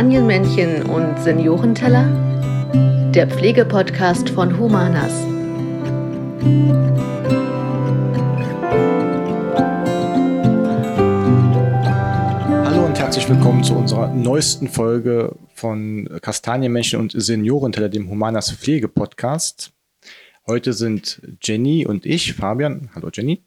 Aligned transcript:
Kastanienmännchen 0.00 0.84
und 0.84 1.22
Seniorenteller? 1.22 2.08
Der 3.14 3.28
Pflegepodcast 3.28 4.30
von 4.30 4.58
Humanas. 4.58 5.12
Hallo 12.64 12.86
und 12.86 12.98
herzlich 12.98 13.28
willkommen 13.28 13.62
zu 13.62 13.74
unserer 13.76 14.08
neuesten 14.14 14.68
Folge 14.68 15.36
von 15.52 16.08
Kastanienmännchen 16.22 16.98
und 16.98 17.12
Seniorenteller, 17.14 17.90
dem 17.90 18.08
Humanas 18.08 18.50
Pflegepodcast. 18.52 19.70
Heute 20.46 20.72
sind 20.72 21.20
Jenny 21.42 21.84
und 21.86 22.06
ich, 22.06 22.32
Fabian. 22.32 22.88
Hallo 22.94 23.10
Jenny. 23.12 23.42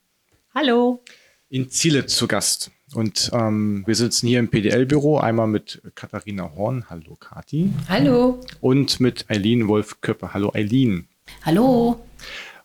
Hallo. 0.54 1.04
In 1.50 1.72
Ziele 1.72 2.06
zu 2.06 2.28
Gast. 2.28 2.70
Und 2.94 3.32
ähm, 3.34 3.84
wir 3.86 3.96
sitzen 3.96 4.28
hier 4.28 4.40
im 4.40 4.50
PDL-Büro, 4.50 5.18
einmal 5.18 5.48
mit 5.48 5.82
Katharina 5.96 6.52
Horn. 6.56 6.86
Hallo 6.90 7.16
Kati. 7.20 7.72
Hallo. 7.90 8.40
Und 8.62 9.00
mit 9.00 9.26
Eileen 9.30 9.68
Wolf-Köppe. 9.68 10.34
Hallo 10.34 10.52
Eileen. 10.54 11.08
Hallo. 11.46 12.00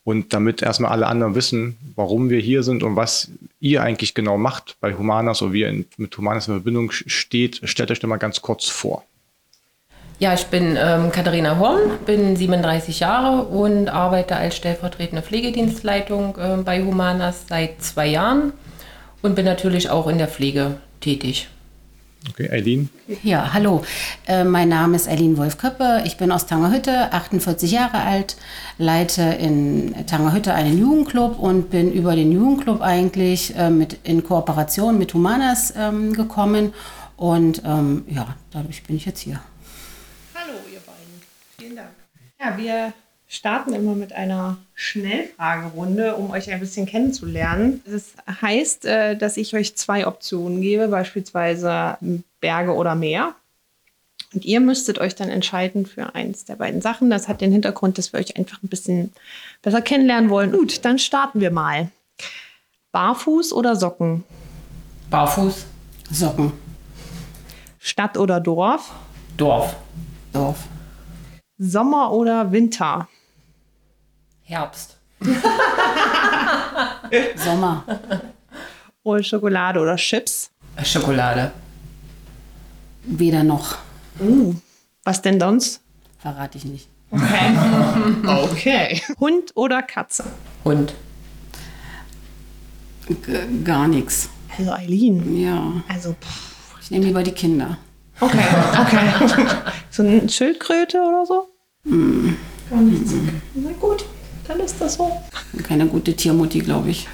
Und 0.04 0.32
damit 0.32 0.62
erstmal 0.62 0.92
alle 0.92 1.06
anderen 1.06 1.34
wissen, 1.34 1.76
warum 1.94 2.30
wir 2.30 2.40
hier 2.40 2.62
sind 2.62 2.82
und 2.82 2.96
was 2.96 3.30
ihr 3.60 3.82
eigentlich 3.82 4.14
genau 4.14 4.38
macht 4.38 4.76
bei 4.80 4.94
Humanas 4.94 5.42
oder 5.42 5.52
wie 5.52 5.60
ihr 5.60 5.68
in, 5.68 5.86
mit 5.98 6.16
Humanas 6.16 6.48
in 6.48 6.54
Verbindung 6.54 6.90
steht, 6.90 7.60
stellt 7.64 7.90
euch 7.90 8.00
doch 8.00 8.08
mal 8.08 8.16
ganz 8.16 8.40
kurz 8.40 8.66
vor. 8.66 9.04
Ja, 10.18 10.34
ich 10.34 10.46
bin 10.46 10.76
ähm, 10.76 11.12
Katharina 11.12 11.58
Horn, 11.58 11.98
bin 12.04 12.34
37 12.34 13.00
Jahre 13.00 13.44
und 13.44 13.88
arbeite 13.88 14.34
als 14.34 14.56
stellvertretende 14.56 15.22
Pflegedienstleitung 15.22 16.36
äh, 16.38 16.56
bei 16.64 16.82
Humanas 16.82 17.44
seit 17.46 17.82
zwei 17.82 18.08
Jahren 18.08 18.52
und 19.22 19.34
bin 19.34 19.44
natürlich 19.44 19.90
auch 19.90 20.06
in 20.06 20.18
der 20.18 20.28
Pflege 20.28 20.78
tätig. 21.00 21.48
Okay, 22.30 22.50
Eileen. 22.50 22.90
Ja, 23.22 23.52
hallo. 23.54 23.84
Äh, 24.26 24.44
mein 24.44 24.68
Name 24.68 24.96
ist 24.96 25.08
Eileen 25.08 25.36
Wolf-Köppe. 25.36 26.02
Ich 26.04 26.16
bin 26.16 26.32
aus 26.32 26.46
Tangerhütte, 26.46 27.12
48 27.12 27.70
Jahre 27.70 28.02
alt, 28.02 28.36
leite 28.76 29.22
in 29.22 29.94
Tangerhütte 30.06 30.52
einen 30.52 30.78
Jugendclub 30.78 31.38
und 31.38 31.70
bin 31.70 31.92
über 31.92 32.16
den 32.16 32.32
Jugendclub 32.32 32.82
eigentlich 32.82 33.56
äh, 33.56 33.70
mit, 33.70 34.00
in 34.02 34.24
Kooperation 34.24 34.98
mit 34.98 35.14
Humanas 35.14 35.72
ähm, 35.76 36.12
gekommen. 36.12 36.74
Und 37.16 37.62
ähm, 37.64 38.04
ja, 38.08 38.34
dadurch 38.50 38.82
bin 38.82 38.96
ich 38.96 39.06
jetzt 39.06 39.20
hier. 39.20 39.40
Hallo, 40.34 40.58
ihr 40.72 40.80
beiden. 40.80 41.22
Vielen 41.56 41.76
Dank. 41.76 41.90
Ja, 42.40 42.56
wir 42.56 42.92
starten 43.28 43.74
immer 43.74 43.94
mit 43.94 44.12
einer 44.14 44.56
Schnellfragerunde, 44.74 46.16
um 46.16 46.30
euch 46.30 46.50
ein 46.50 46.60
bisschen 46.60 46.86
kennenzulernen. 46.86 47.82
Das 47.86 48.14
heißt, 48.40 48.86
äh, 48.86 49.16
dass 49.16 49.36
ich 49.36 49.54
euch 49.54 49.76
zwei 49.76 50.06
Optionen 50.06 50.62
gebe, 50.62 50.88
beispielsweise 50.88 51.98
Berge 52.40 52.74
oder 52.74 52.94
Meer. 52.94 53.34
Und 54.34 54.44
ihr 54.44 54.60
müsstet 54.60 54.98
euch 54.98 55.14
dann 55.14 55.28
entscheiden 55.28 55.86
für 55.86 56.14
eins 56.14 56.44
der 56.44 56.56
beiden 56.56 56.80
Sachen. 56.80 57.10
Das 57.10 57.28
hat 57.28 57.40
den 57.40 57.52
Hintergrund, 57.52 57.96
dass 57.98 58.12
wir 58.12 58.20
euch 58.20 58.36
einfach 58.36 58.62
ein 58.62 58.68
bisschen 58.68 59.12
besser 59.62 59.80
kennenlernen 59.80 60.28
wollen. 60.30 60.52
Gut, 60.52 60.84
dann 60.84 60.98
starten 60.98 61.40
wir 61.40 61.50
mal. 61.50 61.90
Barfuß 62.92 63.52
oder 63.52 63.76
Socken? 63.76 64.24
Barfuß. 65.10 65.66
Socken. 66.10 66.52
Stadt 67.78 68.18
oder 68.18 68.40
Dorf? 68.40 68.92
Dorf. 69.36 69.76
Dorf. 70.32 70.64
Sommer 71.58 72.12
oder 72.12 72.52
Winter? 72.52 73.08
Herbst. 74.48 74.96
Sommer. 77.36 77.84
Oder 79.02 79.22
Schokolade 79.22 79.78
oder 79.78 79.96
Chips? 79.96 80.50
Äh, 80.74 80.86
Schokolade. 80.86 81.52
Weder 83.02 83.44
noch. 83.44 83.76
Uh, 84.18 84.54
was 85.04 85.20
denn 85.20 85.38
sonst? 85.38 85.82
Verrate 86.18 86.56
ich 86.56 86.64
nicht. 86.64 86.88
Okay. 87.10 87.56
okay. 88.26 89.02
Hund 89.20 89.52
oder 89.54 89.82
Katze? 89.82 90.24
Hund. 90.64 90.94
G 93.06 93.16
gar 93.64 93.86
nichts. 93.86 94.30
Also 94.56 94.72
Eileen. 94.72 95.36
Ja. 95.36 95.72
Also, 95.88 96.14
pff. 96.14 96.74
Ich 96.80 96.90
nehme 96.90 97.04
lieber 97.04 97.22
die 97.22 97.32
Kinder. 97.32 97.76
okay, 98.18 98.44
okay. 98.80 99.10
so 99.90 100.02
eine 100.02 100.26
Schildkröte 100.26 100.96
oder 101.02 101.26
so? 101.26 101.48
Gar 101.84 102.80
nichts. 102.80 103.12
Na 103.54 103.72
gut, 103.72 104.06
dann 104.48 104.60
ist 104.60 104.80
das 104.80 104.94
so. 104.94 105.12
Keine 105.62 105.86
gute 105.86 106.14
Tiermutti, 106.14 106.60
glaube 106.60 106.90
ich. 106.90 107.06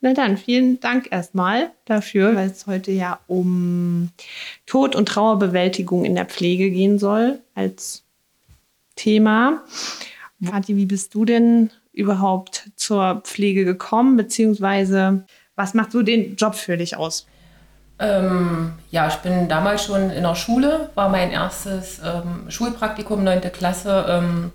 Na 0.00 0.14
dann, 0.14 0.36
vielen 0.36 0.80
Dank 0.80 1.08
erstmal 1.12 1.70
dafür, 1.84 2.34
weil 2.34 2.50
es 2.50 2.66
heute 2.66 2.90
ja 2.90 3.20
um 3.28 4.10
Tod- 4.66 4.96
und 4.96 5.06
Trauerbewältigung 5.06 6.04
in 6.04 6.16
der 6.16 6.24
Pflege 6.26 6.70
gehen 6.70 6.98
soll 6.98 7.38
als 7.54 8.02
Thema. 8.96 9.62
Vati, 10.40 10.76
wie 10.76 10.86
bist 10.86 11.14
du 11.14 11.24
denn 11.24 11.70
überhaupt 11.92 12.70
zur 12.74 13.20
Pflege 13.24 13.64
gekommen, 13.64 14.16
beziehungsweise 14.16 15.24
was 15.54 15.74
macht 15.74 15.92
so 15.92 16.02
den 16.02 16.34
Job 16.34 16.56
für 16.56 16.76
dich 16.76 16.96
aus? 16.96 17.28
Ähm, 17.98 18.72
ja, 18.90 19.06
ich 19.06 19.16
bin 19.16 19.48
damals 19.48 19.84
schon 19.84 20.10
in 20.10 20.24
der 20.24 20.34
Schule, 20.34 20.90
war 20.96 21.08
mein 21.08 21.30
erstes 21.30 22.00
ähm, 22.04 22.50
Schulpraktikum, 22.50 23.22
9. 23.22 23.40
Klasse, 23.52 24.06
ähm, 24.08 24.50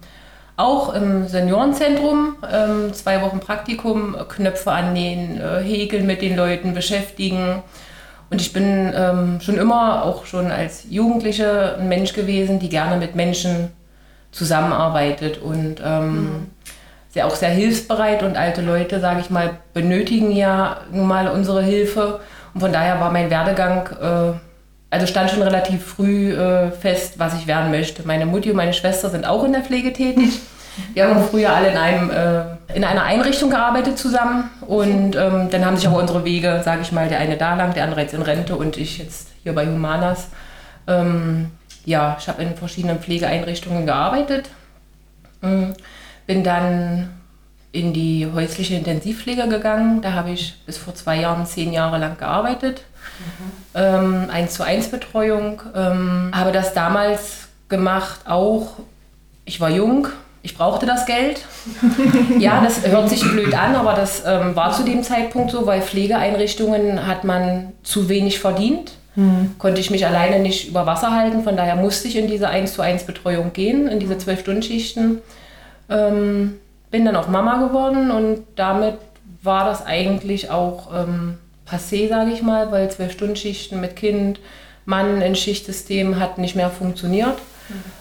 auch 0.58 0.94
im 0.94 1.28
Seniorenzentrum. 1.28 2.36
Ähm, 2.52 2.94
zwei 2.94 3.22
Wochen 3.22 3.40
Praktikum, 3.40 4.18
Knöpfe 4.28 4.72
annähen, 4.72 5.40
äh, 5.40 5.64
häkeln 5.64 6.06
mit 6.06 6.22
den 6.22 6.36
Leuten, 6.36 6.74
beschäftigen. 6.74 7.62
Und 8.30 8.42
ich 8.42 8.52
bin 8.52 8.92
ähm, 8.94 9.40
schon 9.40 9.58
immer, 9.58 10.04
auch 10.04 10.26
schon 10.26 10.52
als 10.52 10.86
Jugendliche, 10.90 11.78
ein 11.80 11.88
Mensch 11.88 12.12
gewesen, 12.12 12.60
die 12.60 12.68
gerne 12.68 12.98
mit 12.98 13.16
Menschen 13.16 13.72
zusammenarbeitet 14.32 15.38
und 15.38 15.82
ähm, 15.84 16.48
sehr, 17.10 17.28
auch 17.28 17.36
sehr 17.36 17.50
hilfsbereit. 17.50 18.24
Und 18.24 18.36
alte 18.36 18.62
Leute, 18.62 19.00
sage 19.00 19.22
ich 19.22 19.30
mal, 19.30 19.58
benötigen 19.74 20.32
ja 20.32 20.82
nun 20.92 21.08
mal 21.08 21.30
unsere 21.30 21.64
Hilfe. 21.64 22.20
Und 22.54 22.62
von 22.62 22.74
daher 22.74 23.00
war 23.00 23.12
mein 23.12 23.30
Werdegang, 23.30 23.88
äh, 24.02 24.47
also 24.90 25.06
stand 25.06 25.30
schon 25.30 25.42
relativ 25.42 25.84
früh 25.84 26.34
äh, 26.34 26.72
fest, 26.72 27.16
was 27.18 27.34
ich 27.36 27.48
werden 27.48 27.72
möchte. 27.72 28.08
Meine 28.08 28.26
Mutti 28.26 28.50
und 28.50 28.56
meine 28.56 28.74
Schwester 28.74 29.10
sind 29.10 29.26
auch 29.26 29.44
in 29.44 29.52
der 29.52 29.62
Pflege 29.62 29.94
tätig. 29.94 30.40
Wir 30.94 31.08
haben 31.08 31.24
früher 31.24 31.54
alle 31.54 31.72
in, 31.72 31.78
einem, 31.78 32.12
äh, 32.12 32.76
in 32.76 32.84
einer 32.84 33.04
Einrichtung 33.04 33.50
gearbeitet 33.50 33.98
zusammen 33.98 34.50
und 34.62 35.16
ähm, 35.16 35.50
dann 35.50 35.66
haben 35.66 35.76
sich 35.76 35.88
aber 35.88 35.98
unsere 35.98 36.24
Wege, 36.24 36.62
sage 36.64 36.82
ich 36.84 36.92
mal, 36.92 37.10
der 37.10 37.20
eine 37.20 37.36
da 37.36 37.56
lang, 37.56 37.74
der 37.74 37.84
andere 37.84 38.02
jetzt 38.02 38.14
in 38.14 38.22
Rente 38.22 38.56
und 38.56 38.78
ich 38.78 39.00
jetzt 39.00 39.30
hier 39.44 39.54
bei 39.54 39.66
Humanas. 39.66 40.28
Ähm, 40.88 41.52
ja, 41.86 42.16
ich 42.20 42.28
habe 42.28 42.44
in 42.44 42.56
verschiedenen 42.56 43.00
Pflegeeinrichtungen 43.00 43.86
gearbeitet, 43.86 44.50
ähm, 45.42 45.74
bin 46.28 46.44
dann 46.44 47.10
in 47.72 47.94
die 47.94 48.28
häusliche 48.34 48.76
Intensivpflege 48.76 49.48
gegangen. 49.48 50.02
Da 50.02 50.14
habe 50.14 50.32
ich 50.32 50.62
bis 50.66 50.78
vor 50.78 50.96
zwei 50.96 51.20
Jahren 51.20 51.46
zehn 51.46 51.74
Jahre 51.74 51.98
lang 51.98 52.18
gearbeitet. 52.18 52.84
Mhm. 53.74 54.30
Eins 54.30 54.54
zu 54.54 54.64
eins 54.64 54.90
Betreuung. 54.90 55.62
Ähm, 55.76 56.32
habe 56.34 56.52
das 56.52 56.74
damals 56.74 57.48
gemacht, 57.70 58.22
auch 58.26 58.74
ich 59.46 59.62
war 59.62 59.70
jung, 59.70 60.08
ich 60.44 60.56
brauchte 60.56 60.86
das 60.86 61.06
Geld. 61.06 61.46
ja, 62.40 62.62
das 62.64 62.86
hört 62.88 63.10
sich 63.10 63.22
blöd 63.22 63.54
an, 63.54 63.76
aber 63.76 63.94
das 63.94 64.24
ähm, 64.26 64.56
war 64.56 64.72
zu 64.72 64.84
dem 64.84 65.04
Zeitpunkt 65.04 65.52
so, 65.52 65.66
weil 65.66 65.82
Pflegeeinrichtungen 65.82 67.06
hat 67.06 67.24
man 67.24 67.74
zu 67.84 68.10
wenig 68.10 68.40
verdient. 68.40 68.94
Mhm. 69.16 69.56
Konnte 69.58 69.82
ich 69.82 69.90
mich 69.90 70.06
alleine 70.06 70.40
nicht 70.40 70.70
über 70.70 70.86
Wasser 70.86 71.12
halten, 71.12 71.44
von 71.44 71.58
daher 71.58 71.76
musste 71.76 72.08
ich 72.08 72.16
in 72.16 72.28
diese 72.28 72.48
1 72.50 72.74
zu 72.74 72.82
1 72.82 73.04
Betreuung 73.04 73.52
gehen, 73.52 73.88
in 73.88 74.00
diese 74.00 74.14
12-Stunden-Schichten. 74.14 75.20
Ähm, 75.90 76.60
bin 76.92 77.04
dann 77.04 77.16
auch 77.16 77.28
Mama 77.28 77.58
geworden 77.68 78.12
und 78.12 78.44
damit 78.56 78.96
war 79.42 79.66
das 79.66 79.86
eigentlich 79.86 80.50
auch 80.50 80.90
ähm, 80.94 81.38
passé, 81.70 82.08
sage 82.08 82.32
ich 82.32 82.42
mal, 82.42 82.72
weil 82.72 82.88
12-Stunden-Schichten 82.88 83.80
mit 83.80 83.96
Kind, 83.96 84.40
Mann 84.86 85.22
in 85.22 85.36
Schichtsystem 85.36 86.20
hat 86.20 86.38
nicht 86.38 86.56
mehr 86.56 86.70
funktioniert. 86.70 87.38
Mhm 87.70 87.98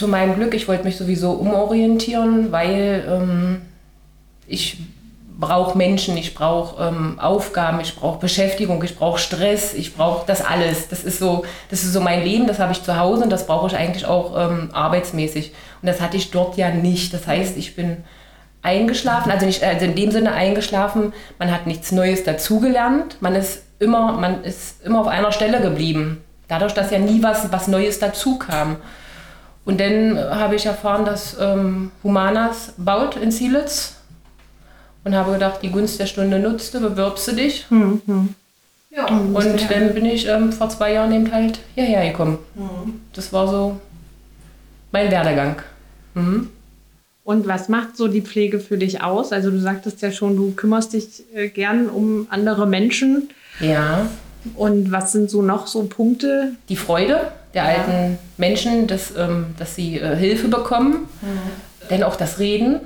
zu 0.00 0.08
meinem 0.08 0.34
Glück, 0.34 0.54
ich 0.54 0.66
wollte 0.66 0.84
mich 0.84 0.96
sowieso 0.96 1.32
umorientieren, 1.32 2.50
weil 2.52 3.04
ähm, 3.06 3.60
ich 4.46 4.78
brauche 5.38 5.76
Menschen, 5.76 6.16
ich 6.16 6.32
brauche 6.32 6.82
ähm, 6.82 7.20
Aufgaben, 7.20 7.80
ich 7.80 7.94
brauche 7.96 8.18
Beschäftigung, 8.18 8.82
ich 8.82 8.96
brauche 8.96 9.18
Stress, 9.18 9.74
ich 9.74 9.94
brauche 9.94 10.26
das 10.26 10.42
alles. 10.42 10.88
Das 10.88 11.04
ist 11.04 11.18
so, 11.18 11.44
das 11.68 11.82
ist 11.82 11.92
so 11.92 12.00
mein 12.00 12.24
Leben, 12.24 12.46
das 12.46 12.58
habe 12.58 12.72
ich 12.72 12.82
zu 12.82 12.98
Hause 12.98 13.24
und 13.24 13.30
das 13.30 13.46
brauche 13.46 13.66
ich 13.66 13.76
eigentlich 13.76 14.06
auch 14.06 14.34
ähm, 14.38 14.70
arbeitsmäßig. 14.72 15.52
Und 15.82 15.86
das 15.86 16.00
hatte 16.00 16.16
ich 16.16 16.30
dort 16.30 16.56
ja 16.56 16.70
nicht. 16.70 17.12
Das 17.12 17.26
heißt, 17.26 17.58
ich 17.58 17.76
bin 17.76 17.98
eingeschlafen, 18.62 19.32
also 19.32 19.46
nicht 19.46 19.62
also 19.62 19.84
in 19.84 19.94
dem 19.94 20.10
Sinne 20.10 20.32
eingeschlafen, 20.32 21.12
man 21.38 21.50
hat 21.50 21.66
nichts 21.66 21.92
Neues 21.92 22.24
dazugelernt, 22.24 23.16
man 23.20 23.34
ist 23.34 23.62
immer, 23.78 24.12
man 24.12 24.44
ist 24.44 24.84
immer 24.84 25.00
auf 25.00 25.08
einer 25.08 25.32
Stelle 25.32 25.60
geblieben. 25.60 26.22
Dadurch, 26.48 26.74
dass 26.74 26.90
ja 26.90 26.98
nie 26.98 27.22
was, 27.22 27.50
was 27.52 27.68
Neues 27.68 27.98
dazu 27.98 28.38
kam. 28.38 28.76
Und 29.64 29.80
dann 29.80 30.18
habe 30.18 30.56
ich 30.56 30.66
erfahren, 30.66 31.04
dass 31.04 31.36
ähm, 31.40 31.92
Humanas 32.02 32.74
baut 32.76 33.16
in 33.16 33.30
Zielitz 33.30 33.96
und 35.04 35.14
habe 35.14 35.32
gedacht, 35.32 35.60
die 35.62 35.70
Gunst 35.70 36.00
der 36.00 36.06
Stunde 36.06 36.38
nutzte, 36.38 36.80
bewirbst 36.80 37.28
du 37.28 37.32
dich. 37.32 37.66
Mhm. 37.70 38.34
Ja, 38.90 39.06
und 39.06 39.70
dann 39.70 39.94
bin 39.94 40.04
ich 40.04 40.26
ähm, 40.26 40.52
vor 40.52 40.68
zwei 40.68 40.92
Jahren 40.94 41.12
eben 41.12 41.32
halt 41.32 41.60
hierher 41.74 42.10
gekommen. 42.10 42.38
Das 43.12 43.32
war 43.32 43.46
so 43.46 43.80
mein 44.90 45.10
Werdegang. 45.10 45.62
Mhm. 46.14 46.50
Und 47.24 47.46
was 47.46 47.68
macht 47.68 47.96
so 47.96 48.08
die 48.08 48.22
Pflege 48.22 48.60
für 48.60 48.78
dich 48.78 49.02
aus? 49.02 49.32
Also 49.32 49.50
du 49.50 49.58
sagtest 49.60 50.00
ja 50.02 50.10
schon, 50.10 50.36
du 50.36 50.52
kümmerst 50.52 50.94
dich 50.94 51.24
äh, 51.34 51.48
gern 51.48 51.88
um 51.88 52.26
andere 52.30 52.66
Menschen. 52.66 53.28
Ja, 53.60 54.06
Und 54.54 54.90
was 54.90 55.12
sind 55.12 55.30
so 55.30 55.42
noch 55.42 55.66
so 55.66 55.82
Punkte? 55.84 56.52
die 56.68 56.76
Freude 56.76 57.30
der 57.52 57.64
alten 57.64 58.18
Menschen, 58.38 58.86
dass, 58.86 59.12
ähm, 59.16 59.46
dass 59.58 59.74
sie 59.74 59.98
äh, 59.98 60.16
Hilfe 60.16 60.48
bekommen, 60.48 61.08
denn 61.90 62.02
auch 62.04 62.16
das 62.16 62.38
Reden, 62.38 62.80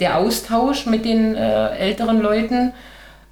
der 0.00 0.16
Austausch 0.18 0.86
mit 0.86 1.04
den 1.04 1.34
äh, 1.34 1.76
älteren 1.76 2.22
Leuten, 2.22 2.72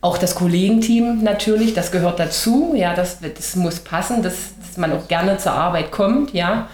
auch 0.03 0.19
das 0.19 0.35
Kollegenteam 0.35 1.23
natürlich, 1.23 1.73
das 1.75 1.93
gehört 1.93 2.19
dazu, 2.19 2.75
ja, 2.77 2.95
das, 2.95 3.19
das 3.21 3.55
muss 3.57 3.79
passen, 3.79 4.23
dass, 4.23 4.35
dass 4.61 4.77
man 4.77 4.93
auch 4.93 5.07
gerne 5.09 5.39
zur 5.39 5.53
Arbeit 5.53 5.93
kommt, 5.93 6.35
ja, 6.35 6.69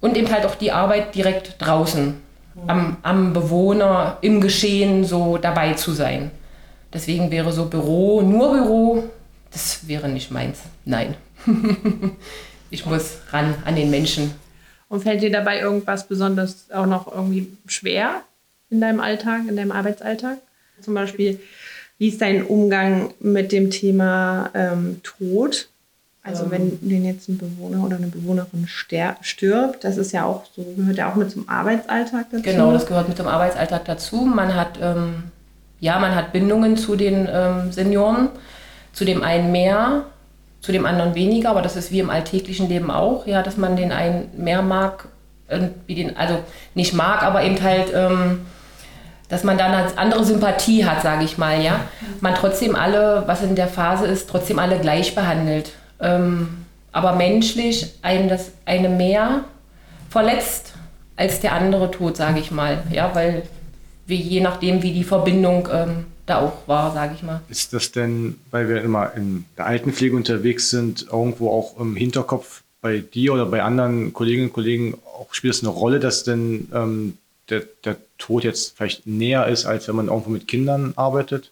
und 0.00 0.16
eben 0.16 0.30
halt 0.30 0.44
auch 0.44 0.56
die 0.56 0.72
Arbeit 0.72 1.14
direkt 1.14 1.54
draußen, 1.58 2.14
am, 2.66 2.96
am 3.02 3.32
Bewohner, 3.32 4.18
im 4.20 4.40
Geschehen 4.40 5.04
so 5.04 5.38
dabei 5.38 5.74
zu 5.74 5.92
sein. 5.92 6.30
Deswegen 6.92 7.30
wäre 7.30 7.52
so 7.52 7.66
Büro, 7.66 8.22
nur 8.22 8.52
Büro, 8.52 9.04
das 9.50 9.86
wäre 9.88 10.08
nicht 10.08 10.30
meins. 10.30 10.60
Nein. 10.84 11.14
ich 12.70 12.86
muss 12.86 13.18
ran 13.30 13.54
an 13.64 13.76
den 13.76 13.90
Menschen. 13.90 14.32
Und 14.88 15.02
fällt 15.02 15.22
dir 15.22 15.30
dabei 15.30 15.60
irgendwas 15.60 16.06
besonders 16.06 16.70
auch 16.70 16.86
noch 16.86 17.12
irgendwie 17.12 17.48
schwer 17.66 18.22
in 18.70 18.80
deinem 18.80 19.00
Alltag, 19.00 19.42
in 19.48 19.56
deinem 19.56 19.72
Arbeitsalltag? 19.72 20.38
Zum 20.80 20.94
Beispiel, 20.94 21.40
wie 21.98 22.08
ist 22.08 22.20
dein 22.20 22.44
Umgang 22.44 23.14
mit 23.20 23.52
dem 23.52 23.70
Thema 23.70 24.50
ähm, 24.54 25.00
Tod? 25.02 25.68
Also 26.26 26.50
wenn 26.50 26.78
wenn 26.82 27.04
jetzt 27.04 27.28
ein 27.28 27.38
Bewohner 27.38 27.84
oder 27.84 27.96
eine 27.96 28.08
Bewohnerin 28.08 28.66
stirbt, 28.66 29.84
das 29.84 29.96
ist 29.96 30.12
ja 30.12 30.24
auch 30.24 30.44
so, 30.54 30.64
gehört 30.76 30.96
ja 30.96 31.10
auch 31.10 31.14
mit 31.14 31.30
zum 31.30 31.48
Arbeitsalltag 31.48 32.26
dazu. 32.30 32.42
Genau, 32.42 32.72
das 32.72 32.86
gehört 32.86 33.08
mit 33.08 33.18
dem 33.18 33.28
Arbeitsalltag 33.28 33.84
dazu. 33.84 34.16
Man 34.16 34.54
hat, 34.54 34.78
ähm, 34.82 35.24
ja, 35.78 35.98
man 35.98 36.14
hat 36.14 36.32
Bindungen 36.32 36.76
zu 36.76 36.96
den 36.96 37.28
ähm, 37.32 37.70
Senioren, 37.70 38.28
zu 38.92 39.04
dem 39.04 39.22
einen 39.22 39.52
mehr, 39.52 40.04
zu 40.62 40.72
dem 40.72 40.84
anderen 40.84 41.14
weniger, 41.14 41.50
aber 41.50 41.62
das 41.62 41.76
ist 41.76 41.92
wie 41.92 42.00
im 42.00 42.10
alltäglichen 42.10 42.68
Leben 42.68 42.90
auch, 42.90 43.26
ja, 43.26 43.42
dass 43.42 43.56
man 43.56 43.76
den 43.76 43.92
einen 43.92 44.28
mehr 44.36 44.62
mag, 44.62 45.06
wie 45.86 45.94
den, 45.94 46.16
also 46.16 46.38
nicht 46.74 46.92
mag, 46.92 47.22
aber 47.22 47.44
eben 47.44 47.62
halt, 47.62 47.92
ähm, 47.94 48.40
dass 49.28 49.44
man 49.44 49.58
dann 49.58 49.72
eine 49.72 49.96
andere 49.96 50.24
Sympathie 50.24 50.84
hat, 50.84 51.02
sage 51.02 51.24
ich 51.24 51.38
mal, 51.38 51.60
ja. 51.62 51.80
Man 52.20 52.34
trotzdem 52.34 52.74
alle, 52.74 53.22
was 53.26 53.42
in 53.42 53.54
der 53.54 53.68
Phase 53.68 54.06
ist, 54.06 54.28
trotzdem 54.28 54.58
alle 54.58 54.78
gleich 54.80 55.14
behandelt. 55.14 55.72
Ähm, 56.00 56.48
aber 56.92 57.14
menschlich 57.14 57.94
einen 58.02 58.28
das 58.28 58.52
eine 58.64 58.88
mehr 58.88 59.44
verletzt 60.10 60.74
als 61.16 61.40
der 61.40 61.52
andere 61.52 61.90
Tod, 61.90 62.16
sage 62.16 62.40
ich 62.40 62.50
mal. 62.50 62.82
Ja, 62.90 63.14
weil 63.14 63.42
wir 64.06 64.16
je 64.16 64.40
nachdem, 64.40 64.82
wie 64.82 64.92
die 64.92 65.04
Verbindung 65.04 65.68
ähm, 65.72 66.06
da 66.26 66.40
auch 66.40 66.66
war, 66.66 66.92
sage 66.92 67.14
ich 67.14 67.22
mal. 67.22 67.40
Ist 67.48 67.72
das 67.72 67.92
denn, 67.92 68.38
weil 68.50 68.68
wir 68.68 68.82
immer 68.82 69.14
in 69.14 69.44
der 69.56 69.66
Altenpflege 69.66 70.16
unterwegs 70.16 70.70
sind, 70.70 71.06
irgendwo 71.10 71.50
auch 71.50 71.78
im 71.78 71.96
Hinterkopf 71.96 72.62
bei 72.80 72.98
dir 72.98 73.32
oder 73.32 73.46
bei 73.46 73.62
anderen 73.62 74.12
Kolleginnen 74.12 74.48
und 74.48 74.52
Kollegen 74.52 74.98
auch 75.04 75.32
spielt 75.32 75.54
es 75.54 75.62
eine 75.62 75.70
Rolle, 75.70 76.00
dass 76.00 76.24
denn 76.24 76.68
ähm, 76.72 77.18
der, 77.48 77.62
der 77.84 77.96
Tod 78.18 78.44
jetzt 78.44 78.76
vielleicht 78.76 79.06
näher 79.06 79.46
ist, 79.46 79.66
als 79.66 79.88
wenn 79.88 79.96
man 79.96 80.08
irgendwo 80.08 80.30
mit 80.30 80.48
Kindern 80.48 80.92
arbeitet? 80.96 81.50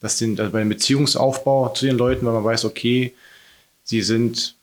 Das 0.00 0.18
sind 0.18 0.40
also 0.40 0.52
bei 0.52 0.60
dem 0.60 0.70
Beziehungsaufbau 0.70 1.68
zu 1.70 1.86
den 1.86 1.98
Leuten, 1.98 2.24
weil 2.24 2.32
man 2.32 2.44
weiß, 2.44 2.64
okay, 2.64 3.12
sie 3.90 4.02
sind 4.02 4.54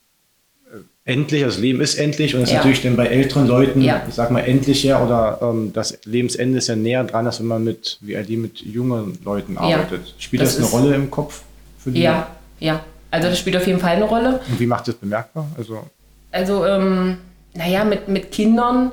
äh, 0.72 0.78
endlich, 1.12 1.42
das 1.42 1.58
Leben 1.58 1.80
ist 1.82 1.94
endlich 1.96 2.34
und 2.34 2.42
ist 2.42 2.50
Ja. 2.50 2.56
natürlich 2.58 2.82
dann 2.82 2.96
bei 2.96 3.06
älteren 3.06 3.46
Leuten, 3.46 3.80
Ja. 3.82 4.02
ich 4.08 4.14
sag 4.14 4.30
mal, 4.30 4.40
endlicher 4.40 5.04
oder 5.04 5.38
ähm, 5.42 5.72
das 5.74 5.98
Lebensende 6.04 6.58
ist 6.58 6.68
ja 6.68 6.76
näher 6.76 7.04
dran, 7.04 7.26
als 7.26 7.38
wenn 7.40 7.46
man 7.46 7.62
mit, 7.62 7.98
wie 8.00 8.16
die 8.24 8.36
mit 8.38 8.60
jungen 8.62 9.18
Leuten 9.24 9.54
Ja. 9.54 9.60
arbeitet. 9.60 10.14
Spielt 10.18 10.42
das, 10.42 10.56
Das 10.56 10.58
eine 10.58 10.66
ist- 10.66 10.72
Rolle 10.72 10.94
im 10.94 11.10
Kopf 11.10 11.42
für 11.78 11.90
die? 11.90 12.00
Ja, 12.00 12.26
ja. 12.58 12.84
Also 13.10 13.28
das 13.28 13.38
spielt 13.38 13.56
auf 13.56 13.66
jeden 13.66 13.80
Fall 13.80 13.96
eine 13.96 14.04
Rolle. 14.04 14.40
Und 14.50 14.58
wie 14.60 14.66
macht 14.66 14.88
das 14.88 14.94
bemerkbar? 14.96 15.46
Also, 15.56 15.84
Also, 16.30 16.66
ähm, 16.66 17.16
naja, 17.54 17.84
mit, 17.84 18.08
mit 18.08 18.30
Kindern, 18.32 18.92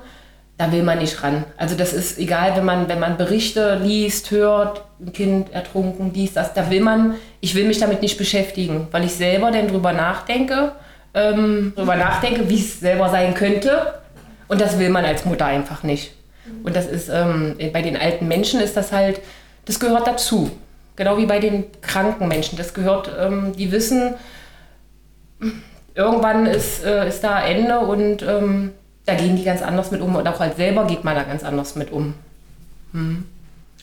da 0.57 0.72
will 0.72 0.84
man 0.84 1.00
nicht 1.00 1.22
ran. 1.22 1.44
Also 1.57 1.75
das 1.75 1.92
ist 1.92 2.18
egal, 2.18 2.56
wenn 2.56 2.66
man, 2.66 2.88
wenn 2.88 3.00
man 3.00 3.18
Berichte 3.18 3.75
liest, 3.75 4.31
hört, 4.31 4.84
ein 5.00 5.12
Kind 5.12 5.52
ertrunken, 5.52 6.13
dies, 6.13 6.34
das, 6.34 6.54
da 6.54 6.69
will 6.69 6.81
man, 6.81 7.16
ich 7.42 7.56
will 7.56 7.66
mich 7.66 7.80
damit 7.80 8.02
nicht 8.02 8.18
beschäftigen, 8.18 8.88
weil 8.92 9.04
ich 9.04 9.13
selber 9.13 9.52
dann 9.52 9.68
drüber 9.68 9.92
nachdenke, 9.92 10.72
ähm, 11.13 11.74
drüber 11.75 11.96
nachdenke, 11.98 12.50
wie 12.50 12.60
es 12.60 12.80
selber 12.80 13.10
sein 13.10 13.34
könnte. 13.34 13.96
Und 14.48 14.62
das 14.62 14.80
will 14.80 14.90
man 14.90 15.04
als 15.04 15.25
Mutter 15.25 15.46
einfach 15.46 15.84
nicht. 15.84 16.13
Und 16.63 16.75
das 16.75 16.86
ist, 16.86 17.10
ähm, 17.10 17.56
bei 17.74 17.81
den 17.81 17.98
alten 17.98 18.28
Menschen 18.28 18.60
ist 18.60 18.78
das 18.78 18.92
halt, 18.92 19.19
das 19.66 19.80
gehört 19.80 20.07
dazu. 20.07 20.52
Genau 20.96 21.18
wie 21.18 21.25
bei 21.25 21.40
den 21.40 21.66
kranken 21.81 22.28
Menschen. 22.28 22.57
Das 22.57 22.74
gehört, 22.74 23.12
ähm, 23.19 23.54
die 23.57 23.72
wissen, 23.72 24.13
irgendwann 25.96 26.46
ist, 26.46 26.86
äh, 26.86 27.07
ist 27.07 27.24
da 27.24 27.44
Ende 27.44 27.80
und 27.80 28.22
ähm, 28.22 28.72
da 29.06 29.16
gehen 29.16 29.36
die 29.36 29.44
ganz 29.44 29.62
anders 29.62 29.92
mit 29.92 30.02
um 30.02 30.16
und 30.16 30.28
auch 30.28 30.40
als 30.40 30.57
selber 30.57 30.86
geht 30.86 31.04
man 31.04 31.16
da 31.16 31.24
ganz 31.24 31.44
anders 31.44 31.75
mit 31.75 31.92
um. 31.92 32.16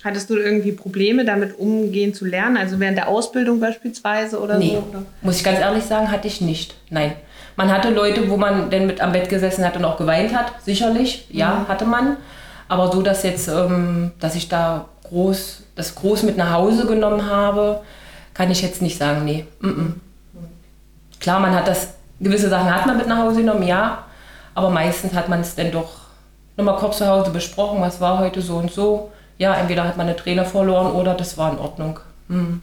Hattest 0.05 0.31
du 0.31 0.37
irgendwie 0.37 0.73
Probleme, 0.73 1.25
damit 1.25 1.59
umgehen 1.59 2.13
zu 2.13 2.25
lernen? 2.25 2.57
Also 2.57 2.81
während 2.81 2.99
der 2.99 3.09
Ausbildung 3.09 3.61
beispielsweise 3.61 4.41
oder 4.41 4.59
Nee, 4.59 4.71
so? 4.71 4.89
Oder? 4.91 5.03
muss 5.21 5.37
ich 5.37 5.45
ganz 5.45 5.61
ehrlich 5.61 5.85
sagen, 5.85 6.11
hatte 6.11 6.27
ich 6.27 6.41
nicht. 6.41 6.75
Nein. 6.91 7.13
Man 7.55 7.71
hatte 7.71 7.91
Leute, 7.91 8.29
wo 8.29 8.37
man 8.37 8.71
dann 8.71 8.87
mit 8.87 9.01
am 9.01 9.13
Bett 9.13 9.29
gesessen 9.29 9.65
hat 9.65 9.77
und 9.77 9.85
auch 9.85 9.99
geweint 9.99 10.35
hat, 10.35 10.53
sicherlich, 10.65 11.27
ja, 11.31 11.67
hatte 11.69 11.85
man. 11.85 12.17
Aber 12.69 12.91
so, 12.91 13.03
dass 13.03 13.23
jetzt, 13.23 13.49
ähm, 13.49 14.13
dass 14.19 14.35
ich 14.35 14.49
da 14.49 14.89
groß, 15.05 15.63
das 15.77 15.95
groß 15.95 16.23
mit 16.23 16.39
nach 16.39 16.53
Hause 16.53 16.87
genommen 16.87 17.31
habe, 17.31 17.83
kann 18.33 18.51
ich 18.51 18.63
jetzt 18.63 18.81
nicht 18.81 18.97
sagen, 18.97 19.25
nee. 19.25 19.45
Mm 19.61 19.69
-mm. 19.69 19.93
Klar, 21.21 21.39
man 21.39 21.55
hat 21.55 21.69
das, 21.69 21.89
gewisse 22.19 22.49
Sachen 22.49 22.75
hat 22.75 22.87
man 22.87 22.97
mit 22.97 23.07
nach 23.07 23.19
Hause 23.19 23.41
genommen, 23.41 23.65
ja. 23.65 24.07
Aber 24.54 24.70
meistens 24.70 25.12
hat 25.14 25.28
man 25.28 25.40
es 25.40 25.54
dann 25.54 25.72
doch 25.72 26.02
nochmal 26.56 26.76
kurz 26.76 26.99
zu 26.99 27.06
Hause 27.06 27.31
besprochen, 27.31 27.81
was 27.81 28.00
war 28.00 28.19
heute 28.19 28.43
so 28.43 28.56
und 28.56 28.70
so. 28.70 29.10
Ja, 29.38 29.54
entweder 29.54 29.84
hat 29.84 29.96
man 29.96 30.06
eine 30.06 30.16
Träne 30.16 30.44
verloren 30.44 30.92
oder 30.92 31.14
das 31.14 31.38
war 31.38 31.52
in 31.52 31.59
Ordnung. 31.59 32.00
Mm. 32.28 32.61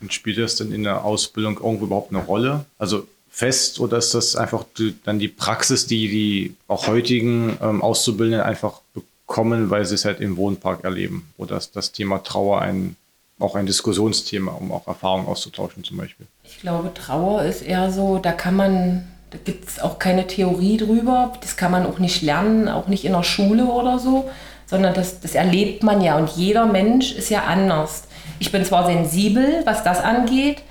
und 0.00 0.12
spielt 0.12 0.38
das 0.38 0.56
denn 0.56 0.72
in 0.72 0.84
der 0.84 1.04
Ausbildung 1.04 1.56
irgendwo 1.56 1.86
überhaupt 1.86 2.12
eine 2.12 2.22
Rolle? 2.22 2.66
Also 2.78 3.06
fest 3.30 3.78
oder 3.78 3.98
ist 3.98 4.14
das 4.14 4.36
einfach 4.36 4.64
die, 4.76 4.96
dann 5.04 5.18
die 5.18 5.28
Praxis, 5.28 5.86
die 5.86 6.08
die 6.08 6.56
auch 6.66 6.88
heutigen 6.88 7.56
ähm, 7.62 7.82
Auszubildenden 7.82 8.42
einfach 8.42 8.80
bekommen, 8.94 9.70
weil 9.70 9.86
sie 9.86 9.94
es 9.94 10.04
halt 10.04 10.20
im 10.20 10.36
Wohnpark 10.36 10.82
erleben? 10.84 11.32
Oder 11.36 11.56
ist 11.56 11.76
das 11.76 11.92
Thema 11.92 12.18
Trauer 12.18 12.60
ein, 12.60 12.96
auch 13.38 13.54
ein 13.54 13.66
Diskussionsthema, 13.66 14.52
um 14.52 14.72
auch 14.72 14.88
Erfahrungen 14.88 15.28
auszutauschen 15.28 15.84
zum 15.84 15.98
Beispiel? 15.98 16.26
Ich 16.42 16.58
glaube, 16.60 16.92
Trauer 16.94 17.44
ist 17.44 17.62
eher 17.62 17.92
so, 17.92 18.18
da 18.18 18.32
kann 18.32 18.56
man, 18.56 19.06
da 19.30 19.38
gibt 19.44 19.68
es 19.68 19.80
auch 19.80 19.98
keine 19.98 20.26
Theorie 20.26 20.76
drüber. 20.76 21.32
Das 21.40 21.56
kann 21.56 21.72
man 21.72 21.86
auch 21.86 21.98
nicht 21.98 22.22
lernen, 22.22 22.68
auch 22.68 22.88
nicht 22.88 23.04
in 23.04 23.12
der 23.12 23.22
Schule 23.22 23.66
oder 23.66 23.98
so, 23.98 24.30
sondern 24.66 24.94
das, 24.94 25.20
das 25.20 25.34
erlebt 25.34 25.82
man 25.82 26.00
ja. 26.00 26.16
Und 26.16 26.30
jeder 26.30 26.66
Mensch 26.66 27.12
ist 27.12 27.30
ja 27.30 27.44
anders. 27.44 28.04
Ich 28.38 28.52
bin 28.52 28.64
zwar 28.64 28.86
sensibel, 28.86 29.62
was 29.64 29.82
das 29.82 30.00
angeht, 30.00 30.62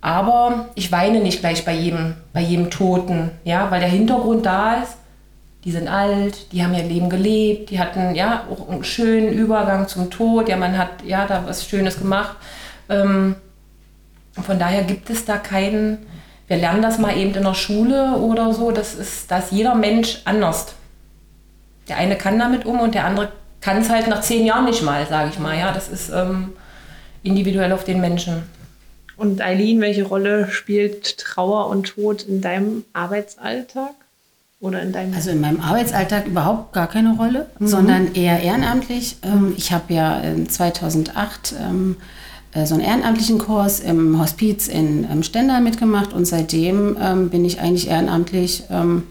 aber 0.00 0.66
ich 0.74 0.90
weine 0.90 1.20
nicht 1.20 1.40
gleich 1.40 1.64
bei 1.64 1.74
jedem, 1.74 2.14
bei 2.32 2.40
jedem 2.40 2.70
Toten, 2.70 3.30
ja, 3.44 3.70
weil 3.70 3.80
der 3.80 3.88
Hintergrund 3.88 4.46
da 4.46 4.82
ist. 4.82 4.96
Die 5.64 5.70
sind 5.70 5.86
alt, 5.86 6.52
die 6.52 6.64
haben 6.64 6.74
ihr 6.74 6.82
Leben 6.82 7.08
gelebt, 7.08 7.70
die 7.70 7.78
hatten 7.78 8.16
ja 8.16 8.42
auch 8.50 8.68
einen 8.68 8.82
schönen 8.82 9.28
Übergang 9.28 9.86
zum 9.86 10.10
Tod, 10.10 10.48
ja, 10.48 10.56
man 10.56 10.76
hat 10.76 11.04
ja 11.06 11.24
da 11.24 11.44
was 11.46 11.68
Schönes 11.68 11.98
gemacht. 11.98 12.36
Ähm, 12.88 13.36
von 14.32 14.58
daher 14.58 14.82
gibt 14.82 15.08
es 15.08 15.24
da 15.24 15.36
keinen, 15.36 15.98
wir 16.52 16.58
lernen 16.58 16.82
das 16.82 16.98
mal 16.98 17.16
eben 17.16 17.34
in 17.34 17.44
der 17.44 17.54
Schule 17.54 18.18
oder 18.18 18.52
so, 18.52 18.72
das 18.72 18.94
ist, 18.94 19.30
da 19.30 19.38
ist 19.38 19.52
jeder 19.52 19.74
Mensch 19.74 20.20
anders. 20.26 20.66
Der 21.88 21.96
eine 21.96 22.14
kann 22.14 22.38
damit 22.38 22.66
um 22.66 22.78
und 22.78 22.94
der 22.94 23.06
andere 23.06 23.32
kann 23.62 23.78
es 23.78 23.88
halt 23.88 24.06
nach 24.06 24.20
zehn 24.20 24.44
Jahren 24.44 24.66
nicht 24.66 24.82
mal, 24.82 25.06
sage 25.06 25.30
ich 25.32 25.38
mal. 25.38 25.58
Ja, 25.58 25.72
das 25.72 25.88
ist 25.88 26.10
ähm, 26.10 26.50
individuell 27.22 27.72
auf 27.72 27.84
den 27.84 28.02
Menschen. 28.02 28.42
Und 29.16 29.40
Eileen, 29.40 29.80
welche 29.80 30.02
Rolle 30.02 30.50
spielt 30.50 31.16
Trauer 31.16 31.68
und 31.68 31.84
Tod 31.84 32.22
in 32.22 32.42
deinem 32.42 32.84
Arbeitsalltag? 32.92 33.94
Oder 34.60 34.82
in 34.82 34.92
deinem 34.92 35.14
Also 35.14 35.30
in 35.30 35.40
meinem 35.40 35.60
Arbeitsalltag 35.62 36.26
überhaupt 36.26 36.74
gar 36.74 36.86
keine 36.86 37.16
Rolle, 37.16 37.46
sondern 37.60 38.14
eher 38.14 38.40
ehrenamtlich. 38.42 39.16
Ähm, 39.22 39.54
Ich 39.56 39.72
habe 39.72 39.94
ja 39.94 40.20
in 40.20 40.50
2008 40.50 41.54
ähm, 41.58 41.96
äh, 41.98 42.21
so 42.54 42.74
einen 42.74 42.82
ehrenamtlichen 42.82 43.38
Kurs 43.38 43.80
im 43.80 44.20
Hospiz 44.20 44.68
in 44.68 45.06
ähm, 45.10 45.22
Stendal 45.22 45.60
mitgemacht 45.60 46.12
und 46.12 46.26
seitdem 46.26 46.96
ähm, 47.00 47.30
bin 47.30 47.44
ich 47.44 47.60
eigentlich 47.60 47.88
ehrenamtlich 47.88 48.64
ähm, 48.70 49.04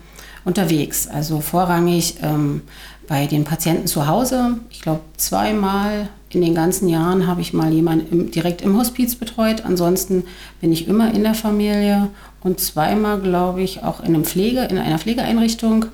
unterwegs. 0.45 1.07
Also 1.07 1.39
vorrangig 1.41 2.17
ähm, 2.21 2.61
bei 3.07 3.25
den 3.25 3.43
Patienten 3.43 3.87
zu 3.87 4.07
Hause. 4.07 4.59
Ich 4.69 4.81
glaube 4.81 5.01
zweimal 5.17 6.09
in 6.29 6.41
den 6.41 6.55
ganzen 6.55 6.87
Jahren 6.87 7.27
habe 7.27 7.41
ich 7.41 7.51
mal 7.51 7.73
jemanden 7.73 8.11
im, 8.11 8.31
direkt 8.31 8.61
im 8.61 8.77
Hospiz 8.77 9.15
betreut. 9.15 9.65
Ansonsten 9.65 10.23
bin 10.61 10.71
ich 10.71 10.87
immer 10.87 11.13
in 11.13 11.23
der 11.23 11.33
Familie 11.33 12.09
und 12.41 12.59
zweimal, 12.59 13.19
glaube 13.19 13.61
ich, 13.61 13.83
auch 13.83 13.99
in, 13.99 14.07
einem 14.07 14.23
Pflege, 14.23 14.61
in 14.61 14.77
einer 14.77 14.97
Pflegeeinrichtung. 14.97 15.87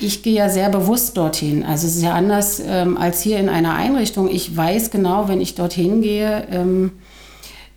Ich 0.00 0.22
gehe 0.22 0.34
ja 0.34 0.48
sehr 0.48 0.68
bewusst 0.68 1.16
dorthin. 1.16 1.64
Also 1.64 1.86
es 1.86 1.96
ist 1.96 2.02
ja 2.02 2.14
anders 2.14 2.60
ähm, 2.64 2.96
als 2.98 3.22
hier 3.22 3.38
in 3.38 3.48
einer 3.48 3.74
Einrichtung. 3.74 4.30
Ich 4.30 4.54
weiß 4.56 4.90
genau, 4.90 5.28
wenn 5.28 5.40
ich 5.40 5.54
dorthin 5.54 6.02
gehe, 6.02 6.46
ähm, 6.50 6.92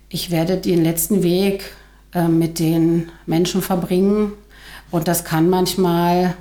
ich 0.08 0.30
werde 0.30 0.56
den 0.56 0.82
letzten 0.82 1.22
Weg 1.22 1.72
äh, 2.14 2.28
mit 2.28 2.58
den 2.58 3.10
Menschen 3.26 3.62
verbringen. 3.62 4.32
Und 4.90 5.08
das 5.08 5.24
kann 5.24 5.48
manchmal 5.48 6.34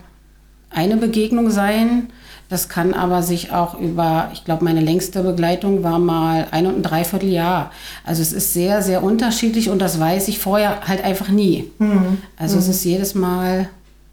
eine 0.69 0.98
Begegnung 0.98 1.50
sein. 1.50 2.09
Das 2.50 2.67
kann 2.67 2.95
aber 2.95 3.21
sich 3.21 3.51
auch 3.51 3.79
über, 3.79 4.31
ich 4.33 4.43
glaube, 4.43 4.65
meine 4.65 4.81
längste 4.81 5.21
Begleitung 5.21 5.83
war 5.83 6.00
mal 6.00 6.48
ein 6.50 6.65
und 6.65 6.77
ein 6.77 6.83
Dreivierteljahr. 6.83 7.71
Also 8.03 8.24
es 8.24 8.33
ist 8.33 8.53
sehr, 8.53 8.81
sehr 8.81 9.03
unterschiedlich 9.03 9.69
und 9.69 9.79
das 9.79 10.00
weiß 10.00 10.27
ich 10.29 10.39
vorher 10.39 10.88
halt 10.88 11.03
einfach 11.03 11.29
nie. 11.29 11.71
Mhm. 11.77 12.17
Also 12.38 12.55
mhm. 12.55 12.62
es 12.62 12.67
ist 12.67 12.83
jedes 12.83 13.13
Mal 13.13 13.69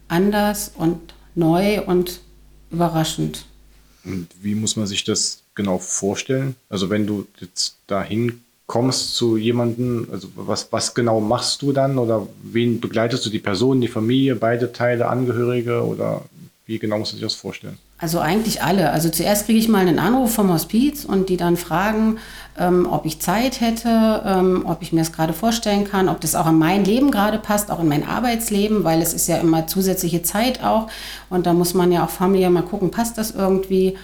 anders 0.08 0.70
und 0.76 1.14
neu 1.36 1.82
und 1.82 2.20
überraschend. 2.70 3.46
Und 4.04 4.28
wie 4.40 4.54
muss 4.54 4.76
man 4.76 4.86
sich 4.86 5.04
das 5.04 5.42
genau 5.54 5.78
vorstellen? 5.78 6.56
Also 6.68 6.90
wenn 6.90 7.06
du 7.06 7.26
jetzt 7.40 7.76
dahin 7.86 8.42
kommst 8.66 9.14
zu 9.14 9.36
jemandem, 9.36 10.08
also 10.10 10.28
was, 10.34 10.72
was 10.72 10.94
genau 10.94 11.20
machst 11.20 11.62
du 11.62 11.72
dann 11.72 11.98
oder 11.98 12.26
wen 12.42 12.80
begleitest 12.80 13.24
du, 13.24 13.30
die 13.30 13.38
Person, 13.38 13.80
die 13.80 13.88
Familie, 13.88 14.34
beide 14.34 14.72
Teile, 14.72 15.08
Angehörige 15.08 15.86
oder 15.86 16.22
wie 16.66 16.80
genau 16.80 16.98
muss 16.98 17.10
sich 17.10 17.20
das 17.20 17.34
vorstellen? 17.34 17.78
Also 17.98 18.18
eigentlich 18.18 18.60
alle. 18.60 18.90
Also 18.90 19.08
zuerst 19.08 19.46
kriege 19.46 19.58
ich 19.58 19.68
mal 19.68 19.78
einen 19.78 20.00
Anruf 20.00 20.34
vom 20.34 20.52
Hospiz 20.52 21.04
und 21.04 21.28
die 21.28 21.36
dann 21.36 21.56
fragen, 21.56 22.18
ähm, 22.58 22.88
ob 22.90 23.06
ich 23.06 23.20
Zeit 23.20 23.60
hätte, 23.60 24.22
ähm, 24.26 24.64
ob 24.66 24.82
ich 24.82 24.92
mir 24.92 25.00
das 25.00 25.12
gerade 25.12 25.32
vorstellen 25.32 25.84
kann, 25.84 26.08
ob 26.08 26.20
das 26.20 26.34
auch 26.34 26.48
in 26.48 26.58
mein 26.58 26.84
Leben 26.84 27.12
gerade 27.12 27.38
passt, 27.38 27.70
auch 27.70 27.78
in 27.78 27.88
mein 27.88 28.06
Arbeitsleben, 28.06 28.82
weil 28.82 29.00
es 29.00 29.14
ist 29.14 29.28
ja 29.28 29.36
immer 29.36 29.68
zusätzliche 29.68 30.22
Zeit 30.22 30.62
auch. 30.62 30.88
Und 31.30 31.46
da 31.46 31.54
muss 31.54 31.72
man 31.72 31.92
ja 31.92 32.04
auch 32.04 32.10
familiär 32.10 32.50
mal 32.50 32.62
gucken, 32.62 32.90
passt 32.90 33.16
das 33.16 33.30
irgendwie. 33.30 33.96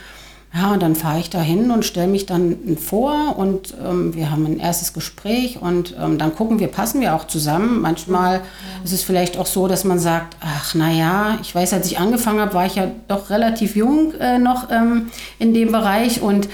Ja, 0.55 0.73
und 0.73 0.83
dann 0.83 0.95
fahre 0.95 1.19
ich 1.19 1.31
da 1.31 1.41
hin 1.41 1.71
und 1.71 1.83
stelle 1.83 2.09
mich 2.09 2.27
dann 2.27 2.77
vor 2.77 3.39
und 3.39 3.75
ähm, 3.83 4.15
wir 4.15 4.31
haben 4.31 4.45
ein 4.45 4.61
erstes 4.61 4.93
Gespräch 4.93 5.63
und 5.63 5.97
ähm, 5.99 6.19
dann 6.19 6.35
gucken 6.35 6.59
wir, 6.59 6.67
passen 6.67 7.01
wir 7.01 7.15
auch 7.15 7.27
zusammen. 7.27 7.81
Manchmal 7.81 8.35
ja. 8.37 8.41
ist 8.85 8.93
es 8.93 9.03
vielleicht 9.03 9.39
auch 9.39 9.47
so, 9.47 9.67
dass 9.67 9.85
man 9.85 9.99
sagt, 9.99 10.37
ach 10.41 10.75
naja, 10.75 11.39
ich 11.41 11.55
weiß, 11.55 11.73
als 11.73 11.87
ich 11.87 11.99
angefangen 11.99 12.39
habe, 12.39 12.53
war 12.53 12.67
ich 12.67 12.75
ja 12.75 12.91
doch 13.09 13.31
relativ 13.31 13.77
jung 13.77 14.13
äh, 14.21 14.39
noch 14.39 14.71
ähm, 14.71 15.11
in 15.39 15.55
dem 15.55 15.73
Bereich 15.73 16.21
und 16.21 16.51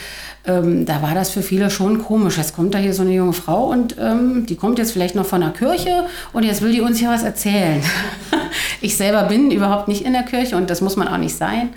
ähm, 0.46 0.86
da 0.86 1.02
war 1.02 1.14
das 1.14 1.30
für 1.30 1.42
viele 1.42 1.68
schon 1.68 2.00
komisch. 2.00 2.38
Jetzt 2.38 2.54
kommt 2.54 2.74
da 2.74 2.78
hier 2.78 2.94
so 2.94 3.02
eine 3.02 3.12
junge 3.12 3.32
Frau 3.32 3.66
und 3.66 3.96
ähm, 3.98 4.46
die 4.46 4.54
kommt 4.54 4.78
jetzt 4.78 4.92
vielleicht 4.92 5.16
noch 5.16 5.26
von 5.26 5.40
der 5.40 5.50
Kirche 5.50 6.04
und 6.32 6.44
jetzt 6.44 6.62
will 6.62 6.70
die 6.70 6.80
uns 6.80 6.98
hier 6.98 7.10
was 7.10 7.24
erzählen. 7.24 7.82
ich 8.80 8.96
selber 8.96 9.24
bin 9.24 9.50
überhaupt 9.50 9.88
nicht 9.88 10.02
in 10.02 10.12
der 10.12 10.22
Kirche 10.22 10.56
und 10.56 10.70
das 10.70 10.80
muss 10.82 10.94
man 10.94 11.08
auch 11.08 11.18
nicht 11.18 11.36
sein. 11.36 11.70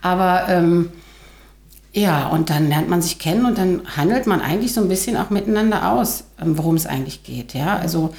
Aber 0.00 0.46
ähm, 0.48 0.88
ja, 1.98 2.28
und 2.28 2.48
dann 2.50 2.68
lernt 2.68 2.88
man 2.88 3.02
sich 3.02 3.18
kennen 3.18 3.44
und 3.44 3.58
dann 3.58 3.82
handelt 3.96 4.26
man 4.26 4.40
eigentlich 4.40 4.72
so 4.72 4.80
ein 4.80 4.88
bisschen 4.88 5.16
auch 5.16 5.30
miteinander 5.30 5.92
aus, 5.92 6.24
ähm, 6.40 6.56
worum 6.56 6.76
es 6.76 6.86
eigentlich 6.86 7.24
geht. 7.24 7.54
Ja, 7.54 7.76
also 7.76 8.14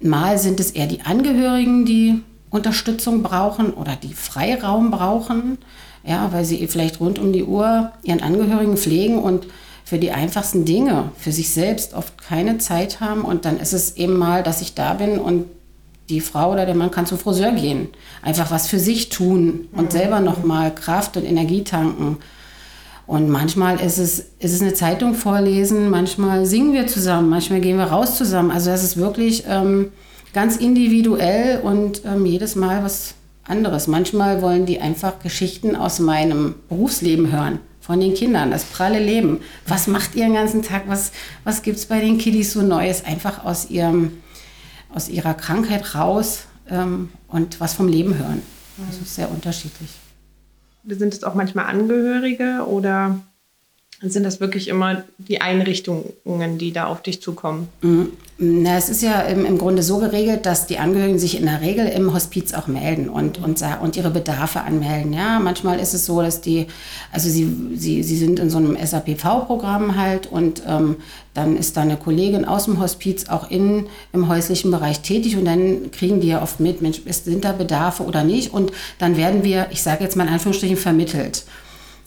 mal 0.00 0.38
sind 0.38 0.60
es 0.60 0.70
eher 0.70 0.86
die 0.86 1.02
Angehörigen, 1.02 1.86
die 1.86 2.22
Unterstützung 2.50 3.22
brauchen 3.22 3.72
oder 3.72 3.96
die 3.96 4.12
Freiraum 4.12 4.90
brauchen, 4.90 5.58
ja, 6.04 6.32
weil 6.32 6.44
sie 6.44 6.66
vielleicht 6.66 7.00
rund 7.00 7.18
um 7.18 7.32
die 7.32 7.44
Uhr 7.44 7.92
ihren 8.02 8.22
Angehörigen 8.22 8.76
pflegen 8.76 9.18
und 9.18 9.46
für 9.84 9.98
die 9.98 10.12
einfachsten 10.12 10.64
Dinge 10.64 11.10
für 11.18 11.32
sich 11.32 11.50
selbst 11.50 11.94
oft 11.94 12.18
keine 12.18 12.58
Zeit 12.58 13.00
haben. 13.00 13.22
Und 13.22 13.46
dann 13.46 13.58
ist 13.58 13.72
es 13.72 13.96
eben 13.96 14.18
mal, 14.18 14.42
dass 14.42 14.60
ich 14.60 14.74
da 14.74 14.94
bin 14.94 15.18
und 15.18 15.46
die 16.10 16.20
Frau 16.20 16.52
oder 16.52 16.66
der 16.66 16.74
Mann 16.74 16.90
kann 16.90 17.06
zum 17.06 17.18
Friseur 17.18 17.52
gehen, 17.52 17.88
einfach 18.20 18.50
was 18.50 18.68
für 18.68 18.78
sich 18.78 19.08
tun 19.08 19.68
und 19.72 19.92
selber 19.92 20.20
noch 20.20 20.44
mal 20.44 20.74
Kraft 20.74 21.16
und 21.16 21.24
Energie 21.24 21.64
tanken 21.64 22.18
und 23.06 23.28
manchmal 23.28 23.80
ist 23.80 23.98
es, 23.98 24.18
ist 24.38 24.54
es 24.54 24.62
eine 24.62 24.74
Zeitung 24.74 25.14
vorlesen, 25.14 25.90
manchmal 25.90 26.46
singen 26.46 26.72
wir 26.72 26.86
zusammen, 26.86 27.28
manchmal 27.28 27.60
gehen 27.60 27.76
wir 27.76 27.84
raus 27.84 28.16
zusammen. 28.16 28.50
Also 28.50 28.70
das 28.70 28.82
ist 28.82 28.96
wirklich 28.96 29.44
ähm, 29.46 29.92
ganz 30.32 30.56
individuell 30.56 31.60
und 31.60 32.02
ähm, 32.06 32.24
jedes 32.24 32.56
Mal 32.56 32.82
was 32.82 33.14
anderes. 33.44 33.88
Manchmal 33.88 34.40
wollen 34.40 34.64
die 34.64 34.80
einfach 34.80 35.18
Geschichten 35.18 35.76
aus 35.76 35.98
meinem 35.98 36.54
Berufsleben 36.70 37.30
hören, 37.30 37.58
von 37.80 38.00
den 38.00 38.14
Kindern, 38.14 38.50
das 38.50 38.64
pralle 38.64 38.98
Leben. 38.98 39.40
Was 39.66 39.86
macht 39.86 40.14
ihr 40.14 40.24
den 40.24 40.32
ganzen 40.32 40.62
Tag? 40.62 40.84
Was, 40.86 41.12
was 41.44 41.60
gibt 41.60 41.76
es 41.76 41.84
bei 41.84 42.00
den 42.00 42.16
Kiddies 42.16 42.54
so 42.54 42.62
Neues? 42.62 43.04
Einfach 43.04 43.44
aus, 43.44 43.68
ihrem, 43.68 44.12
aus 44.94 45.10
ihrer 45.10 45.34
Krankheit 45.34 45.94
raus 45.94 46.44
ähm, 46.70 47.10
und 47.28 47.60
was 47.60 47.74
vom 47.74 47.88
Leben 47.88 48.16
hören. 48.16 48.40
Das 48.88 48.96
ist 48.96 49.14
sehr 49.14 49.30
unterschiedlich. 49.30 49.90
Sind 50.86 51.14
es 51.14 51.24
auch 51.24 51.34
manchmal 51.34 51.66
Angehörige 51.66 52.66
oder 52.66 53.20
sind 54.10 54.24
das 54.24 54.40
wirklich 54.40 54.68
immer 54.68 55.04
die 55.18 55.40
Einrichtungen, 55.40 56.58
die 56.58 56.72
da 56.72 56.86
auf 56.86 57.02
dich 57.02 57.22
zukommen? 57.22 57.68
Mhm. 57.82 58.12
Na, 58.36 58.76
es 58.76 58.88
ist 58.88 59.00
ja 59.00 59.20
im, 59.20 59.44
im, 59.44 59.58
Grunde 59.58 59.84
so 59.84 59.98
geregelt, 59.98 60.44
dass 60.44 60.66
die 60.66 60.78
Angehörigen 60.78 61.20
sich 61.20 61.38
in 61.38 61.46
der 61.46 61.60
Regel 61.60 61.86
im 61.86 62.12
Hospiz 62.12 62.52
auch 62.52 62.66
melden 62.66 63.08
und, 63.08 63.38
und, 63.38 63.62
und 63.80 63.96
ihre 63.96 64.10
Bedarfe 64.10 64.62
anmelden. 64.62 65.12
Ja, 65.12 65.38
manchmal 65.38 65.78
ist 65.78 65.94
es 65.94 66.04
so, 66.04 66.20
dass 66.20 66.40
die, 66.40 66.66
also 67.12 67.30
sie, 67.30 67.76
sie, 67.76 68.02
sie 68.02 68.16
sind 68.16 68.40
in 68.40 68.50
so 68.50 68.58
einem 68.58 68.76
SAPV-Programm 68.76 69.96
halt 69.96 70.26
und 70.26 70.62
ähm, 70.66 70.96
dann 71.32 71.56
ist 71.56 71.76
da 71.76 71.82
eine 71.82 71.96
Kollegin 71.96 72.44
aus 72.44 72.64
dem 72.64 72.80
Hospiz 72.80 73.28
auch 73.28 73.52
in, 73.52 73.86
im 74.12 74.26
häuslichen 74.26 74.72
Bereich 74.72 75.00
tätig 75.00 75.36
und 75.36 75.44
dann 75.44 75.92
kriegen 75.92 76.20
die 76.20 76.28
ja 76.28 76.42
oft 76.42 76.58
mit, 76.58 76.82
Mensch, 76.82 77.02
sind 77.06 77.44
da 77.44 77.52
Bedarfe 77.52 78.02
oder 78.02 78.24
nicht? 78.24 78.52
Und 78.52 78.72
dann 78.98 79.16
werden 79.16 79.44
wir, 79.44 79.68
ich 79.70 79.80
sage 79.80 80.02
jetzt 80.02 80.16
mal 80.16 80.26
in 80.26 80.32
Anführungsstrichen, 80.32 80.76
vermittelt. 80.76 81.44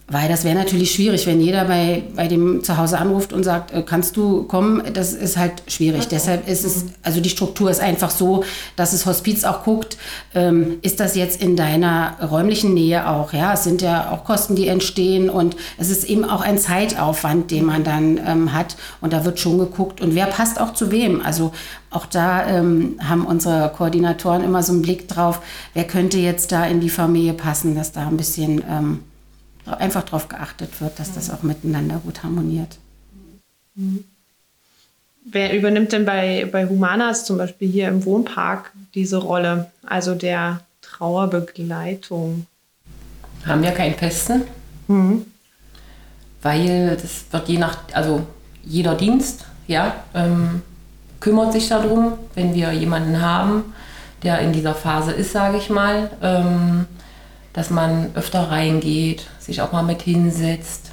Weil 0.10 0.30
das 0.30 0.46
wäre 0.46 0.56
natürlich 0.56 0.94
schwierig, 0.94 1.28
wenn 1.28 1.42
jeder 1.42 1.66
bei, 1.66 2.04
bei 2.16 2.30
dem 2.30 2.64
zu 2.64 2.78
Hause 2.78 2.98
anruft 2.98 3.34
und 3.34 3.44
sagt, 3.44 3.74
äh, 3.74 3.84
kannst 3.86 4.16
du 4.16 4.44
kommen? 4.44 4.82
Das 4.94 5.12
ist 5.12 5.36
halt 5.36 5.64
schwierig. 5.68 6.04
Okay. 6.04 6.10
Deshalb 6.12 6.48
ist 6.48 6.64
es, 6.64 6.86
also 7.04 7.20
die 7.20 7.30
Struktur 7.30 7.70
ist 7.70 7.82
einfach 7.82 8.10
so, 8.10 8.46
dass 8.78 8.92
das 8.92 9.06
Hospiz 9.06 9.44
auch 9.44 9.66
guckt, 9.66 9.98
ähm, 10.34 10.78
ist 10.82 11.02
das 11.02 11.18
jetzt 11.18 11.42
in 11.42 11.58
deiner 11.58 12.16
räumlichen 12.22 12.74
Nähe 12.74 13.10
auch? 13.10 13.34
Ja, 13.34 13.52
es 13.52 13.66
sind 13.66 13.82
ja 13.82 14.12
auch 14.12 14.24
Kosten, 14.24 14.56
die 14.56 14.70
entstehen 14.70 15.30
und 15.30 15.58
es 15.78 15.90
ist 15.90 16.06
eben 16.06 16.24
auch 16.24 16.40
ein 16.40 16.58
Zeitaufwand, 16.58 17.52
den 17.52 17.66
man 17.66 17.84
dann 17.84 18.18
ähm, 18.26 18.54
hat. 18.54 18.78
Und 19.02 19.12
da 19.12 19.26
wird 19.26 19.42
schon 19.42 19.58
geguckt 19.58 20.00
und 20.00 20.16
wer 20.16 20.28
passt 20.28 20.62
auch 20.62 20.72
zu 20.72 20.90
wem. 20.90 21.22
Also 21.22 21.52
auch 21.90 22.06
da 22.06 22.48
ähm, 22.48 22.98
haben 23.04 23.26
unsere 23.26 23.74
Koordinatoren 23.76 24.42
immer 24.46 24.64
so 24.64 24.72
einen 24.72 24.84
Blick 24.84 25.10
drauf, 25.10 25.42
wer 25.74 25.84
könnte 25.84 26.18
jetzt 26.18 26.54
da 26.54 26.66
in 26.66 26.80
die 26.80 26.90
Familie 26.90 27.34
passen, 27.34 27.76
dass 27.76 27.92
da 27.92 28.08
ein 28.08 28.16
bisschen 28.16 28.64
ähm, 28.70 29.00
einfach 29.68 30.04
darauf 30.04 30.28
geachtet 30.28 30.82
wird, 30.82 31.00
dass 31.00 31.14
das 31.14 31.30
auch 31.30 31.44
miteinander 31.44 32.02
gut 32.04 32.24
harmoniert. 32.24 32.78
Wer 35.30 35.56
übernimmt 35.58 35.92
denn 35.92 36.06
bei, 36.06 36.48
bei 36.52 36.68
Humanas 36.68 37.26
zum 37.26 37.38
Beispiel 37.38 37.70
hier 37.70 37.90
im 37.90 38.06
Wohnpark 38.06 38.72
diese 38.96 39.18
Rolle, 39.18 39.70
also 39.86 40.16
der 40.16 40.62
Trauerbegleitung? 40.82 42.48
Haben 43.46 43.64
wir 43.64 43.72
keinen 43.72 43.96
festen, 43.96 44.44
mhm. 44.88 45.26
weil 46.42 46.98
das 47.02 47.26
wird 47.30 47.50
je 47.50 47.58
nach, 47.58 47.78
also 47.94 48.26
jeder 48.64 48.96
Dienst, 48.96 49.46
ja, 49.68 49.96
ähm, 50.14 50.62
kümmert 51.20 51.54
sich 51.54 51.68
darum, 51.68 52.14
wenn 52.36 52.54
wir 52.54 52.72
jemanden 52.72 53.22
haben, 53.22 53.74
der 54.24 54.40
in 54.40 54.54
dieser 54.54 54.76
Phase 54.76 55.12
ist, 55.12 55.32
sage 55.32 55.58
ich 55.58 55.70
mal. 55.70 56.10
Ähm, 56.22 56.86
dass 57.58 57.72
man 57.72 58.12
öfter 58.14 58.52
reingeht, 58.52 59.26
sich 59.40 59.64
auch 59.64 59.72
mal 59.72 59.82
mit 59.82 60.04
hinsetzt, 60.04 60.92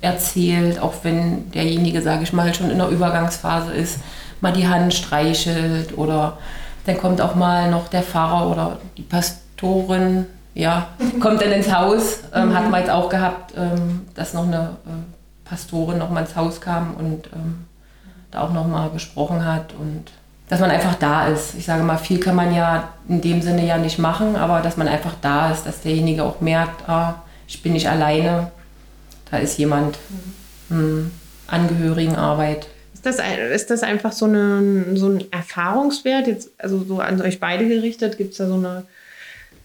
erzählt, 0.00 0.80
auch 0.80 0.92
wenn 1.04 1.52
derjenige, 1.52 2.02
sage 2.02 2.24
ich 2.24 2.32
mal, 2.32 2.52
schon 2.52 2.68
in 2.68 2.78
der 2.78 2.88
Übergangsphase 2.88 3.72
ist, 3.72 4.00
mal 4.40 4.52
die 4.52 4.66
Hand 4.66 4.92
streichelt 4.92 5.96
oder 5.96 6.36
dann 6.84 6.98
kommt 6.98 7.20
auch 7.20 7.36
mal 7.36 7.70
noch 7.70 7.86
der 7.86 8.02
Pfarrer 8.02 8.50
oder 8.50 8.78
die 8.96 9.02
Pastorin, 9.02 10.26
ja, 10.54 10.88
kommt 11.20 11.40
dann 11.40 11.52
ins 11.52 11.72
Haus. 11.72 12.24
Ähm, 12.34 12.48
mhm. 12.48 12.54
Hat 12.54 12.70
man 12.72 12.80
jetzt 12.80 12.90
auch 12.90 13.08
gehabt, 13.08 13.54
ähm, 13.56 14.08
dass 14.16 14.34
noch 14.34 14.48
eine 14.48 14.76
äh, 14.86 15.48
Pastorin 15.48 15.98
noch 15.98 16.10
mal 16.10 16.22
ins 16.22 16.34
Haus 16.34 16.60
kam 16.60 16.94
und 16.94 17.28
ähm, 17.32 17.66
da 18.32 18.40
auch 18.40 18.52
noch 18.52 18.66
mal 18.66 18.90
gesprochen 18.90 19.44
hat 19.44 19.72
und 19.74 20.10
dass 20.48 20.60
man 20.60 20.70
einfach 20.70 20.94
da 20.96 21.28
ist. 21.28 21.54
Ich 21.56 21.64
sage 21.64 21.82
mal, 21.82 21.96
viel 21.96 22.20
kann 22.20 22.36
man 22.36 22.54
ja 22.54 22.90
in 23.08 23.20
dem 23.20 23.42
Sinne 23.42 23.66
ja 23.66 23.78
nicht 23.78 23.98
machen, 23.98 24.36
aber 24.36 24.60
dass 24.60 24.76
man 24.76 24.88
einfach 24.88 25.14
da 25.20 25.50
ist, 25.50 25.64
dass 25.64 25.80
derjenige 25.80 26.22
auch 26.22 26.40
merkt, 26.40 26.88
ah, 26.88 27.22
ich 27.46 27.62
bin 27.62 27.72
nicht 27.72 27.88
alleine, 27.88 28.50
da 29.30 29.38
ist 29.38 29.58
jemand, 29.58 29.98
mhm. 30.08 30.44
Hm, 30.68 31.10
Angehörigenarbeit. 31.46 32.68
Ist 32.94 33.04
das, 33.04 33.18
ist 33.52 33.70
das 33.70 33.82
einfach 33.82 34.12
so, 34.12 34.24
eine, 34.24 34.96
so 34.96 35.08
ein 35.08 35.30
Erfahrungswert, 35.30 36.26
jetzt, 36.26 36.50
also 36.58 36.82
so 36.84 37.00
an 37.00 37.20
euch 37.20 37.38
beide 37.38 37.68
gerichtet, 37.68 38.16
gibt 38.16 38.32
es 38.32 38.38
da 38.38 38.46
so 38.46 38.54
eine 38.54 38.86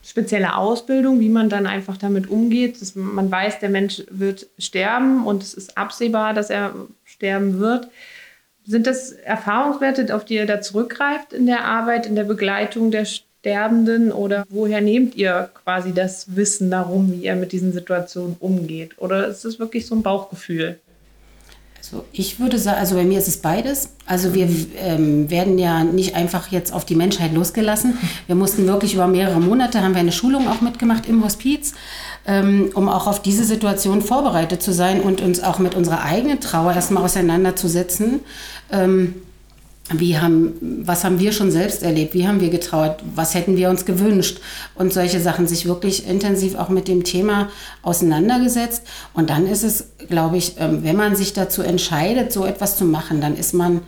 spezielle 0.04 0.56
Ausbildung, 0.56 1.20
wie 1.20 1.28
man 1.28 1.48
dann 1.48 1.66
einfach 1.66 1.96
damit 1.96 2.28
umgeht. 2.28 2.80
Dass 2.80 2.94
man 2.94 3.30
weiß, 3.30 3.60
der 3.60 3.70
Mensch 3.70 4.02
wird 4.10 4.46
sterben 4.58 5.26
und 5.26 5.42
es 5.42 5.54
ist 5.54 5.78
absehbar, 5.78 6.34
dass 6.34 6.50
er 6.50 6.74
sterben 7.04 7.58
wird. 7.58 7.88
Sind 8.70 8.86
das 8.86 9.10
Erfahrungswerte, 9.10 10.14
auf 10.14 10.24
die 10.24 10.36
ihr 10.36 10.46
da 10.46 10.60
zurückgreift 10.60 11.32
in 11.32 11.46
der 11.46 11.64
Arbeit, 11.64 12.06
in 12.06 12.14
der 12.14 12.22
Begleitung 12.22 12.92
der 12.92 13.04
Sterbenden 13.04 14.12
oder 14.12 14.44
woher 14.48 14.80
nehmt 14.80 15.16
ihr 15.16 15.50
quasi 15.64 15.92
das 15.92 16.36
Wissen 16.36 16.70
darum, 16.70 17.10
wie 17.10 17.24
ihr 17.24 17.34
mit 17.34 17.50
diesen 17.50 17.72
Situationen 17.72 18.36
umgeht? 18.38 18.92
Oder 18.98 19.26
ist 19.26 19.44
es 19.44 19.58
wirklich 19.58 19.86
so 19.86 19.96
ein 19.96 20.04
Bauchgefühl? 20.04 20.78
Also 21.78 22.04
ich 22.12 22.38
würde 22.38 22.58
sagen, 22.58 22.78
also 22.78 22.94
bei 22.94 23.02
mir 23.02 23.18
ist 23.18 23.26
es 23.26 23.38
beides. 23.38 23.94
Also 24.06 24.34
wir 24.34 24.48
ähm, 24.76 25.28
werden 25.30 25.58
ja 25.58 25.82
nicht 25.82 26.14
einfach 26.14 26.52
jetzt 26.52 26.72
auf 26.72 26.84
die 26.84 26.94
Menschheit 26.94 27.32
losgelassen. 27.32 27.98
Wir 28.28 28.36
mussten 28.36 28.68
wirklich 28.68 28.94
über 28.94 29.08
mehrere 29.08 29.40
Monate, 29.40 29.82
haben 29.82 29.94
wir 29.94 30.00
eine 30.00 30.12
Schulung 30.12 30.46
auch 30.46 30.60
mitgemacht 30.60 31.08
im 31.08 31.24
Hospiz, 31.24 31.72
ähm, 32.30 32.70
um 32.74 32.88
auch 32.88 33.08
auf 33.08 33.20
diese 33.20 33.42
Situation 33.42 34.02
vorbereitet 34.02 34.62
zu 34.62 34.72
sein 34.72 35.00
und 35.00 35.20
uns 35.20 35.42
auch 35.42 35.58
mit 35.58 35.74
unserer 35.74 36.04
eigenen 36.04 36.38
Trauer 36.38 36.72
erstmal 36.72 37.02
auseinanderzusetzen. 37.02 38.20
Ähm, 38.70 39.16
wie 39.92 40.16
haben, 40.16 40.84
was 40.84 41.02
haben 41.02 41.18
wir 41.18 41.32
schon 41.32 41.50
selbst 41.50 41.82
erlebt? 41.82 42.14
Wie 42.14 42.28
haben 42.28 42.40
wir 42.40 42.50
getrauert? 42.50 43.02
Was 43.16 43.34
hätten 43.34 43.56
wir 43.56 43.68
uns 43.68 43.84
gewünscht? 43.84 44.38
Und 44.76 44.92
solche 44.92 45.18
Sachen, 45.18 45.48
sich 45.48 45.66
wirklich 45.66 46.06
intensiv 46.06 46.54
auch 46.54 46.68
mit 46.68 46.86
dem 46.86 47.02
Thema 47.02 47.48
auseinandergesetzt. 47.82 48.84
Und 49.12 49.30
dann 49.30 49.48
ist 49.48 49.64
es, 49.64 49.86
glaube 50.08 50.36
ich, 50.36 50.54
ähm, 50.60 50.84
wenn 50.84 50.94
man 50.94 51.16
sich 51.16 51.32
dazu 51.32 51.62
entscheidet, 51.62 52.32
so 52.32 52.44
etwas 52.44 52.76
zu 52.76 52.84
machen, 52.84 53.20
dann 53.20 53.36
ist 53.36 53.54
man, 53.54 53.80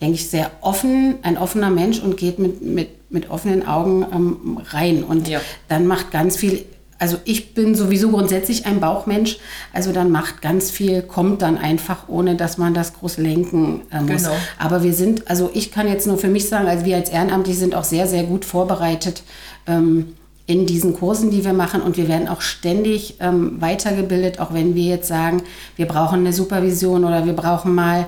denke 0.00 0.14
ich, 0.14 0.30
sehr 0.30 0.50
offen, 0.62 1.16
ein 1.20 1.36
offener 1.36 1.68
Mensch 1.68 2.00
und 2.00 2.16
geht 2.16 2.38
mit, 2.38 2.62
mit, 2.62 2.88
mit 3.12 3.28
offenen 3.28 3.68
Augen 3.68 4.06
ähm, 4.10 4.60
rein. 4.70 5.04
Und 5.04 5.28
ja. 5.28 5.42
dann 5.68 5.86
macht 5.86 6.10
ganz 6.10 6.38
viel 6.38 6.64
also 7.02 7.18
ich 7.24 7.52
bin 7.52 7.74
sowieso 7.74 8.10
grundsätzlich 8.10 8.64
ein 8.64 8.78
Bauchmensch, 8.78 9.38
also 9.72 9.90
dann 9.90 10.12
macht 10.12 10.40
ganz 10.40 10.70
viel, 10.70 11.02
kommt 11.02 11.42
dann 11.42 11.58
einfach, 11.58 12.08
ohne 12.08 12.36
dass 12.36 12.58
man 12.58 12.74
das 12.74 12.94
groß 12.94 13.18
lenken 13.18 13.80
äh, 13.90 14.00
muss. 14.00 14.22
Genau. 14.22 14.36
Aber 14.56 14.84
wir 14.84 14.94
sind, 14.94 15.28
also 15.28 15.50
ich 15.52 15.72
kann 15.72 15.88
jetzt 15.88 16.06
nur 16.06 16.16
für 16.16 16.28
mich 16.28 16.48
sagen, 16.48 16.68
also 16.68 16.84
wir 16.84 16.94
als 16.94 17.10
Ehrenamtliche 17.10 17.58
sind 17.58 17.74
auch 17.74 17.82
sehr, 17.82 18.06
sehr 18.06 18.22
gut 18.22 18.44
vorbereitet. 18.44 19.24
Ähm, 19.66 20.14
in 20.46 20.66
diesen 20.66 20.94
Kursen, 20.94 21.30
die 21.30 21.44
wir 21.44 21.52
machen. 21.52 21.80
Und 21.80 21.96
wir 21.96 22.08
werden 22.08 22.28
auch 22.28 22.40
ständig 22.40 23.14
ähm, 23.20 23.60
weitergebildet, 23.60 24.40
auch 24.40 24.52
wenn 24.52 24.74
wir 24.74 24.84
jetzt 24.84 25.06
sagen, 25.06 25.42
wir 25.76 25.86
brauchen 25.86 26.20
eine 26.20 26.32
Supervision 26.32 27.04
oder 27.04 27.26
wir 27.26 27.32
brauchen 27.32 27.74
mal 27.74 28.06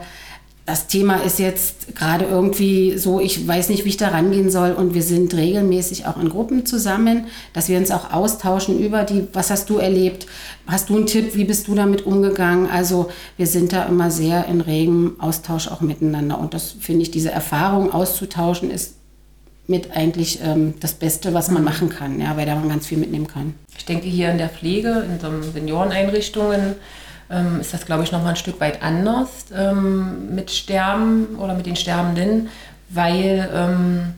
das 0.66 0.87
Thema 0.87 1.16
ist 1.16 1.38
jetzt 1.38 1.94
gerade 1.94 2.25
irgendwie 2.25 2.97
so, 2.97 3.21
ich 3.21 3.47
weiß 3.47 3.68
nicht, 3.68 3.85
wie 3.85 3.90
ich 3.90 3.97
da 3.99 4.09
rangehen 4.09 4.50
soll. 4.50 4.73
Und 4.73 4.94
wir 4.94 5.02
sind 5.02 5.35
regelmäßig 5.35 6.06
auch 6.06 6.16
in 6.16 6.30
Gruppen 6.30 6.64
zusammen, 6.64 7.26
dass 7.52 7.68
wir 7.68 7.76
uns 7.76 7.90
auch 7.90 8.12
austauschen 8.12 8.78
über 8.78 9.04
die, 9.04 9.28
was 9.35 9.50
hast 9.50 9.68
du 9.68 9.76
erlebt? 9.76 10.26
Hast 10.66 10.88
du 10.88 10.97
einen 10.97 11.06
Tipp? 11.06 11.37
Wie 11.37 11.44
bist 11.44 11.68
du 11.68 11.75
damit 11.75 12.06
umgegangen? 12.06 12.71
Also 12.71 13.11
wir 13.37 13.47
sind 13.47 13.75
da 13.75 13.85
immer 13.85 14.11
sehr 14.11 14.47
in 14.47 14.62
regem 14.62 15.16
Austausch 15.18 15.68
auch 15.68 15.83
miteinander. 15.83 16.38
Und 16.38 16.54
das 16.54 16.75
finde 16.80 17.02
ich, 17.02 17.11
diese 17.11 17.30
Erfahrung 17.30 17.92
auszutauschen, 17.92 18.71
ist 18.71 18.94
mit 19.66 19.90
eigentlich 19.94 20.40
ähm, 20.42 20.75
das 20.80 20.94
Beste, 20.94 21.35
was 21.35 21.50
man 21.50 21.62
mhm. 21.62 21.68
machen 21.68 21.88
kann, 21.90 22.21
ja, 22.21 22.37
weil 22.37 22.47
da 22.47 22.54
man 22.54 22.68
ganz 22.68 22.87
viel 22.87 22.99
mitnehmen 22.99 23.26
kann. 23.26 23.54
Ich 23.76 23.85
denke, 23.85 24.06
hier 24.06 24.30
in 24.30 24.38
der 24.38 24.49
Pflege, 24.49 25.06
in 25.11 25.21
so 25.21 25.52
Senioreneinrichtungen, 25.52 26.75
ähm, 27.34 27.60
ist 27.60 27.74
das, 27.74 27.86
glaube 27.86 28.04
ich, 28.04 28.12
nochmal 28.12 28.30
ein 28.30 28.36
Stück 28.36 28.60
weit 28.60 28.82
anders 28.82 29.46
ähm, 29.54 30.34
mit 30.34 30.50
Sterben 30.50 31.36
oder 31.38 31.54
mit 31.54 31.66
den 31.66 31.76
Sterbenden, 31.76 32.48
weil 32.88 33.48
ähm, 33.54 34.14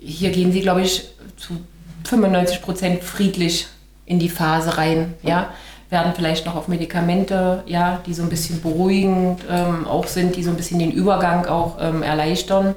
hier 0.00 0.30
gehen 0.30 0.52
sie, 0.52 0.60
glaube 0.60 0.82
ich, 0.82 1.08
zu 1.36 1.58
95 2.04 2.62
Prozent 2.62 3.02
friedlich 3.02 3.66
in 4.04 4.18
die 4.18 4.28
Phase 4.28 4.76
rein. 4.78 5.14
Ja? 5.22 5.50
Werden 5.90 6.12
vielleicht 6.14 6.46
noch 6.46 6.56
auf 6.56 6.68
Medikamente, 6.68 7.62
ja, 7.66 8.00
die 8.06 8.14
so 8.14 8.22
ein 8.22 8.28
bisschen 8.28 8.60
beruhigend 8.60 9.42
ähm, 9.50 9.86
auch 9.86 10.06
sind, 10.06 10.36
die 10.36 10.42
so 10.42 10.50
ein 10.50 10.56
bisschen 10.56 10.78
den 10.78 10.92
Übergang 10.92 11.46
auch 11.46 11.76
ähm, 11.80 12.02
erleichtern. 12.02 12.74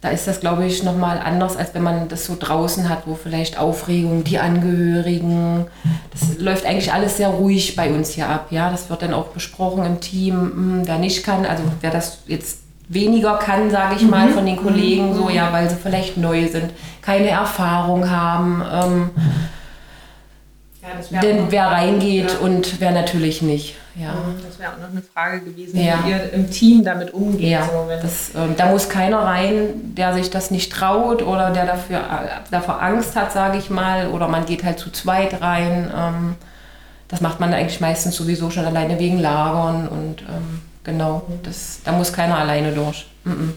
Da 0.00 0.10
ist 0.10 0.28
das, 0.28 0.38
glaube 0.38 0.64
ich, 0.64 0.84
nochmal 0.84 1.18
anders, 1.18 1.56
als 1.56 1.74
wenn 1.74 1.82
man 1.82 2.08
das 2.08 2.24
so 2.24 2.36
draußen 2.38 2.88
hat, 2.88 3.06
wo 3.06 3.16
vielleicht 3.16 3.58
Aufregung, 3.58 4.22
die 4.22 4.38
Angehörigen, 4.38 5.66
das 6.12 6.38
läuft 6.38 6.66
eigentlich 6.66 6.92
alles 6.92 7.16
sehr 7.16 7.28
ruhig 7.28 7.74
bei 7.74 7.90
uns 7.90 8.10
hier 8.10 8.28
ab. 8.28 8.46
Ja, 8.50 8.70
das 8.70 8.90
wird 8.90 9.02
dann 9.02 9.12
auch 9.12 9.28
besprochen 9.28 9.84
im 9.84 10.00
Team, 10.00 10.34
hm, 10.34 10.82
wer 10.84 10.98
nicht 10.98 11.24
kann, 11.24 11.44
also 11.44 11.64
wer 11.80 11.90
das 11.90 12.18
jetzt 12.28 12.60
weniger 12.88 13.38
kann, 13.38 13.70
sage 13.70 13.96
ich 13.96 14.02
mal, 14.02 14.28
mhm. 14.28 14.34
von 14.34 14.46
den 14.46 14.56
Kollegen, 14.56 15.14
so 15.14 15.30
ja, 15.30 15.52
weil 15.52 15.68
sie 15.68 15.76
vielleicht 15.76 16.16
neu 16.16 16.46
sind, 16.48 16.72
keine 17.02 17.28
Erfahrung 17.28 18.08
haben. 18.08 18.62
Ähm, 18.72 19.10
ja, 21.10 21.20
denn 21.20 21.50
wer 21.50 21.66
reingeht 21.66 22.32
ja. 22.32 22.38
und 22.38 22.80
wer 22.80 22.92
natürlich 22.92 23.42
nicht. 23.42 23.74
Ja. 23.98 24.14
Das 24.46 24.58
wäre 24.58 24.72
auch 24.72 24.78
noch 24.78 24.90
eine 24.90 25.02
Frage 25.02 25.40
gewesen, 25.40 25.80
ja. 25.80 26.04
wie 26.04 26.10
ihr 26.10 26.32
im 26.32 26.50
Team 26.50 26.84
damit 26.84 27.12
umgeht. 27.12 27.50
Ja, 27.50 27.66
so, 27.66 27.88
das, 27.88 28.30
äh, 28.30 28.54
da 28.56 28.70
muss 28.70 28.88
keiner 28.88 29.18
rein, 29.18 29.94
der 29.96 30.14
sich 30.14 30.30
das 30.30 30.50
nicht 30.50 30.72
traut 30.72 31.22
oder 31.22 31.50
der 31.50 31.66
dafür, 31.66 31.98
äh, 31.98 32.28
davor 32.50 32.80
Angst 32.80 33.16
hat, 33.16 33.32
sage 33.32 33.58
ich 33.58 33.70
mal. 33.70 34.08
Oder 34.08 34.28
man 34.28 34.46
geht 34.46 34.62
halt 34.62 34.78
zu 34.78 34.90
zweit 34.90 35.40
rein. 35.40 35.90
Ähm, 35.94 36.36
das 37.08 37.20
macht 37.20 37.40
man 37.40 37.52
eigentlich 37.52 37.80
meistens 37.80 38.14
sowieso 38.14 38.50
schon 38.50 38.64
alleine 38.64 39.00
wegen 39.00 39.18
Lagern. 39.18 39.88
Und 39.88 40.22
ähm, 40.22 40.60
genau, 40.84 41.26
das, 41.42 41.80
da 41.84 41.92
muss 41.92 42.12
keiner 42.12 42.38
alleine 42.38 42.72
durch. 42.72 43.06
Mhm. 43.24 43.54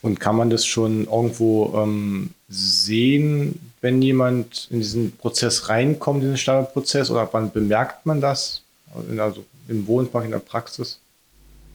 Und 0.00 0.20
kann 0.20 0.36
man 0.36 0.50
das 0.50 0.64
schon 0.64 1.04
irgendwo 1.04 1.74
ähm, 1.82 2.30
sehen, 2.48 3.72
wenn 3.80 4.00
jemand 4.00 4.68
in 4.70 4.78
diesen 4.78 5.16
Prozess 5.16 5.68
reinkommt, 5.68 6.22
in 6.22 6.30
den 6.30 6.36
Sterbeprozess, 6.38 7.10
oder 7.10 7.28
wann 7.32 7.52
bemerkt 7.52 8.06
man 8.06 8.20
das? 8.20 8.63
Also 9.18 9.44
im 9.68 9.86
Wohnpark, 9.86 10.24
in 10.24 10.30
der 10.30 10.38
Praxis? 10.38 11.00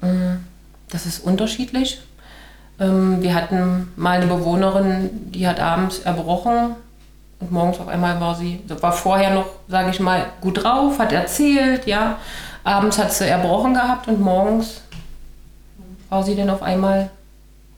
Mm, 0.02 0.38
das 0.90 1.06
ist 1.06 1.20
unterschiedlich. 1.20 2.02
Ähm, 2.80 3.22
wir 3.22 3.34
hatten 3.34 3.92
mal 3.96 4.22
eine 4.22 4.28
Bewohnerin, 4.28 5.32
die 5.32 5.48
hat 5.48 5.60
abends 5.60 6.00
erbrochen 6.00 6.76
und 7.40 7.52
morgens 7.52 7.80
auf 7.80 7.88
einmal 7.88 8.20
war 8.20 8.36
sie, 8.36 8.62
war 8.68 8.94
vorher 8.94 9.34
noch, 9.34 9.48
sage 9.68 9.90
ich 9.92 10.00
mal, 10.00 10.28
gut 10.42 10.64
drauf, 10.64 11.00
hat 11.00 11.12
erzählt, 11.12 11.86
ja. 11.88 12.20
Abends 12.64 12.98
hat 12.98 13.14
sie 13.14 13.26
erbrochen 13.26 13.74
gehabt 13.74 14.08
und 14.08 14.20
morgens 14.20 14.82
war 16.10 16.24
sie 16.24 16.36
dann 16.36 16.50
auf 16.50 16.62
einmal 16.62 17.10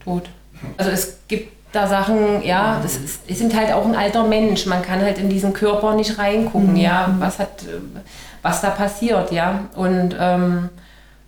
tot. 0.03 0.29
Also 0.77 0.91
es 0.91 1.17
gibt 1.27 1.53
da 1.71 1.87
Sachen, 1.87 2.43
ja, 2.43 2.79
das 2.81 2.97
ist, 2.97 3.29
die 3.29 3.33
sind 3.33 3.55
halt 3.55 3.71
auch 3.71 3.85
ein 3.85 3.95
alter 3.95 4.23
Mensch. 4.25 4.65
Man 4.65 4.81
kann 4.81 5.01
halt 5.01 5.17
in 5.17 5.29
diesen 5.29 5.53
Körper 5.53 5.95
nicht 5.95 6.17
reingucken, 6.17 6.71
mhm. 6.71 6.77
ja, 6.77 7.15
was 7.19 7.39
hat, 7.39 7.63
was 8.41 8.61
da 8.61 8.69
passiert, 8.69 9.31
ja. 9.31 9.61
Und 9.75 10.15
ähm, 10.19 10.69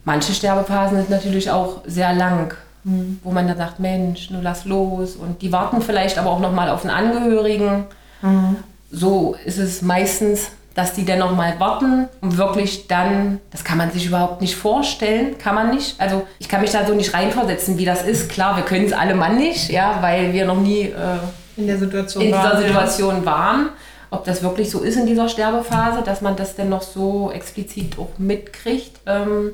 manche 0.04 0.34
Sterbephasen 0.34 0.98
sind 0.98 1.10
natürlich 1.10 1.50
auch 1.50 1.82
sehr 1.86 2.14
lang, 2.14 2.54
mhm. 2.84 3.20
wo 3.24 3.32
man 3.32 3.48
dann 3.48 3.58
sagt, 3.58 3.80
Mensch, 3.80 4.30
nun 4.32 4.44
lass 4.44 4.66
los. 4.66 5.16
Und 5.16 5.42
die 5.42 5.52
warten 5.52 5.82
vielleicht 5.82 6.18
aber 6.18 6.32
auch 6.32 6.40
nochmal 6.40 6.70
auf 6.70 6.86
einen 6.86 6.94
Angehörigen. 6.94 7.86
Mhm. 8.22 8.58
So 8.92 9.36
ist 9.46 9.58
es 9.58 9.82
meistens 9.82 10.52
dass 10.76 10.94
die 10.94 11.06
dann 11.06 11.20
noch 11.20 11.36
mal 11.36 11.60
warten 11.60 12.08
und 12.22 12.38
wirklich 12.38 12.88
dann, 12.88 13.40
das 13.52 13.64
kann 13.64 13.78
man 13.78 13.92
sich 13.92 14.08
überhaupt 14.08 14.42
nicht 14.42 14.56
vorstellen, 14.56 15.38
kann 15.38 15.54
man 15.54 15.70
nicht. 15.70 16.00
Also 16.00 16.26
ich 16.40 16.50
kann 16.50 16.62
mich 16.62 16.72
da 16.72 16.86
so 16.86 16.96
nicht 16.96 17.14
reinversetzen, 17.14 17.78
wie 17.78 17.86
das 17.86 18.04
ist. 18.04 18.30
Klar, 18.30 18.56
wir 18.56 18.64
können 18.64 18.86
es 18.86 18.94
alle 18.94 19.14
Mann 19.14 19.38
nicht, 19.38 19.70
ja, 19.70 19.98
weil 20.02 20.34
wir 20.34 20.46
noch 20.46 20.60
nie 20.60 20.82
äh, 20.82 21.18
in 21.58 21.68
der 21.68 21.78
Situation 21.78 22.24
in 22.24 22.30
dieser 22.30 22.44
waren, 22.44 22.64
Situation 22.64 23.16
ja. 23.18 23.26
waren. 23.26 23.70
Ob 24.10 24.26
das 24.26 24.44
wirklich 24.44 24.70
so 24.70 24.82
ist 24.82 24.96
in 24.96 25.06
dieser 25.06 25.30
Sterbephase, 25.30 26.02
dass 26.04 26.22
man 26.22 26.36
das 26.36 26.56
dann 26.56 26.70
noch 26.70 26.84
so 26.84 27.32
explizit 27.32 27.98
auch 27.98 28.18
mitkriegt. 28.18 29.00
Ähm, 29.06 29.52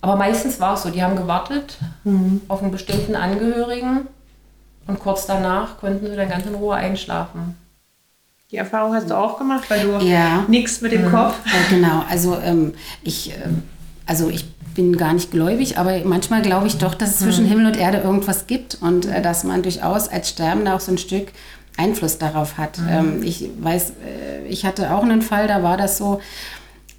aber 0.00 0.16
meistens 0.16 0.60
war 0.60 0.74
es 0.74 0.82
so, 0.82 0.90
die 0.90 1.02
haben 1.02 1.16
gewartet 1.16 1.78
mhm. 2.04 2.42
auf 2.48 2.62
einen 2.62 2.70
bestimmten 2.70 3.16
Angehörigen 3.16 4.06
und 4.86 4.98
kurz 5.00 5.26
danach 5.26 5.78
konnten 5.78 6.06
sie 6.06 6.16
dann 6.16 6.28
ganz 6.28 6.46
in 6.46 6.54
Ruhe 6.54 6.74
einschlafen. 6.74 7.56
Die 8.50 8.56
Erfahrung 8.56 8.94
hast 8.94 9.10
du 9.10 9.14
auch 9.14 9.36
gemacht, 9.36 9.68
weil 9.68 9.86
du 9.86 10.06
ja. 10.06 10.46
nichts 10.48 10.80
mit 10.80 10.92
dem 10.92 11.04
mhm. 11.04 11.10
Kopf. 11.10 11.34
Ja, 11.44 11.76
genau, 11.76 12.02
also 12.08 12.38
ähm, 12.42 12.72
ich, 13.02 13.32
äh, 13.32 13.34
also 14.06 14.30
ich 14.30 14.46
bin 14.74 14.96
gar 14.96 15.12
nicht 15.12 15.30
gläubig, 15.30 15.76
aber 15.76 16.00
manchmal 16.04 16.40
glaube 16.40 16.66
ich 16.66 16.78
doch, 16.78 16.94
dass 16.94 17.10
es 17.10 17.18
zwischen 17.18 17.44
mhm. 17.44 17.48
Himmel 17.50 17.66
und 17.66 17.76
Erde 17.76 17.98
irgendwas 17.98 18.46
gibt 18.46 18.78
und 18.80 19.04
äh, 19.04 19.20
dass 19.20 19.44
man 19.44 19.62
durchaus 19.62 20.08
als 20.08 20.30
Sterbender 20.30 20.74
auch 20.74 20.80
so 20.80 20.92
ein 20.92 20.96
Stück 20.96 21.28
Einfluss 21.76 22.16
darauf 22.16 22.56
hat. 22.56 22.78
Mhm. 22.78 22.88
Ähm, 22.88 23.22
ich 23.22 23.50
weiß, 23.60 23.90
äh, 23.90 24.46
ich 24.48 24.64
hatte 24.64 24.94
auch 24.94 25.02
einen 25.02 25.20
Fall, 25.20 25.46
da 25.46 25.62
war 25.62 25.76
das 25.76 25.98
so, 25.98 26.22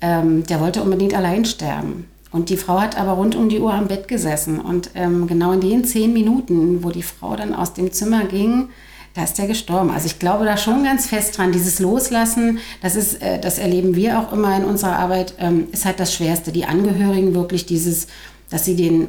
ähm, 0.01 0.45
der 0.45 0.59
wollte 0.59 0.83
unbedingt 0.83 1.15
allein 1.15 1.45
sterben. 1.45 2.05
Und 2.31 2.49
die 2.49 2.57
Frau 2.57 2.79
hat 2.79 2.95
aber 2.95 3.13
rund 3.13 3.35
um 3.35 3.49
die 3.49 3.59
Uhr 3.59 3.73
am 3.73 3.87
Bett 3.87 4.07
gesessen. 4.07 4.59
Und 4.59 4.91
ähm, 4.93 5.25
genau 5.25 5.53
in 5.53 5.61
den 5.61 5.83
zehn 5.83 6.13
Minuten, 6.13 6.83
wo 6.83 6.91
die 6.91 7.01
Frau 7.01 7.35
dann 7.35 7.55
aus 7.55 7.73
dem 7.73 7.91
Zimmer 7.91 8.25
ging, 8.25 8.69
da 9.13 9.23
ist 9.23 9.37
der 9.37 9.47
gestorben. 9.47 9.89
Also 9.91 10.05
ich 10.05 10.19
glaube 10.19 10.45
da 10.45 10.57
schon 10.57 10.83
ganz 10.83 11.07
fest 11.07 11.37
dran. 11.37 11.51
Dieses 11.51 11.79
Loslassen, 11.79 12.59
das 12.81 12.95
ist, 12.95 13.21
äh, 13.21 13.39
das 13.39 13.57
erleben 13.57 13.95
wir 13.95 14.19
auch 14.19 14.31
immer 14.31 14.55
in 14.55 14.63
unserer 14.63 14.97
Arbeit, 14.97 15.33
ähm, 15.39 15.67
ist 15.71 15.85
halt 15.85 15.99
das 15.99 16.13
Schwerste. 16.13 16.51
Die 16.51 16.65
Angehörigen 16.65 17.33
wirklich 17.33 17.65
dieses, 17.65 18.07
dass 18.49 18.65
sie 18.65 18.75
den, 18.75 19.07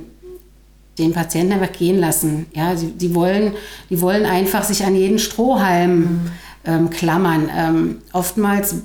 den 0.99 1.13
Patienten 1.13 1.53
einfach 1.53 1.73
gehen 1.73 1.99
lassen. 1.99 2.47
Ja, 2.55 2.77
sie, 2.77 2.89
die, 2.89 3.15
wollen, 3.15 3.53
die 3.89 4.01
wollen 4.01 4.25
einfach 4.25 4.65
sich 4.65 4.85
an 4.85 4.95
jeden 4.95 5.19
Strohhalm 5.19 5.99
mhm. 5.99 6.21
ähm, 6.65 6.91
klammern. 6.91 7.51
Ähm, 7.55 7.99
oftmals 8.13 8.77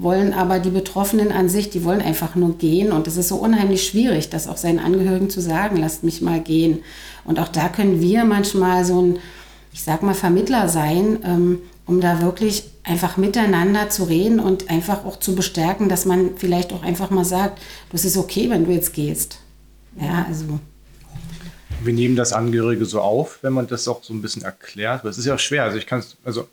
wollen 0.00 0.32
aber 0.32 0.60
die 0.60 0.70
Betroffenen 0.70 1.32
an 1.32 1.48
sich, 1.48 1.70
die 1.70 1.84
wollen 1.84 2.00
einfach 2.00 2.36
nur 2.36 2.56
gehen. 2.56 2.92
Und 2.92 3.06
es 3.06 3.16
ist 3.16 3.28
so 3.28 3.36
unheimlich 3.36 3.86
schwierig, 3.86 4.30
das 4.30 4.48
auch 4.48 4.56
seinen 4.56 4.78
Angehörigen 4.78 5.30
zu 5.30 5.40
sagen, 5.40 5.76
lasst 5.76 6.04
mich 6.04 6.22
mal 6.22 6.40
gehen. 6.40 6.80
Und 7.24 7.38
auch 7.38 7.48
da 7.48 7.68
können 7.68 8.00
wir 8.00 8.24
manchmal 8.24 8.84
so 8.84 9.02
ein, 9.02 9.18
ich 9.72 9.82
sag 9.82 10.02
mal, 10.02 10.14
Vermittler 10.14 10.68
sein, 10.68 11.18
ähm, 11.24 11.58
um 11.86 12.00
da 12.00 12.20
wirklich 12.20 12.64
einfach 12.84 13.16
miteinander 13.16 13.90
zu 13.90 14.04
reden 14.04 14.40
und 14.40 14.70
einfach 14.70 15.04
auch 15.04 15.18
zu 15.18 15.34
bestärken, 15.34 15.88
dass 15.88 16.04
man 16.04 16.36
vielleicht 16.36 16.72
auch 16.72 16.82
einfach 16.82 17.10
mal 17.10 17.24
sagt, 17.24 17.60
das 17.90 18.04
ist 18.04 18.16
okay, 18.16 18.50
wenn 18.50 18.64
du 18.64 18.72
jetzt 18.72 18.92
gehst. 18.92 19.38
Ja, 20.00 20.26
also. 20.28 20.60
Wir 21.82 21.92
nehmen 21.92 22.16
das 22.16 22.32
Angehörige 22.32 22.84
so 22.84 23.00
auf, 23.00 23.38
wenn 23.42 23.52
man 23.52 23.66
das 23.66 23.86
auch 23.88 24.02
so 24.02 24.12
ein 24.12 24.20
bisschen 24.20 24.42
erklärt. 24.42 25.04
Das 25.04 25.16
ist 25.16 25.26
ja 25.26 25.34
auch 25.34 25.38
schwer. 25.38 25.64
Also 25.64 25.78
ich 25.78 25.86
kann 25.86 26.00
es, 26.00 26.16
also 26.24 26.48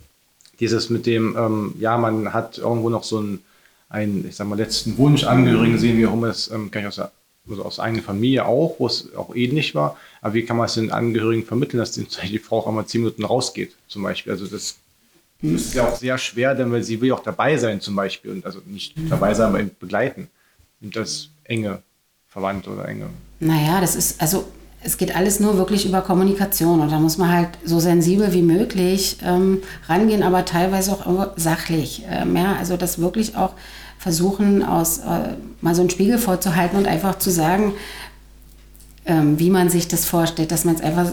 dieses 0.60 0.90
mit 0.90 1.06
dem, 1.06 1.36
ähm, 1.38 1.76
ja, 1.80 1.98
man 1.98 2.34
hat 2.34 2.58
irgendwo 2.58 2.90
noch 2.90 3.04
so 3.04 3.18
einen, 3.18 3.44
einen, 3.90 4.28
ich 4.28 4.36
sag 4.36 4.48
mal, 4.48 4.58
letzten 4.58 4.98
Wunsch, 4.98 5.24
Angehörigen 5.24 5.78
sehen, 5.78 5.98
wie 5.98 6.06
auch 6.06 6.14
immer 6.14 6.28
das 6.28 6.50
ähm, 6.52 6.72
kann 6.72 6.84
ich 6.84 6.88
aus 6.88 6.96
der 6.96 7.12
also 7.50 7.64
aus 7.64 7.80
eigener 7.80 8.02
Familie 8.02 8.46
auch, 8.46 8.76
wo 8.80 8.88
es 8.88 9.14
auch 9.16 9.36
ähnlich 9.36 9.76
war. 9.76 9.98
Aber 10.22 10.34
wie 10.34 10.44
kann 10.44 10.58
man 10.58 10.66
es 10.66 10.76
den 10.76 10.92
Angehörigen 10.92 11.46
vermitteln, 11.46 11.80
dass 11.80 11.92
die, 11.92 12.40
Frau 12.40 12.60
auch 12.60 12.68
einmal 12.68 12.86
zehn 12.86 13.02
Minuten 13.02 13.26
rausgeht, 13.26 13.76
zum 13.88 14.04
Beispiel? 14.04 14.34
Also 14.34 14.48
das 14.48 14.78
ist 15.42 15.74
ja 15.74 15.88
auch 15.88 15.96
sehr 15.96 16.18
schwer, 16.18 16.56
denn 16.56 16.72
weil 16.72 16.84
sie 16.84 17.00
will 17.02 17.12
auch 17.12 17.24
dabei 17.24 17.58
sein, 17.58 17.82
zum 17.82 17.96
Beispiel. 17.96 18.32
Und 18.32 18.46
also 18.46 18.60
nicht 18.66 18.96
dabei 19.10 19.34
sein, 19.34 19.48
aber 19.48 19.64
begleiten. 19.64 20.30
Und 20.82 20.96
das 20.96 21.30
enge 21.44 21.82
Verwandte 22.28 22.70
oder 22.70 22.88
enge. 22.88 23.10
Naja, 23.40 23.80
das 23.80 23.96
ist, 23.96 24.22
also 24.22 24.46
es 24.86 24.98
geht 24.98 25.16
alles 25.16 25.40
nur 25.40 25.58
wirklich 25.58 25.86
über 25.86 26.02
Kommunikation 26.02 26.80
und 26.80 26.92
da 26.92 27.00
muss 27.00 27.18
man 27.18 27.32
halt 27.32 27.50
so 27.64 27.80
sensibel 27.80 28.34
wie 28.34 28.44
möglich 28.44 29.18
ähm, 29.24 29.64
rangehen, 29.88 30.22
aber 30.22 30.46
teilweise 30.46 30.92
auch 30.92 31.30
sachlich. 31.38 32.04
Ähm, 32.08 32.36
ja, 32.36 32.56
also 32.56 32.78
das 32.78 33.00
wirklich 33.00 33.36
auch 33.36 33.54
versuchen, 34.06 34.62
aus, 34.62 35.00
äh, 35.00 35.34
mal 35.62 35.74
so 35.74 35.82
einen 35.82 35.90
Spiegel 35.90 36.20
vorzuhalten 36.20 36.78
und 36.78 36.86
einfach 36.86 37.18
zu 37.18 37.32
sagen, 37.32 37.74
ähm, 39.08 39.40
wie 39.40 39.50
man 39.50 39.70
sich 39.70 39.88
das 39.88 40.06
vorstellt, 40.06 40.52
dass 40.52 40.64
man 40.64 40.76
es 40.76 40.82
einfach 40.82 41.08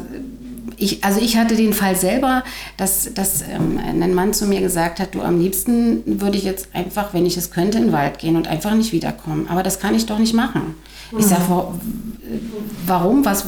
ich, 0.76 1.02
also 1.04 1.20
ich 1.20 1.38
hatte 1.38 1.56
den 1.56 1.72
Fall 1.72 1.96
selber, 1.96 2.42
dass, 2.76 3.14
dass 3.14 3.42
ähm, 3.42 3.78
ein 3.78 4.14
Mann 4.14 4.34
zu 4.34 4.46
mir 4.46 4.60
gesagt 4.60 5.00
hat, 5.00 5.14
du 5.14 5.22
am 5.22 5.40
liebsten 5.40 6.02
würde 6.20 6.36
ich 6.36 6.44
jetzt 6.44 6.68
einfach, 6.74 7.14
wenn 7.14 7.24
ich 7.24 7.36
es 7.36 7.50
könnte, 7.50 7.78
in 7.78 7.84
den 7.84 7.92
Wald 7.92 8.18
gehen 8.18 8.36
und 8.36 8.48
einfach 8.48 8.74
nicht 8.74 8.92
wiederkommen. 8.92 9.46
Aber 9.48 9.62
das 9.62 9.78
kann 9.78 9.94
ich 9.94 10.06
doch 10.06 10.18
nicht 10.18 10.34
machen. 10.34 10.74
Mhm. 11.12 11.18
Ich 11.18 11.26
sage, 11.26 11.42
warum? 12.86 13.24
Was, 13.24 13.46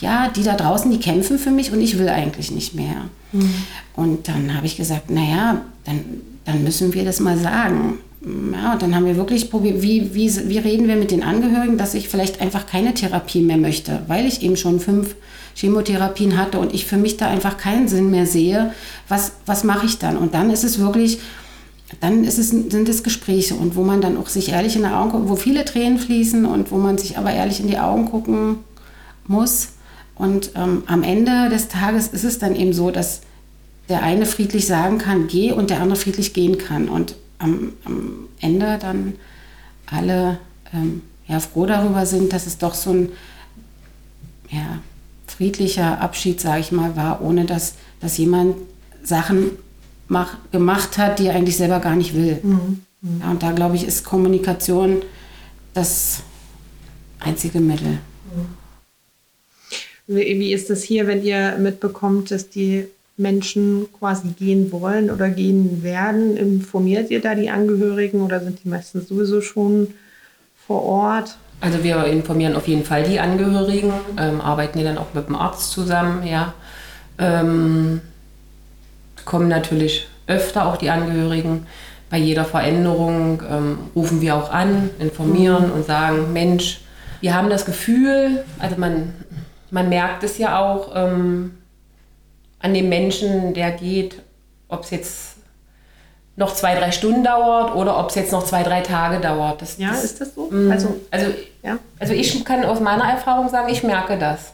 ja, 0.00 0.28
die 0.28 0.44
da 0.44 0.54
draußen, 0.54 0.90
die 0.90 1.00
kämpfen 1.00 1.38
für 1.38 1.50
mich 1.50 1.72
und 1.72 1.80
ich 1.80 1.98
will 1.98 2.08
eigentlich 2.08 2.52
nicht 2.52 2.74
mehr. 2.74 3.06
Mhm. 3.32 3.54
Und 3.96 4.28
dann 4.28 4.54
habe 4.54 4.66
ich 4.66 4.76
gesagt, 4.76 5.10
naja, 5.10 5.62
dann, 5.84 6.04
dann 6.44 6.62
müssen 6.62 6.94
wir 6.94 7.04
das 7.04 7.20
mal 7.20 7.36
sagen. 7.36 7.98
Ja, 8.20 8.72
und 8.72 8.82
dann 8.82 8.94
haben 8.96 9.06
wir 9.06 9.16
wirklich 9.16 9.48
probiert, 9.48 9.80
wie, 9.80 10.12
wie, 10.12 10.48
wie 10.48 10.58
reden 10.58 10.88
wir 10.88 10.96
mit 10.96 11.12
den 11.12 11.22
Angehörigen, 11.22 11.78
dass 11.78 11.94
ich 11.94 12.08
vielleicht 12.08 12.40
einfach 12.40 12.66
keine 12.66 12.92
Therapie 12.92 13.40
mehr 13.40 13.58
möchte, 13.58 14.02
weil 14.08 14.26
ich 14.26 14.42
eben 14.42 14.56
schon 14.56 14.80
fünf 14.80 15.14
Chemotherapien 15.54 16.36
hatte 16.36 16.58
und 16.58 16.74
ich 16.74 16.84
für 16.86 16.96
mich 16.96 17.16
da 17.16 17.28
einfach 17.28 17.56
keinen 17.58 17.86
Sinn 17.86 18.10
mehr 18.10 18.26
sehe, 18.26 18.72
was, 19.08 19.32
was 19.46 19.62
mache 19.62 19.86
ich 19.86 19.98
dann? 19.98 20.16
Und 20.16 20.34
dann 20.34 20.50
ist 20.50 20.64
es 20.64 20.80
wirklich, 20.80 21.20
dann 22.00 22.24
ist 22.24 22.38
es, 22.38 22.50
sind 22.50 22.88
es 22.88 23.04
Gespräche 23.04 23.54
und 23.54 23.76
wo 23.76 23.82
man 23.82 24.00
dann 24.00 24.16
auch 24.16 24.28
sich 24.28 24.50
ehrlich 24.50 24.74
in 24.74 24.82
die 24.82 24.88
Augen 24.88 25.10
guckt, 25.10 25.28
wo 25.28 25.36
viele 25.36 25.64
Tränen 25.64 25.98
fließen 25.98 26.44
und 26.44 26.72
wo 26.72 26.76
man 26.76 26.98
sich 26.98 27.18
aber 27.18 27.32
ehrlich 27.32 27.60
in 27.60 27.68
die 27.68 27.78
Augen 27.78 28.06
gucken 28.06 28.56
muss. 29.28 29.68
Und 30.16 30.50
ähm, 30.56 30.82
am 30.86 31.04
Ende 31.04 31.48
des 31.50 31.68
Tages 31.68 32.08
ist 32.08 32.24
es 32.24 32.40
dann 32.40 32.56
eben 32.56 32.72
so, 32.72 32.90
dass 32.90 33.20
der 33.88 34.02
eine 34.02 34.26
friedlich 34.26 34.66
sagen 34.66 34.98
kann, 34.98 35.28
geh 35.28 35.52
und 35.52 35.70
der 35.70 35.80
andere 35.80 35.98
friedlich 35.98 36.34
gehen 36.34 36.58
kann. 36.58 36.88
Und 36.88 37.14
am, 37.38 37.72
am 37.84 38.28
Ende 38.40 38.78
dann 38.80 39.14
alle 39.86 40.38
ähm, 40.72 41.02
ja, 41.26 41.40
froh 41.40 41.66
darüber 41.66 42.06
sind, 42.06 42.32
dass 42.32 42.46
es 42.46 42.58
doch 42.58 42.74
so 42.74 42.90
ein 42.90 43.08
ja, 44.50 44.80
friedlicher 45.26 46.00
Abschied, 46.00 46.40
sage 46.40 46.60
ich 46.60 46.72
mal, 46.72 46.96
war, 46.96 47.22
ohne 47.22 47.44
dass, 47.44 47.74
dass 48.00 48.16
jemand 48.18 48.56
Sachen 49.02 49.50
mach, 50.08 50.36
gemacht 50.50 50.98
hat, 50.98 51.18
die 51.18 51.26
er 51.26 51.34
eigentlich 51.34 51.56
selber 51.56 51.80
gar 51.80 51.96
nicht 51.96 52.14
will. 52.14 52.40
Mhm. 52.42 52.80
Mhm. 53.00 53.20
Ja, 53.20 53.30
und 53.30 53.42
da, 53.42 53.52
glaube 53.52 53.76
ich, 53.76 53.86
ist 53.86 54.04
Kommunikation 54.04 55.02
das 55.74 56.20
einzige 57.20 57.60
Mittel. 57.60 57.98
Wie, 60.06 60.40
wie 60.40 60.52
ist 60.52 60.70
das 60.70 60.82
hier, 60.82 61.06
wenn 61.06 61.22
ihr 61.22 61.56
mitbekommt, 61.58 62.30
dass 62.30 62.48
die 62.48 62.86
Menschen 63.18 63.86
quasi 63.98 64.28
gehen 64.28 64.72
wollen 64.72 65.10
oder 65.10 65.28
gehen 65.28 65.82
werden? 65.82 66.36
Informiert 66.36 67.10
ihr 67.10 67.20
da 67.20 67.34
die 67.34 67.50
Angehörigen 67.50 68.22
oder 68.22 68.40
sind 68.40 68.64
die 68.64 68.68
meistens 68.68 69.08
sowieso 69.08 69.40
schon 69.40 69.88
vor 70.66 70.82
Ort? 70.84 71.36
Also 71.60 71.82
wir 71.82 72.04
informieren 72.04 72.54
auf 72.54 72.68
jeden 72.68 72.84
Fall 72.84 73.02
die 73.02 73.18
Angehörigen, 73.18 73.92
ähm, 74.16 74.40
arbeiten 74.40 74.78
die 74.78 74.84
dann 74.84 74.98
auch 74.98 75.12
mit 75.12 75.26
dem 75.26 75.34
Arzt 75.34 75.72
zusammen, 75.72 76.24
ja. 76.26 76.54
Ähm, 77.18 78.00
kommen 79.24 79.48
natürlich 79.48 80.06
öfter 80.28 80.66
auch 80.66 80.76
die 80.76 80.90
Angehörigen. 80.90 81.66
Bei 82.10 82.16
jeder 82.16 82.44
Veränderung 82.44 83.42
ähm, 83.50 83.78
rufen 83.94 84.20
wir 84.20 84.36
auch 84.36 84.52
an, 84.52 84.90
informieren 84.98 85.70
und 85.70 85.84
sagen, 85.84 86.32
Mensch, 86.32 86.80
wir 87.20 87.34
haben 87.34 87.50
das 87.50 87.66
Gefühl, 87.66 88.44
also 88.60 88.76
man, 88.78 89.12
man 89.70 89.88
merkt 89.88 90.22
es 90.22 90.38
ja 90.38 90.58
auch 90.58 90.92
ähm, 90.94 91.54
an 92.60 92.74
dem 92.74 92.88
Menschen, 92.88 93.54
der 93.54 93.70
geht, 93.72 94.22
ob 94.68 94.84
es 94.84 94.90
jetzt 94.90 95.36
noch 96.36 96.54
zwei, 96.54 96.74
drei 96.76 96.92
Stunden 96.92 97.24
dauert 97.24 97.74
oder 97.74 97.98
ob 97.98 98.10
es 98.10 98.14
jetzt 98.14 98.32
noch 98.32 98.44
zwei, 98.44 98.62
drei 98.62 98.80
Tage 98.80 99.20
dauert. 99.20 99.60
Das, 99.60 99.76
ja, 99.78 99.90
das, 99.90 100.04
ist 100.04 100.20
das 100.20 100.34
so? 100.34 100.48
Mm, 100.50 100.70
also, 100.70 101.00
also, 101.10 101.26
ja. 101.62 101.78
also 101.98 102.14
ich 102.14 102.44
kann 102.44 102.64
aus 102.64 102.80
meiner 102.80 103.04
Erfahrung 103.04 103.48
sagen, 103.48 103.68
ich 103.72 103.82
merke 103.82 104.16
das. 104.16 104.52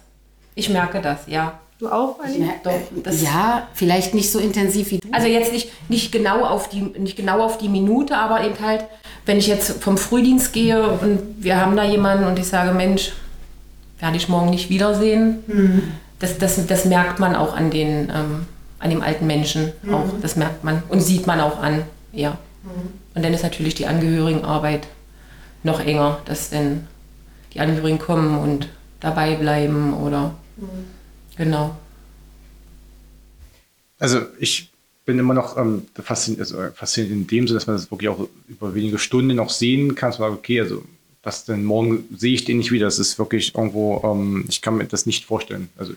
Ich 0.54 0.70
merke 0.70 1.00
das, 1.00 1.20
ja. 1.26 1.58
Du 1.78 1.88
auch, 1.88 2.20
Anni? 2.20 2.48
Doch, 2.62 2.72
das 3.02 3.20
ja, 3.20 3.68
vielleicht 3.74 4.14
nicht 4.14 4.30
so 4.30 4.38
intensiv 4.38 4.92
wie 4.92 4.98
du. 4.98 5.08
Also 5.12 5.26
jetzt 5.26 5.52
nicht, 5.52 5.70
nicht, 5.90 6.12
genau 6.12 6.44
auf 6.44 6.68
die, 6.68 6.80
nicht 6.80 7.16
genau 7.16 7.42
auf 7.42 7.58
die 7.58 7.68
Minute, 7.68 8.16
aber 8.16 8.44
eben 8.44 8.58
halt, 8.64 8.84
wenn 9.26 9.38
ich 9.38 9.48
jetzt 9.48 9.82
vom 9.82 9.98
Frühdienst 9.98 10.52
gehe 10.52 10.82
und 10.82 11.20
wir 11.38 11.60
haben 11.60 11.76
da 11.76 11.84
jemanden 11.84 12.24
und 12.24 12.38
ich 12.38 12.46
sage, 12.46 12.72
Mensch, 12.72 13.12
werde 13.98 14.16
ich 14.16 14.28
morgen 14.28 14.50
nicht 14.50 14.70
wiedersehen, 14.70 15.42
mhm. 15.46 15.92
Das, 16.18 16.38
das, 16.38 16.66
das 16.66 16.84
merkt 16.84 17.18
man 17.18 17.34
auch 17.34 17.54
an 17.54 17.70
den, 17.70 18.10
ähm, 18.14 18.46
an 18.78 18.90
dem 18.90 19.02
alten 19.02 19.26
Menschen 19.26 19.72
mhm. 19.82 19.94
auch. 19.94 20.08
Das 20.20 20.36
merkt 20.36 20.64
man 20.64 20.82
und 20.88 21.00
sieht 21.00 21.26
man 21.26 21.40
auch 21.40 21.60
an, 21.60 21.82
ja. 22.12 22.38
Mhm. 22.62 22.90
Und 23.14 23.24
dann 23.24 23.34
ist 23.34 23.42
natürlich 23.42 23.74
die 23.74 23.86
Angehörigenarbeit 23.86 24.86
noch 25.62 25.80
enger, 25.80 26.20
dass 26.24 26.50
dann 26.50 26.86
die 27.52 27.60
Angehörigen 27.60 27.98
kommen 27.98 28.38
und 28.38 28.68
dabei 29.00 29.36
bleiben 29.36 29.94
oder 29.94 30.34
mhm. 30.56 30.84
genau. 31.36 31.76
Also 33.98 34.20
ich 34.38 34.70
bin 35.04 35.18
immer 35.18 35.34
noch 35.34 35.56
ähm, 35.56 35.86
fasziniert, 36.02 36.40
also 36.40 36.56
fasziniert 36.74 37.12
in 37.12 37.26
dem 37.26 37.46
Sinne, 37.46 37.58
dass 37.58 37.66
man 37.66 37.76
das 37.76 37.90
wirklich 37.90 38.08
auch 38.08 38.28
über 38.48 38.74
wenige 38.74 38.98
Stunden 38.98 39.36
noch 39.36 39.50
sehen 39.50 39.94
kann. 39.94 40.12
So, 40.12 40.24
okay, 40.24 40.60
also 40.60 40.82
was 41.24 41.44
denn 41.44 41.64
morgen 41.64 42.04
sehe 42.16 42.34
ich 42.34 42.44
den 42.44 42.58
nicht 42.58 42.70
wieder. 42.70 42.86
Das 42.86 42.98
ist 42.98 43.18
wirklich 43.18 43.54
irgendwo, 43.54 44.02
ähm, 44.04 44.44
ich 44.48 44.62
kann 44.62 44.76
mir 44.76 44.84
das 44.84 45.06
nicht 45.06 45.24
vorstellen. 45.24 45.68
Also 45.76 45.94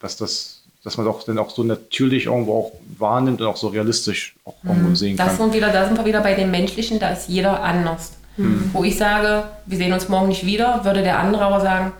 dass 0.00 0.16
das 0.16 0.56
dass 0.86 0.96
man 0.96 1.04
doch 1.04 1.24
dann 1.24 1.36
auch 1.38 1.50
so 1.50 1.64
natürlich 1.64 2.26
irgendwo 2.26 2.54
auch 2.54 2.72
wahrnimmt 2.96 3.40
und 3.40 3.48
auch 3.48 3.56
so 3.56 3.66
realistisch 3.66 4.36
auch 4.44 4.54
mhm. 4.62 4.70
irgendwo 4.70 4.94
sehen 4.94 5.16
das 5.16 5.26
kann. 5.30 5.36
Sind 5.36 5.54
wieder, 5.54 5.72
da 5.72 5.84
sind 5.84 5.98
wir 5.98 6.04
wieder 6.04 6.20
bei 6.20 6.34
dem 6.34 6.52
Menschlichen, 6.52 7.00
da 7.00 7.10
ist 7.10 7.28
jeder 7.28 7.60
anders. 7.60 8.12
Mhm. 8.36 8.70
Wo 8.72 8.84
ich 8.84 8.96
sage, 8.96 9.48
wir 9.66 9.78
sehen 9.78 9.92
uns 9.92 10.08
morgen 10.08 10.28
nicht 10.28 10.46
wieder, 10.46 10.84
würde 10.84 11.02
der 11.02 11.18
andere 11.18 11.42
aber 11.42 11.60
sagen, 11.60 11.92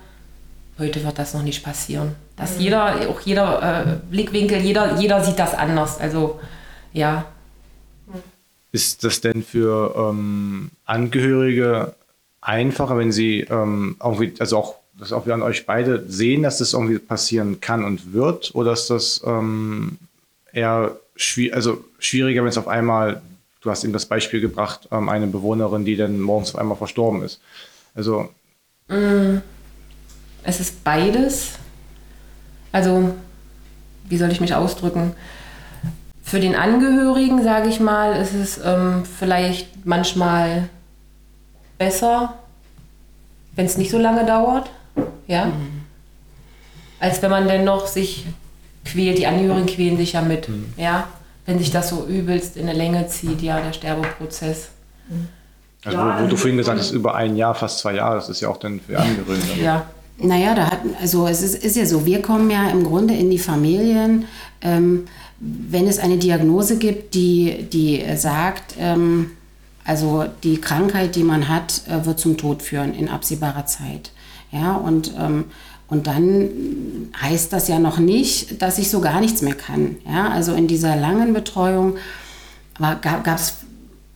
heute 0.79 1.03
wird 1.03 1.19
das 1.19 1.35
noch 1.35 1.43
nicht 1.43 1.65
passieren. 1.65 2.15
Dass 2.37 2.59
mhm. 2.59 2.61
jeder, 2.61 3.11
auch 3.11 3.21
jeder 3.23 3.87
äh, 3.87 3.97
Blickwinkel, 4.09 4.61
jeder, 4.61 5.01
jeder 5.01 5.25
sieht 5.25 5.41
das 5.41 5.53
anders. 5.53 5.99
Also 5.99 6.39
ja. 6.93 7.25
Ist 8.71 9.03
das 9.03 9.21
denn 9.21 9.43
für 9.43 9.97
ähm, 9.97 10.71
Angehörige 10.85 11.93
einfacher, 12.47 12.97
wenn 12.97 13.13
sie 13.13 13.41
ähm, 13.41 13.97
irgendwie, 14.03 14.35
also 14.39 14.59
auch 14.59 14.77
dass 14.99 15.13
auch 15.13 15.27
wir 15.27 15.35
an 15.35 15.43
euch 15.43 15.67
beide 15.67 16.05
sehen, 16.09 16.43
dass 16.43 16.59
das 16.59 16.73
irgendwie 16.73 16.99
passieren 16.99 17.61
kann 17.61 17.85
und 17.85 18.13
wird? 18.13 18.55
Oder 18.55 18.73
ist 18.73 18.89
das 18.89 19.21
ähm, 19.27 19.99
eher 20.53 20.97
schwierig, 21.17 21.55
also 21.55 21.85
schwieriger, 21.99 22.43
wenn 22.43 22.49
es 22.49 22.59
auf 22.59 22.69
einmal, 22.69 23.21
du 23.61 23.71
hast 23.71 23.85
eben 23.85 23.93
das 23.93 24.07
Beispiel 24.07 24.41
gebracht, 24.41 24.89
ähm, 24.91 25.09
eine 25.09 25.27
Bewohnerin, 25.27 25.85
die 25.85 25.97
dann 25.97 26.21
morgens 26.21 26.55
auf 26.55 26.61
einmal 26.61 26.77
verstorben 26.77 27.23
ist. 27.23 27.41
Also. 27.95 28.31
Mm, 28.89 29.39
es 30.45 30.61
ist 30.61 30.83
beides. 30.83 31.53
Also, 32.73 33.15
wie 34.09 34.17
soll 34.17 34.31
ich 34.31 34.41
mich 34.41 34.55
ausdrücken? 34.55 35.15
Für 36.23 36.41
den 36.41 36.57
Angehörigen, 36.57 37.43
sage 37.43 37.69
ich 37.69 37.81
mal, 37.81 38.21
ist 38.21 38.35
es 38.35 38.59
ähm, 38.65 39.05
vielleicht 39.05 39.85
manchmal 39.85 40.69
besser, 41.79 42.35
wenn 43.55 43.67
es 43.67 43.77
nicht 43.79 43.91
so 43.91 43.99
lange 43.99 44.25
dauert. 44.25 44.71
Ja. 45.27 45.47
Mhm. 45.47 45.83
als 47.01 47.21
wenn 47.21 47.31
man 47.31 47.47
dennoch 47.47 47.87
sich 47.87 48.25
quält. 48.85 49.19
Die 49.19 49.27
Angehörigen 49.27 49.67
quälen 49.67 49.97
sich 49.99 50.13
ja 50.15 50.23
mit, 50.23 50.49
Mhm. 50.49 50.73
ja. 50.77 51.09
Wenn 51.45 51.59
sich 51.59 51.71
das 51.71 51.91
so 51.91 52.07
übelst 52.07 52.57
in 52.57 52.69
eine 52.69 52.77
Länge 52.79 53.07
zieht, 53.09 53.43
ja, 53.43 53.61
der 53.61 53.73
Sterbeprozess. 53.73 54.69
Also, 55.85 55.97
Ja, 55.99 56.03
wo, 56.05 56.09
wo 56.09 56.13
also 56.15 56.29
du 56.29 56.37
vorhin 56.37 56.57
wir 56.57 56.63
gesagt 56.63 56.79
hast, 56.81 56.91
über 56.93 57.15
ein 57.15 57.37
Jahr, 57.37 57.55
fast 57.55 57.79
zwei 57.81 57.95
Jahre, 57.95 58.17
das 58.17 58.29
ist 58.29 58.41
ja 58.41 58.49
auch 58.49 58.57
dann 58.57 58.81
für 58.81 58.99
Angehörige. 58.99 59.63
Ja, 59.63 59.87
Naja, 60.19 60.55
da 60.55 60.71
hat, 60.71 60.81
also 61.01 61.29
es 61.29 61.43
ist, 61.43 61.63
ist 61.63 61.77
ja 61.77 61.85
so, 61.87 62.07
wir 62.07 62.23
kommen 62.23 62.51
ja 62.51 62.71
im 62.71 62.83
Grunde 62.85 63.15
in 63.15 63.31
die 63.31 63.39
Familien, 63.39 64.25
ähm, 64.63 65.05
wenn 65.39 65.87
es 65.87 65.99
eine 65.99 66.17
Diagnose 66.17 66.79
gibt, 66.79 67.15
die, 67.15 67.67
die 67.71 68.03
sagt, 68.17 68.75
ähm, 68.81 69.33
also 69.87 70.27
die 70.43 70.61
Krankheit, 70.61 71.15
die 71.15 71.23
man 71.23 71.49
hat, 71.49 71.83
äh, 71.89 72.05
wird 72.05 72.19
zum 72.19 72.37
Tod 72.37 72.63
führen 72.63 72.95
in 72.95 73.09
absehbarer 73.09 73.67
Zeit. 73.67 74.13
Ja, 74.51 74.75
und, 74.75 75.13
ähm, 75.19 75.45
und 75.89 76.07
dann 76.07 76.49
heißt 77.21 77.53
das 77.53 77.69
ja 77.69 77.79
noch 77.79 77.99
nicht, 77.99 78.61
dass 78.61 78.79
ich 78.79 78.91
so 78.91 79.01
gar 79.01 79.21
nichts 79.21 79.43
mehr 79.43 79.55
kann. 79.55 79.97
Ja, 80.07 80.29
also 80.31 80.55
in 80.55 80.67
dieser 80.67 80.97
langen 80.97 81.33
Betreuung 81.33 81.97
gab 82.79 83.27
es 83.37 83.55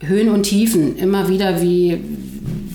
Höhen 0.01 0.29
und 0.29 0.43
Tiefen, 0.43 0.97
immer 0.97 1.29
wieder, 1.29 1.61
wie, 1.61 1.99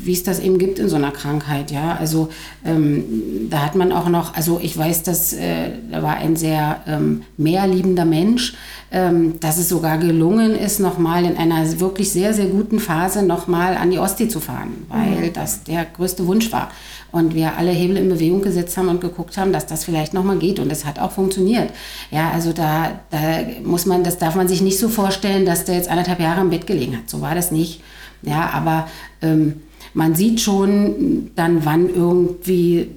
wie 0.04 0.12
es 0.12 0.22
das 0.22 0.40
eben 0.40 0.58
gibt 0.58 0.78
in 0.78 0.88
so 0.88 0.96
einer 0.96 1.10
Krankheit. 1.10 1.70
Ja, 1.70 1.96
also 1.96 2.28
ähm, 2.64 3.04
da 3.50 3.64
hat 3.64 3.74
man 3.74 3.92
auch 3.92 4.08
noch, 4.08 4.34
also 4.34 4.60
ich 4.62 4.76
weiß, 4.76 5.02
dass 5.02 5.32
äh, 5.32 5.70
da 5.90 6.02
war 6.02 6.16
ein 6.16 6.36
sehr 6.36 6.82
ähm, 6.86 7.22
mehrliebender 7.36 8.04
Mensch, 8.04 8.54
ähm, 8.92 9.40
dass 9.40 9.58
es 9.58 9.68
sogar 9.68 9.98
gelungen 9.98 10.54
ist, 10.54 10.78
nochmal 10.78 11.24
in 11.24 11.36
einer 11.36 11.80
wirklich 11.80 12.10
sehr, 12.10 12.32
sehr 12.32 12.46
guten 12.46 12.78
Phase 12.78 13.24
nochmal 13.24 13.76
an 13.76 13.90
die 13.90 13.98
Ostsee 13.98 14.28
zu 14.28 14.40
fahren, 14.40 14.86
weil 14.88 15.30
das 15.30 15.64
der 15.64 15.84
größte 15.84 16.26
Wunsch 16.26 16.52
war. 16.52 16.70
Und 17.12 17.34
wir 17.34 17.56
alle 17.56 17.70
Hebel 17.70 17.96
in 17.96 18.08
Bewegung 18.08 18.42
gesetzt 18.42 18.76
haben 18.76 18.88
und 18.88 19.00
geguckt 19.00 19.36
haben, 19.36 19.52
dass 19.52 19.66
das 19.66 19.84
vielleicht 19.84 20.12
nochmal 20.12 20.38
geht. 20.38 20.58
Und 20.58 20.70
es 20.70 20.84
hat 20.84 20.98
auch 20.98 21.12
funktioniert. 21.12 21.70
Ja, 22.10 22.30
also 22.30 22.52
da, 22.52 23.00
da 23.10 23.18
muss 23.64 23.86
man, 23.86 24.04
das 24.04 24.18
darf 24.18 24.34
man 24.34 24.48
sich 24.48 24.60
nicht 24.60 24.78
so 24.78 24.88
vorstellen, 24.88 25.46
dass 25.46 25.64
der 25.64 25.76
jetzt 25.76 25.88
anderthalb 25.88 26.20
Jahre 26.20 26.40
im 26.40 26.50
Bett 26.50 26.66
gelegen 26.66 26.96
hat. 26.96 27.08
So 27.08 27.20
war 27.20 27.34
das 27.34 27.50
nicht. 27.50 27.80
Ja, 28.22 28.50
aber 28.50 28.88
ähm, 29.22 29.60
man 29.94 30.14
sieht 30.14 30.40
schon 30.40 31.30
dann, 31.36 31.64
wann 31.64 31.88
irgendwie 31.88 32.88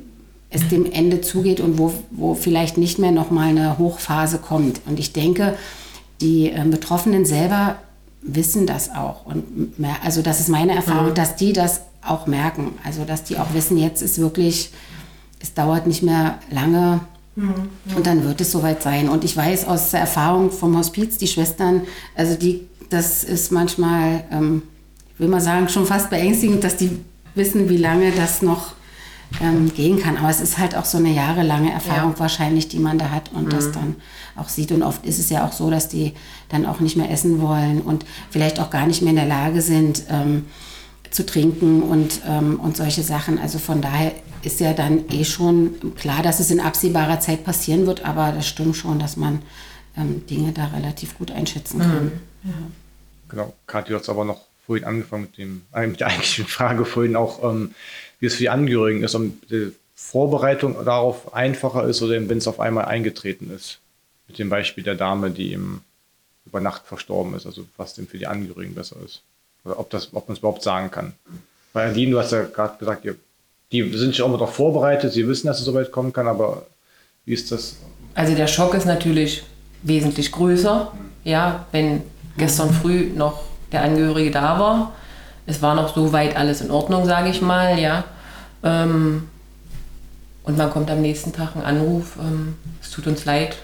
es 0.50 0.68
dem 0.68 0.92
Ende 0.92 1.22
zugeht 1.22 1.60
und 1.60 1.78
wo, 1.78 1.94
wo 2.12 2.34
vielleicht 2.34 2.78
nicht 2.78 3.00
mehr 3.00 3.12
nochmal 3.12 3.50
eine 3.50 3.78
Hochphase 3.78 4.40
kommt. 4.40 4.82
Und 4.88 5.00
ich 5.00 5.14
denke, 5.14 5.56
die 6.22 6.50
äh, 6.50 6.66
Betroffenen 6.66 7.26
selber 7.26 7.78
wissen 8.22 8.68
das 8.68 8.90
auch. 8.90 9.26
Und 9.26 9.74
also 10.04 10.22
das 10.22 10.40
ist 10.40 10.50
meine 10.50 10.76
Erfahrung, 10.76 11.14
dass 11.14 11.36
die 11.36 11.54
das 11.54 11.82
auch 12.02 12.28
merken. 12.28 12.74
Also 12.84 13.06
dass 13.06 13.24
die 13.24 13.38
auch 13.38 13.54
wissen, 13.54 13.78
jetzt 13.78 14.02
ist 14.02 14.20
wirklich, 14.20 14.72
es 15.40 15.54
dauert 15.54 15.88
nicht 15.88 16.04
mehr 16.04 16.40
lange 16.52 17.02
und 17.96 18.06
dann 18.06 18.24
wird 18.26 18.42
es 18.42 18.52
soweit 18.52 18.84
sein. 18.84 19.10
Und 19.10 19.24
ich 19.24 19.36
weiß 19.36 19.68
aus 19.68 19.92
der 19.92 20.02
Erfahrung 20.02 20.52
vom 20.52 20.78
Hospiz, 20.78 21.18
die 21.18 21.28
Schwestern, 21.28 21.84
also 22.16 22.36
die, 22.36 22.68
das 22.90 23.24
ist 23.24 23.52
manchmal, 23.52 24.26
ähm, 24.32 24.64
ich 25.14 25.20
will 25.20 25.30
mal 25.30 25.42
sagen, 25.42 25.70
schon 25.70 25.86
fast 25.86 26.10
beängstigend, 26.10 26.64
dass 26.64 26.76
die 26.76 27.00
wissen, 27.36 27.70
wie 27.70 27.78
lange 27.78 28.12
das 28.12 28.42
noch 28.42 28.74
ähm, 29.42 29.74
gehen 29.74 30.00
kann. 30.00 30.18
Aber 30.18 30.30
es 30.30 30.42
ist 30.42 30.58
halt 30.58 30.76
auch 30.76 30.86
so 30.86 30.98
eine 30.98 31.12
jahrelange 31.12 31.72
Erfahrung 31.72 32.18
wahrscheinlich, 32.18 32.68
die 32.68 32.80
man 32.80 32.98
da 32.98 33.10
hat 33.10 33.32
und 33.34 33.54
das 33.54 33.72
dann 33.72 33.96
auch 34.36 34.50
sieht. 34.50 34.72
Und 34.72 34.84
oft 34.84 35.06
ist 35.06 35.20
es 35.20 35.30
ja 35.30 35.46
auch 35.46 35.52
so, 35.52 35.70
dass 35.70 35.88
die 35.90 36.14
dann 36.50 36.66
auch 36.66 36.80
nicht 36.80 36.98
mehr 36.98 37.12
essen 37.12 37.42
wollen 37.42 37.82
und 37.82 38.06
vielleicht 38.30 38.60
auch 38.60 38.70
gar 38.70 38.88
nicht 38.88 39.02
mehr 39.02 39.12
in 39.12 39.18
der 39.18 39.26
Lage 39.26 39.62
sind, 39.62 40.04
ähm, 40.10 40.46
zu 41.12 41.26
trinken 41.26 41.82
und, 41.82 42.22
ähm, 42.28 42.60
und 42.60 42.78
solche 42.78 43.04
Sachen. 43.04 43.40
Also 43.40 43.60
von 43.60 43.82
daher 43.82 44.12
ist 44.44 44.60
ja 44.60 44.74
dann 44.74 45.06
eh 45.10 45.26
schon 45.26 45.96
klar, 45.96 46.22
dass 46.22 46.40
es 46.40 46.52
in 46.52 46.60
absehbarer 46.60 47.20
Zeit 47.20 47.44
passieren 47.44 47.88
wird, 47.88 48.06
aber 48.06 48.32
das 48.32 48.48
stimmt 48.48 48.76
schon, 48.76 49.00
dass 49.00 49.18
man 49.18 49.42
ähm, 49.98 50.26
Dinge 50.28 50.52
da 50.52 50.66
relativ 50.68 51.18
gut 51.18 51.32
einschätzen 51.32 51.80
kann. 51.80 52.12
Genau, 53.28 53.54
Kathi, 53.68 53.92
du 53.92 54.00
hast 54.00 54.10
aber 54.10 54.26
noch 54.26 54.42
vorhin 54.66 54.86
angefangen 54.86 55.24
mit, 55.24 55.38
dem, 55.38 55.62
äh, 55.74 55.88
mit 55.88 56.00
der 56.00 56.08
eigentlichen 56.08 56.46
Frage 56.46 56.86
vorhin 56.86 57.16
auch, 57.16 57.44
ähm, 57.44 57.74
wie 58.20 58.26
es 58.26 58.36
für 58.36 58.44
die 58.44 58.50
Angehörigen 58.50 59.04
ist, 59.04 59.16
ob 59.16 59.24
die 59.50 59.72
Vorbereitung 59.96 60.76
darauf 60.86 61.34
einfacher 61.34 61.86
ist 61.86 62.02
oder 62.02 62.14
wenn 62.30 62.38
es 62.38 62.48
auf 62.48 62.60
einmal 62.60 62.86
eingetreten 62.86 63.52
ist. 63.54 63.80
Mit 64.28 64.40
dem 64.40 64.50
Beispiel 64.50 64.84
der 64.84 64.96
Dame, 64.96 65.32
die 65.32 65.54
eben 65.54 65.84
über 66.46 66.62
Nacht 66.62 66.86
verstorben 66.86 67.36
ist, 67.36 67.46
also 67.46 67.66
was 67.78 67.94
denn 67.94 68.08
für 68.08 68.18
die 68.18 68.28
Angehörigen 68.28 68.76
besser 68.76 68.96
ist. 69.06 69.22
Oder 69.66 69.80
ob, 69.80 69.94
ob 69.94 70.28
man 70.28 70.34
es 70.34 70.40
überhaupt 70.40 70.64
sagen 70.64 70.90
kann. 70.90 71.14
Weil 71.74 71.90
Aline, 71.90 72.12
du 72.12 72.20
hast 72.20 72.32
ja 72.32 72.44
gerade 72.44 72.78
gesagt, 72.78 73.06
ihr, 73.06 73.16
die 73.72 73.98
sind 73.98 74.16
schon 74.16 74.32
mal 74.32 74.38
darauf 74.38 74.56
vorbereitet, 74.56 75.14
sie 75.14 75.28
wissen, 75.28 75.48
dass 75.48 75.60
es 75.60 75.66
so 75.66 75.74
weit 75.74 75.92
kommen 75.92 76.14
kann, 76.14 76.28
aber 76.28 76.66
wie 77.26 77.34
ist 77.34 77.52
das? 77.52 77.76
Also 78.16 78.36
der 78.36 78.48
Schock 78.48 78.74
ist 78.74 78.86
natürlich 78.86 79.44
wesentlich 79.84 80.32
größer. 80.32 80.92
Ja, 81.24 81.68
wenn 81.72 82.02
gestern 82.38 82.74
früh 82.74 83.12
noch 83.14 83.44
der 83.72 83.84
Angehörige 83.84 84.32
da 84.32 84.60
war, 84.60 84.96
es 85.50 85.62
war 85.62 85.76
noch 85.76 85.96
so 85.96 86.14
weit 86.14 86.38
alles 86.38 86.62
in 86.62 86.72
Ordnung, 86.72 87.06
sage 87.06 87.30
ich 87.30 87.42
mal, 87.42 87.80
ja. 87.80 88.04
Ähm, 88.64 89.28
und 90.44 90.58
man 90.58 90.70
kommt 90.70 90.90
am 90.92 91.02
nächsten 91.02 91.34
Tag 91.34 91.56
ein 91.56 91.64
Anruf, 91.64 92.18
ähm, 92.20 92.56
es 92.82 92.92
tut 92.92 93.08
uns 93.08 93.26
leid, 93.26 93.58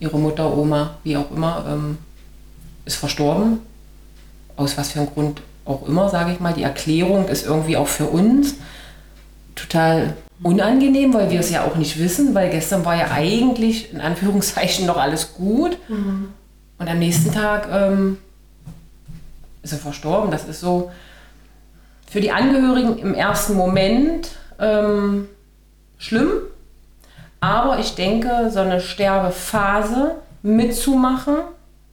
ihre 0.00 0.18
Mutter, 0.18 0.56
Oma, 0.56 0.98
wie 1.02 1.16
auch 1.16 1.30
immer, 1.30 1.64
ähm, 1.68 1.98
ist 2.84 2.96
verstorben. 2.96 3.60
Aus 4.56 4.76
was 4.76 4.92
für 4.92 5.00
einem 5.00 5.08
Grund 5.10 5.40
auch 5.64 5.86
immer, 5.88 6.08
sage 6.08 6.32
ich 6.32 6.40
mal. 6.40 6.52
Die 6.52 6.62
Erklärung 6.62 7.28
ist 7.28 7.46
irgendwie 7.46 7.76
auch 7.76 7.88
für 7.88 8.06
uns 8.06 8.56
total 9.54 10.14
unangenehm, 10.42 11.14
weil 11.14 11.30
wir 11.30 11.40
es 11.40 11.50
ja 11.50 11.64
auch 11.64 11.76
nicht 11.76 11.98
wissen, 11.98 12.34
weil 12.34 12.50
gestern 12.50 12.84
war 12.84 12.96
ja 12.96 13.10
eigentlich 13.12 13.92
in 13.92 14.00
Anführungszeichen 14.00 14.86
noch 14.86 14.96
alles 14.96 15.34
gut. 15.34 15.78
Und 16.78 16.88
am 16.88 16.98
nächsten 16.98 17.32
Tag 17.32 17.68
ähm, 17.72 18.18
ist 19.62 19.72
er 19.72 19.78
verstorben. 19.78 20.30
Das 20.30 20.44
ist 20.44 20.60
so 20.60 20.90
für 22.10 22.20
die 22.20 22.32
Angehörigen 22.32 22.98
im 22.98 23.14
ersten 23.14 23.54
Moment 23.54 24.30
ähm, 24.58 25.28
schlimm. 25.98 26.30
Aber 27.40 27.78
ich 27.78 27.94
denke, 27.94 28.50
so 28.50 28.60
eine 28.60 28.80
Sterbephase 28.80 30.16
mitzumachen, 30.42 31.36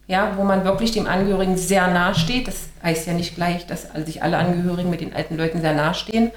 ja, 0.08 0.34
wo 0.36 0.44
man 0.44 0.64
wirklich 0.64 0.92
dem 0.92 1.08
Angehörigen 1.08 1.58
sehr 1.58 1.88
nahe 1.88 2.16
steht, 2.16 2.48
das 2.48 2.68
heißt 2.84 3.08
ja 3.08 3.14
nicht 3.14 3.36
gleich, 3.36 3.66
dass 3.66 3.88
sich 4.06 4.22
alle 4.24 4.38
Angehörigen 4.38 4.90
mit 4.90 5.02
den 5.02 5.16
alten 5.16 5.38
Leuten 5.38 5.62
sehr 5.62 5.74
nahe 5.74 5.94
stehen, 5.94 6.32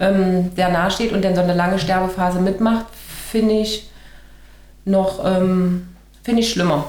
ähm, 0.00 0.50
sehr 0.54 0.68
nahe 0.68 0.90
steht 0.90 1.12
und 1.12 1.24
dann 1.24 1.34
so 1.34 1.40
eine 1.40 1.54
lange 1.54 1.78
Sterbephase 1.78 2.40
mitmacht, 2.40 2.86
finde 3.30 3.54
ich 3.54 3.90
noch, 4.84 5.24
ähm, 5.24 5.88
finde 6.22 6.42
ich 6.42 6.50
schlimmer, 6.50 6.86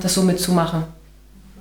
das 0.00 0.14
so 0.14 0.22
mitzumachen. 0.22 0.84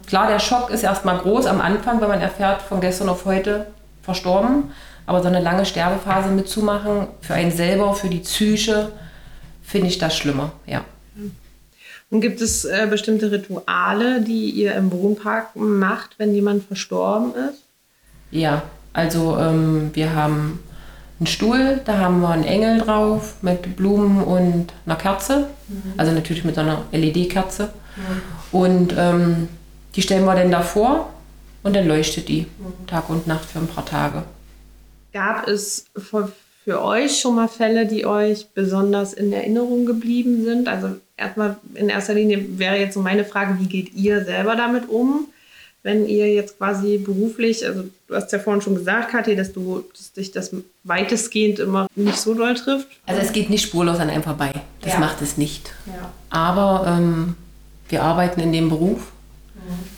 Klar, 0.07 0.27
der 0.27 0.39
Schock 0.39 0.69
ist 0.69 0.83
erstmal 0.83 1.17
groß 1.17 1.45
am 1.45 1.61
Anfang, 1.61 2.01
wenn 2.01 2.09
man 2.09 2.21
erfährt, 2.21 2.61
von 2.61 2.81
gestern 2.81 3.09
auf 3.09 3.25
heute 3.25 3.67
verstorben. 4.01 4.71
Aber 5.05 5.21
so 5.21 5.27
eine 5.27 5.41
lange 5.41 5.65
Sterbephase 5.65 6.29
mitzumachen, 6.29 7.07
für 7.21 7.33
einen 7.33 7.51
selber, 7.51 7.93
für 7.93 8.07
die 8.07 8.19
Psyche, 8.19 8.91
finde 9.63 9.87
ich 9.87 9.97
das 9.97 10.15
schlimmer, 10.15 10.51
ja. 10.65 10.83
Und 12.09 12.19
gibt 12.19 12.41
es 12.41 12.65
äh, 12.65 12.87
bestimmte 12.89 13.31
Rituale, 13.31 14.21
die 14.21 14.49
ihr 14.49 14.75
im 14.75 14.91
Wohnpark 14.91 15.55
macht, 15.55 16.11
wenn 16.17 16.33
jemand 16.33 16.65
verstorben 16.65 17.33
ist? 17.35 17.63
Ja, 18.31 18.63
also 18.91 19.37
ähm, 19.37 19.91
wir 19.93 20.13
haben 20.13 20.59
einen 21.19 21.27
Stuhl, 21.27 21.79
da 21.85 21.99
haben 21.99 22.19
wir 22.19 22.29
einen 22.29 22.43
Engel 22.43 22.79
drauf 22.79 23.35
mit 23.41 23.77
Blumen 23.77 24.23
und 24.23 24.73
einer 24.85 24.97
Kerze. 24.97 25.47
Also 25.95 26.11
natürlich 26.11 26.43
mit 26.43 26.55
so 26.55 26.61
einer 26.61 26.83
LED-Kerze. 26.91 27.69
Und 28.51 28.93
ähm, 28.97 29.47
die 29.95 30.01
stellen 30.01 30.25
wir 30.25 30.35
dann 30.35 30.51
davor 30.51 31.11
und 31.63 31.75
dann 31.75 31.87
leuchtet 31.87 32.27
die 32.29 32.47
Tag 32.87 33.09
und 33.09 33.27
Nacht 33.27 33.45
für 33.45 33.59
ein 33.59 33.67
paar 33.67 33.85
Tage. 33.85 34.23
Gab 35.13 35.47
es 35.47 35.85
für, 35.97 36.31
euch 36.81 37.19
schon 37.19 37.35
mal 37.35 37.47
Fälle, 37.49 37.85
die 37.85 38.05
euch 38.05 38.47
besonders 38.53 39.13
in 39.13 39.33
Erinnerung 39.33 39.85
geblieben 39.85 40.43
sind? 40.45 40.67
Also 40.67 40.95
erstmal 41.17 41.57
in 41.75 41.89
erster 41.89 42.13
Linie 42.13 42.57
wäre 42.57 42.77
jetzt 42.77 42.93
so 42.93 43.01
meine 43.01 43.25
Frage, 43.25 43.57
wie 43.59 43.65
geht 43.67 43.93
ihr 43.93 44.23
selber 44.23 44.55
damit 44.55 44.87
um? 44.89 45.27
Wenn 45.83 46.05
ihr 46.07 46.31
jetzt 46.31 46.59
quasi 46.59 46.97
beruflich, 46.99 47.65
also 47.65 47.85
du 48.07 48.15
hast 48.15 48.31
ja 48.31 48.37
vorhin 48.37 48.61
schon 48.61 48.75
gesagt, 48.75 49.09
Kathi, 49.11 49.35
dass 49.35 49.51
du 49.51 49.83
dass 49.97 50.13
dich 50.13 50.31
das 50.31 50.51
weitestgehend 50.83 51.57
immer 51.57 51.87
nicht 51.95 52.17
so 52.19 52.35
doll 52.35 52.53
trifft. 52.53 52.87
Also 53.07 53.19
es 53.21 53.33
geht 53.33 53.49
nicht 53.49 53.63
spurlos 53.63 53.97
an 53.99 54.09
einem 54.11 54.21
vorbei. 54.23 54.51
Das 54.81 54.93
Ja. 54.93 54.99
macht 54.99 55.21
es 55.23 55.37
nicht. 55.37 55.71
Ja. 55.87 56.11
Aber 56.29 56.85
ähm, 56.87 57.35
wir 57.89 58.03
arbeiten 58.03 58.39
in 58.41 58.53
dem 58.53 58.69
Beruf. 58.69 59.11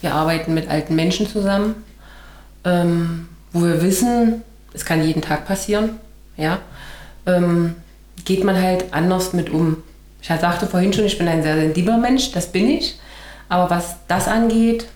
Wir 0.00 0.14
arbeiten 0.14 0.54
mit 0.54 0.68
alten 0.68 0.94
Menschen 0.94 1.26
zusammen, 1.26 1.84
ähm, 2.64 3.28
wo 3.52 3.62
wir 3.62 3.82
wissen, 3.82 4.42
es 4.72 4.84
kann 4.84 5.04
jeden 5.04 5.22
Tag 5.22 5.46
passieren. 5.46 5.98
Ja? 6.36 6.58
Ähm, 7.26 7.76
geht 8.24 8.44
man 8.44 8.60
halt 8.60 8.92
anders 8.92 9.32
mit 9.32 9.50
um. 9.50 9.82
Ich 10.20 10.28
sagte 10.28 10.66
vorhin 10.66 10.92
schon, 10.92 11.04
ich 11.04 11.18
bin 11.18 11.28
ein 11.28 11.42
sehr 11.42 11.56
sensibler 11.56 11.98
Mensch, 11.98 12.32
das 12.32 12.50
bin 12.50 12.68
ich. 12.68 12.98
Aber 13.48 13.70
was 13.70 13.96
das 14.08 14.26
angeht, 14.26 14.86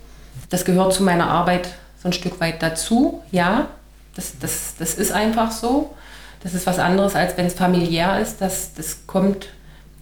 das 0.49 0.65
gehört 0.65 0.95
zu 0.95 1.03
meiner 1.03 1.29
Arbeit 1.29 1.69
so 2.03 2.09
ein 2.09 2.13
Stück 2.13 2.41
weit 2.41 2.63
dazu. 2.63 3.23
Ja, 3.31 3.69
das, 4.15 4.39
das, 4.41 4.75
das 4.79 4.95
ist 4.95 5.13
einfach 5.13 5.53
so. 5.53 5.95
Das 6.43 6.55
ist 6.55 6.67
was 6.67 6.79
anderes, 6.79 7.15
als 7.15 7.37
wenn 7.37 7.47
es 7.47 7.55
familiär 7.55 8.21
ist. 8.21 8.41
Das, 8.41 8.73
das 8.75 9.07
kommt 9.07 9.49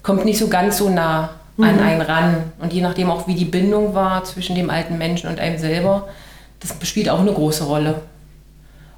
kommt 0.07 0.25
nicht 0.25 0.39
so 0.39 0.47
ganz 0.47 0.79
so 0.79 0.89
nah 0.89 1.31
an 1.59 1.81
einen 1.81 2.01
ran. 2.01 2.53
Und 2.59 2.73
je 2.73 2.83
nachdem 2.83 3.11
auch, 3.11 3.27
wie 3.27 3.35
die 3.35 3.45
Bindung 3.45 3.95
war 3.95 4.25
zwischen 4.25 4.57
dem 4.57 4.71
alten 4.71 4.99
Menschen 4.99 5.29
und 5.29 5.40
einem 5.40 5.59
selber, 5.59 6.09
das 6.61 6.75
spielt 6.88 7.09
auch 7.09 7.21
eine 7.21 7.33
große 7.33 7.64
Rolle. 7.64 8.03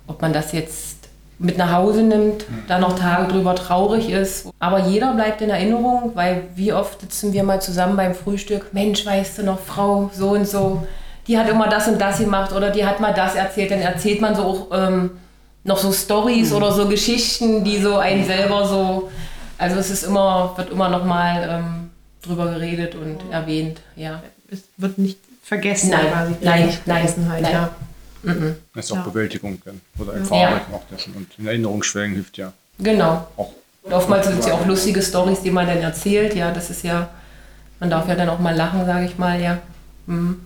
Ob 0.07 0.23
man 0.23 0.33
das 0.33 0.53
jetzt 0.53 0.99
mit 1.39 1.57
nach 1.57 1.73
Hause 1.73 2.03
nimmt, 2.03 2.47
da 2.67 2.79
noch 2.79 2.99
Tage 2.99 3.33
drüber 3.33 3.55
traurig 3.55 4.11
ist. 4.11 4.49
Aber 4.59 4.81
jeder 4.81 5.15
bleibt 5.15 5.41
in 5.41 5.51
Erinnerung, 5.51 6.13
weil 6.15 6.43
wie 6.57 6.73
oft 6.73 7.01
sitzen 7.01 7.33
wir 7.33 7.45
mal 7.45 7.63
zusammen 7.63 7.97
beim 7.97 8.15
Frühstück, 8.15 8.73
Mensch, 8.73 9.07
weißt 9.07 9.39
du 9.39 9.43
noch, 9.45 9.61
Frau 9.61 10.11
so 10.13 10.31
und 10.31 10.49
so, 10.49 10.85
die 11.29 11.39
hat 11.39 11.49
immer 11.49 11.69
das 11.69 11.87
und 11.87 12.01
das 12.01 12.19
gemacht 12.19 12.53
oder 12.53 12.71
die 12.71 12.85
hat 12.85 12.99
mal 13.01 13.15
das 13.15 13.37
erzählt. 13.37 13.71
Dann 13.71 13.81
erzählt 13.81 14.21
man 14.21 14.35
so 14.35 14.43
auch 14.43 14.67
ähm, 14.73 15.11
noch 15.63 15.79
so 15.79 15.93
Stories 15.93 16.53
oder 16.53 16.73
so 16.73 16.89
Geschichten, 16.89 17.63
die 17.63 17.79
so 17.81 17.99
einen 17.99 18.25
selber 18.25 18.67
so, 18.67 19.11
also 19.59 19.77
es 19.77 19.91
ist 19.91 20.05
immer, 20.05 20.55
wird 20.57 20.71
immer 20.71 20.89
noch 20.89 21.05
mal 21.05 21.49
ähm, 21.49 21.88
drüber 22.23 22.51
geredet 22.53 22.95
und 22.95 23.19
erwähnt, 23.31 23.81
ja. 23.97 24.23
Es 24.51 24.61
wird 24.77 24.99
nicht 24.99 25.19
vergessen 25.43 25.91
Nein, 25.91 26.07
quasi. 26.09 26.35
nein, 26.43 26.79
nein, 26.87 27.09
nein. 27.29 27.43
ja. 27.45 27.71
Das 28.75 28.85
ist 28.87 28.93
auch 28.93 28.97
Ja. 28.97 29.03
Bewältigung 29.03 29.61
dann. 29.65 29.81
Oder 29.99 30.19
Ja. 30.19 30.25
Verarbeitung 30.25 30.75
auch 30.75 30.85
dessen. 30.91 31.13
Und 31.15 31.29
in 31.39 31.47
Erinnerung 31.47 31.83
schwelgen 31.83 32.15
hilft 32.15 32.37
ja 32.39 32.53
Genau. 32.79 33.27
auch. 33.37 33.53
Und 33.83 33.93
oftmals 33.93 34.27
sind 34.27 34.41
es 34.41 34.47
ja 34.47 34.55
auch 34.55 34.67
lustige 34.67 35.01
Stories, 35.03 35.41
die 35.43 35.51
man 35.51 35.67
dann 35.67 35.79
erzählt. 35.79 36.35
Ja, 36.35 36.51
das 36.53 36.69
ist 36.71 36.83
ja, 36.83 37.09
man 37.81 37.89
darf 37.91 38.09
ja 38.09 38.15
dann 38.15 38.29
auch 38.29 38.39
mal 38.41 38.55
lachen, 38.55 38.85
sage 38.87 39.07
ich 39.07 39.17
mal, 39.19 39.41
ja. 39.41 39.59
Mhm. 40.07 40.41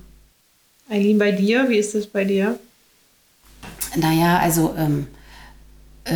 Eileen, 0.91 1.19
bei 1.19 1.33
dir, 1.33 1.69
wie 1.71 1.77
ist 1.79 1.95
das 1.95 2.07
bei 2.07 2.25
dir? 2.25 2.59
Naja, 3.97 4.39
also, 4.39 4.75
ähm, 4.79 5.07
äh, 6.05 6.13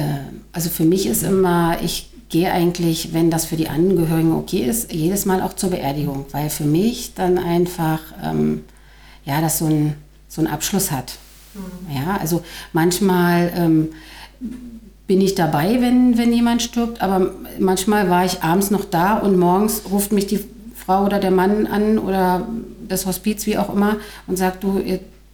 also 0.52 0.68
für 0.70 0.84
mich 0.84 1.06
ist 1.06 1.22
immer, 1.22 1.78
ich 1.82 2.10
gehe 2.28 2.50
eigentlich, 2.50 3.12
wenn 3.12 3.30
das 3.30 3.44
für 3.44 3.56
die 3.56 3.68
Angehörigen 3.68 4.32
okay 4.32 4.64
ist, 4.64 4.92
jedes 4.92 5.26
Mal 5.26 5.42
auch 5.42 5.54
zur 5.54 5.70
Beerdigung, 5.70 6.26
weil 6.32 6.50
für 6.50 6.64
mich 6.64 7.14
dann 7.14 7.38
einfach, 7.38 8.00
ähm, 8.22 8.64
ja, 9.24 9.40
das 9.40 9.58
so 9.58 9.66
ein, 9.66 9.94
so 10.28 10.40
einen 10.40 10.48
Abschluss 10.48 10.90
hat. 10.90 11.18
Ja, 11.94 12.18
also 12.20 12.42
manchmal 12.72 13.52
ähm, 13.56 13.88
bin 15.06 15.20
ich 15.20 15.34
dabei, 15.34 15.80
wenn, 15.80 16.18
wenn 16.18 16.32
jemand 16.32 16.62
stirbt, 16.62 17.00
aber 17.00 17.30
manchmal 17.58 18.10
war 18.10 18.24
ich 18.24 18.42
abends 18.42 18.70
noch 18.70 18.84
da 18.84 19.16
und 19.18 19.38
morgens 19.38 19.82
ruft 19.90 20.12
mich 20.12 20.26
die 20.26 20.40
Frau 20.74 21.04
oder 21.04 21.18
der 21.18 21.30
Mann 21.30 21.66
an 21.66 21.98
oder 21.98 22.46
das 22.88 23.06
Hospiz, 23.06 23.46
wie 23.46 23.56
auch 23.56 23.72
immer, 23.72 23.96
und 24.26 24.36
sagt, 24.36 24.64
du, 24.64 24.82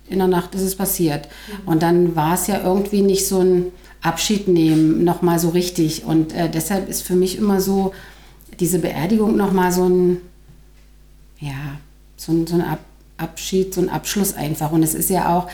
in 0.09 0.19
der 0.19 0.29
Nacht 0.29 0.55
ist 0.55 0.63
es 0.63 0.77
passiert. 0.77 1.29
Und 1.67 1.83
dann 1.83 2.15
war 2.15 2.35
es 2.35 2.47
ja 2.47 2.61
irgendwie 2.63 3.03
nicht 3.03 3.27
so 3.27 3.41
ein 3.41 3.73
Abschied 4.03 4.49
nehmen, 4.49 5.05
nochmal 5.05 5.39
so 5.39 5.51
richtig. 5.51 6.05
Und 6.05 6.35
äh, 6.35 6.51
deshalb 6.51 6.89
ist 6.89 7.03
für 7.03 7.15
mich 7.15 7.39
immer 7.39 7.61
so 7.61 7.93
diese 8.61 8.81
Beerdigung 8.81 9.37
nochmal 9.37 9.73
so 9.73 9.89
ein, 9.89 10.19
ja, 11.41 11.79
so 12.17 12.33
ein, 12.33 12.47
so 12.47 12.55
ein 12.57 12.63
Ab 12.63 12.81
Abschied, 13.19 13.73
so 13.73 13.81
ein 13.81 13.89
Abschluss 13.89 14.35
einfach. 14.35 14.73
Und 14.73 14.83
es 14.83 14.95
ist 14.95 15.09
ja 15.09 15.37
auch, 15.37 15.49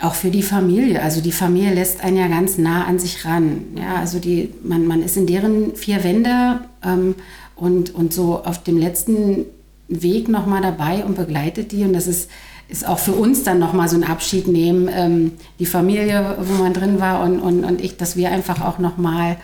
auch 0.00 0.14
für 0.14 0.30
die 0.30 0.42
Familie. 0.42 1.00
Also 1.00 1.20
die 1.20 1.30
Familie 1.30 1.72
lässt 1.72 2.02
einen 2.02 2.16
ja 2.16 2.26
ganz 2.26 2.58
nah 2.58 2.84
an 2.84 2.98
sich 2.98 3.24
ran. 3.24 3.64
Ja, 3.76 3.96
also 3.96 4.18
die, 4.18 4.52
man, 4.64 4.86
man 4.86 5.02
ist 5.02 5.16
in 5.16 5.26
deren 5.26 5.76
vier 5.76 6.02
Wände 6.02 6.62
ähm, 6.84 7.14
und, 7.54 7.94
und 7.94 8.12
so 8.12 8.42
auf 8.44 8.62
dem 8.64 8.76
letzten 8.76 9.44
Weg 9.86 10.28
nochmal 10.28 10.62
dabei 10.62 11.04
und 11.04 11.16
begleitet 11.16 11.70
die. 11.70 11.84
Und 11.84 11.92
das 11.92 12.08
ist, 12.08 12.28
ist 12.68 12.86
auch 12.86 12.98
für 12.98 13.12
uns 13.12 13.42
dann 13.44 13.58
nochmal 13.58 13.88
so 13.88 13.96
ein 13.96 14.04
Abschied 14.04 14.46
nehmen. 14.46 14.88
Ähm, 14.92 15.32
die 15.58 15.66
Familie, 15.66 16.36
wo 16.40 16.62
man 16.62 16.74
drin 16.74 17.00
war 17.00 17.22
und, 17.22 17.40
und, 17.40 17.64
und 17.64 17.80
ich, 17.80 17.96
dass 17.96 18.16
wir 18.16 18.30
einfach 18.30 18.60
auch 18.60 18.78
nochmal, 18.78 19.36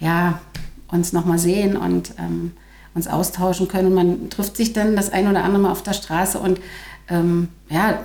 ja, 0.00 0.40
uns 0.88 1.12
nochmal 1.12 1.38
sehen 1.38 1.76
und 1.76 2.14
ähm, 2.18 2.52
uns 2.94 3.06
austauschen 3.06 3.68
können. 3.68 3.88
Und 3.88 3.94
man 3.94 4.30
trifft 4.30 4.56
sich 4.56 4.72
dann 4.72 4.96
das 4.96 5.12
ein 5.12 5.28
oder 5.28 5.44
andere 5.44 5.62
Mal 5.62 5.72
auf 5.72 5.82
der 5.82 5.94
Straße 5.94 6.38
und 6.38 6.60
ähm, 7.12 7.48
ja, 7.70 8.00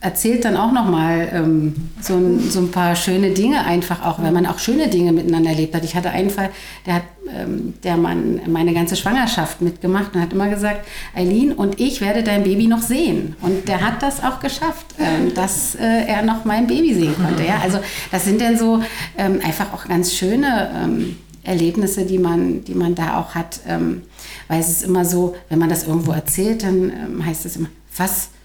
erzählt 0.00 0.44
dann 0.44 0.56
auch 0.56 0.72
nochmal 0.72 1.28
ähm, 1.32 1.74
so, 2.00 2.14
ein, 2.14 2.50
so 2.50 2.60
ein 2.60 2.70
paar 2.70 2.94
schöne 2.96 3.30
Dinge 3.30 3.64
einfach 3.64 4.04
auch, 4.04 4.22
weil 4.22 4.30
man 4.30 4.46
auch 4.46 4.58
schöne 4.58 4.88
Dinge 4.88 5.12
miteinander 5.12 5.50
erlebt 5.50 5.74
hat. 5.74 5.84
Ich 5.84 5.94
hatte 5.96 6.10
einen 6.10 6.28
Fall, 6.30 6.50
der 6.84 6.94
hat 6.96 7.02
ähm, 7.34 7.74
der 7.82 7.96
Mann 7.96 8.40
meine 8.46 8.74
ganze 8.74 8.94
Schwangerschaft 8.94 9.62
mitgemacht 9.62 10.14
und 10.14 10.20
hat 10.20 10.32
immer 10.32 10.48
gesagt, 10.48 10.86
Eileen 11.14 11.52
und 11.52 11.80
ich 11.80 12.00
werde 12.02 12.22
dein 12.22 12.42
Baby 12.44 12.66
noch 12.66 12.82
sehen. 12.82 13.36
Und 13.40 13.68
der 13.68 13.80
hat 13.80 14.02
das 14.02 14.22
auch 14.22 14.40
geschafft, 14.40 14.86
ähm, 14.98 15.32
dass 15.34 15.74
äh, 15.76 16.04
er 16.06 16.22
noch 16.22 16.44
mein 16.44 16.66
Baby 16.66 16.94
sehen 16.94 17.14
konnte. 17.16 17.44
Ja? 17.44 17.60
Also 17.62 17.78
das 18.12 18.24
sind 18.24 18.40
dann 18.40 18.58
so 18.58 18.82
ähm, 19.16 19.40
einfach 19.42 19.72
auch 19.72 19.86
ganz 19.88 20.12
schöne 20.12 20.70
ähm, 20.74 21.16
Erlebnisse, 21.42 22.04
die 22.04 22.18
man, 22.18 22.64
die 22.64 22.74
man 22.74 22.94
da 22.94 23.18
auch 23.18 23.34
hat. 23.34 23.60
Ähm, 23.66 24.02
weil 24.48 24.60
es 24.60 24.68
ist 24.68 24.84
immer 24.84 25.04
so, 25.04 25.34
wenn 25.48 25.58
man 25.58 25.70
das 25.70 25.84
irgendwo 25.86 26.12
erzählt, 26.12 26.62
dann 26.64 26.90
ähm, 26.90 27.24
heißt 27.24 27.46
es 27.46 27.56
immer, 27.56 27.68
was, 27.96 28.28
wa- 28.28 28.35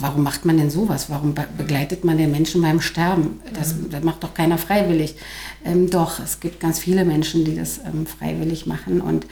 warum 0.00 0.22
macht 0.22 0.44
man 0.44 0.56
denn 0.56 0.70
sowas? 0.70 1.10
Warum 1.10 1.34
be 1.34 1.46
begleitet 1.56 2.04
man 2.04 2.18
den 2.18 2.30
Menschen 2.30 2.62
beim 2.62 2.80
Sterben? 2.80 3.40
Das, 3.54 3.74
das 3.90 4.02
macht 4.02 4.22
doch 4.22 4.34
keiner 4.34 4.58
freiwillig. 4.58 5.14
Ähm, 5.64 5.90
doch, 5.90 6.20
es 6.20 6.40
gibt 6.40 6.60
ganz 6.60 6.78
viele 6.78 7.04
Menschen, 7.04 7.44
die 7.44 7.56
das 7.56 7.78
ähm, 7.78 8.06
freiwillig 8.06 8.66
machen 8.66 9.00
und 9.00 9.26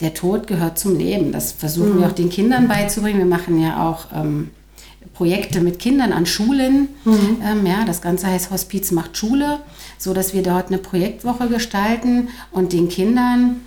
der 0.00 0.14
Tod 0.14 0.46
gehört 0.46 0.78
zum 0.78 0.98
Leben. 0.98 1.30
Das 1.30 1.52
versuchen 1.52 2.00
wir 2.00 2.08
auch 2.08 2.12
den 2.12 2.28
Kindern 2.28 2.66
beizubringen. 2.66 3.18
Wir 3.18 3.26
machen 3.26 3.62
ja 3.62 3.88
auch 3.88 4.06
ähm, 4.12 4.50
Projekte 5.14 5.60
mit 5.60 5.78
Kindern 5.78 6.12
an 6.12 6.26
Schulen. 6.26 6.88
Ähm, 7.06 7.66
ja, 7.66 7.84
das 7.84 8.02
Ganze 8.02 8.26
heißt 8.26 8.50
Hospiz 8.50 8.90
macht 8.90 9.16
Schule, 9.16 9.60
so 9.98 10.12
dass 10.12 10.34
wir 10.34 10.42
dort 10.42 10.68
eine 10.68 10.78
Projektwoche 10.78 11.48
gestalten 11.48 12.28
und 12.50 12.72
den 12.72 12.88
Kindern 12.88 13.60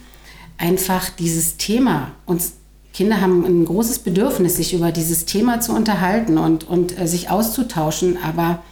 einfach 0.58 1.10
dieses 1.10 1.58
Thema 1.58 2.12
uns 2.26 2.54
Kinder 2.96 3.20
haben 3.20 3.44
ein 3.46 3.66
großes 3.66 4.00
Bedürfnis, 4.00 4.56
sich 4.56 4.74
über 4.74 4.94
dieses 4.94 5.26
Thema 5.26 5.60
zu 5.60 5.74
unterhalten 5.74 6.38
und, 6.38 6.64
und 6.64 6.98
äh, 6.98 7.08
sich 7.08 7.30
auszutauschen, 7.30 8.18
aber 8.24 8.64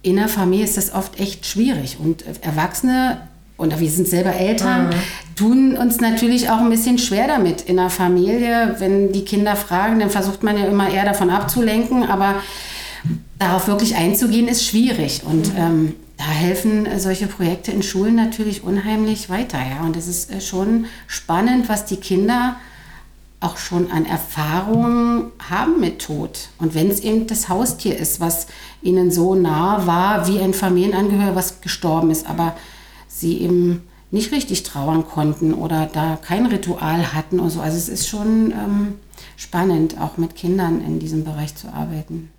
in 0.00 0.16
der 0.16 0.28
Familie 0.28 0.64
ist 0.64 0.78
das 0.78 0.94
oft 0.94 1.20
echt 1.20 1.44
schwierig 1.44 1.98
und 2.02 2.22
äh, 2.22 2.32
Erwachsene 2.40 3.20
und 3.58 3.78
wir 3.78 3.90
sind 3.90 4.08
selber 4.08 4.32
Eltern, 4.32 4.94
tun 5.36 5.76
uns 5.76 6.00
natürlich 6.00 6.48
auch 6.48 6.60
ein 6.60 6.70
bisschen 6.70 6.96
schwer 6.96 7.28
damit 7.28 7.60
in 7.60 7.76
der 7.76 7.90
Familie. 7.90 8.76
Wenn 8.78 9.12
die 9.12 9.26
Kinder 9.26 9.54
fragen, 9.54 10.00
dann 10.00 10.08
versucht 10.08 10.42
man 10.42 10.56
ja 10.56 10.64
immer 10.64 10.88
eher 10.88 11.04
davon 11.04 11.28
abzulenken, 11.28 12.04
aber 12.04 12.36
darauf 13.38 13.68
wirklich 13.68 13.94
einzugehen 13.96 14.48
ist 14.48 14.64
schwierig. 14.64 15.20
Und 15.26 15.52
ähm, 15.58 15.94
da 16.16 16.24
helfen 16.24 16.86
äh, 16.86 16.98
solche 16.98 17.26
Projekte 17.26 17.72
in 17.72 17.82
Schulen 17.82 18.14
natürlich 18.14 18.64
unheimlich 18.64 19.28
weiter. 19.28 19.58
Ja? 19.58 19.84
Und 19.84 19.94
es 19.98 20.08
ist 20.08 20.32
äh, 20.32 20.40
schon 20.40 20.86
spannend, 21.06 21.68
was 21.68 21.84
die 21.84 21.96
Kinder 21.96 22.56
auch 23.40 23.56
schon 23.56 23.90
an 23.90 24.04
Erfahrungen 24.04 25.32
haben 25.38 25.80
mit 25.80 26.00
Tod. 26.00 26.50
Und 26.58 26.74
wenn 26.74 26.90
es 26.90 27.00
eben 27.00 27.26
das 27.26 27.48
Haustier 27.48 27.96
ist, 27.98 28.20
was 28.20 28.46
ihnen 28.82 29.10
so 29.10 29.34
nah 29.34 29.86
war 29.86 30.28
wie 30.28 30.38
ein 30.40 30.52
Familienangehöriger, 30.52 31.34
was 31.34 31.62
gestorben 31.62 32.10
ist, 32.10 32.26
aber 32.26 32.54
sie 33.08 33.38
eben 33.38 33.88
nicht 34.10 34.32
richtig 34.32 34.62
trauern 34.62 35.06
konnten 35.06 35.54
oder 35.54 35.88
da 35.90 36.18
kein 36.20 36.46
Ritual 36.46 37.14
hatten 37.14 37.40
oder 37.40 37.50
so. 37.50 37.60
Also 37.60 37.78
es 37.78 37.88
ist 37.88 38.08
schon 38.08 38.52
ähm, 38.52 38.94
spannend, 39.36 39.98
auch 39.98 40.18
mit 40.18 40.34
Kindern 40.34 40.84
in 40.84 40.98
diesem 40.98 41.24
Bereich 41.24 41.54
zu 41.54 41.68
arbeiten. 41.68 42.30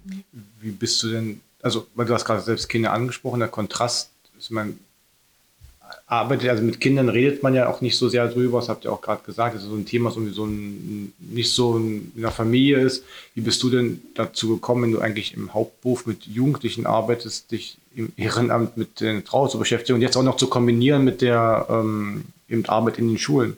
Wie 0.60 0.72
bist 0.72 1.02
du 1.02 1.10
denn, 1.10 1.42
also, 1.64 1.88
weil 1.96 2.06
du 2.06 2.14
hast 2.14 2.26
gerade 2.26 2.42
selbst 2.42 2.70
Kinder 2.70 2.94
angesprochen, 2.94 3.40
der 3.40 3.50
Kontrast 3.50 4.12
ist 4.38 4.52
man 4.52 4.78
arbeitet, 6.12 6.50
also 6.50 6.62
mit 6.62 6.82
Kindern 6.82 7.08
redet 7.08 7.42
man 7.42 7.56
ja 7.56 7.70
auch 7.70 7.80
nicht 7.80 7.98
so 7.98 8.10
sehr 8.10 8.28
drüber, 8.28 8.60
das 8.60 8.68
habt 8.68 8.84
ihr 8.84 8.92
auch 8.92 9.02
gerade 9.02 9.24
gesagt, 9.26 9.56
das 9.56 9.64
ist 9.64 9.70
so 9.70 9.76
ein 9.76 9.86
Thema, 9.86 10.10
das 10.10 10.18
irgendwie 10.18 10.34
so 10.34 10.46
ein, 10.46 11.14
nicht 11.20 11.52
so 11.52 11.78
in 11.78 12.12
der 12.16 12.32
Familie 12.32 12.80
ist. 12.80 13.06
Wie 13.34 13.40
bist 13.40 13.64
du 13.64 13.70
denn 13.70 14.02
dazu 14.14 14.50
gekommen, 14.50 14.84
wenn 14.84 14.92
du 14.92 15.00
eigentlich 15.00 15.34
im 15.36 15.54
Hauptberuf 15.54 16.06
mit 16.06 16.26
Jugendlichen 16.28 16.86
arbeitest, 16.86 17.52
dich 17.52 17.78
im 17.96 18.12
Ehrenamt 18.18 18.76
mit 18.76 19.00
der 19.00 19.24
Trauer 19.24 19.50
zu 19.50 19.58
beschäftigen 19.58 19.96
und 19.96 20.02
jetzt 20.02 20.18
auch 20.18 20.24
noch 20.24 20.36
zu 20.36 20.48
kombinieren 20.48 21.06
mit 21.06 21.22
der 21.22 21.68
ähm, 21.70 22.26
eben 22.50 22.66
Arbeit 22.66 23.00
in 23.00 23.08
den 23.08 23.18
Schulen? 23.18 23.56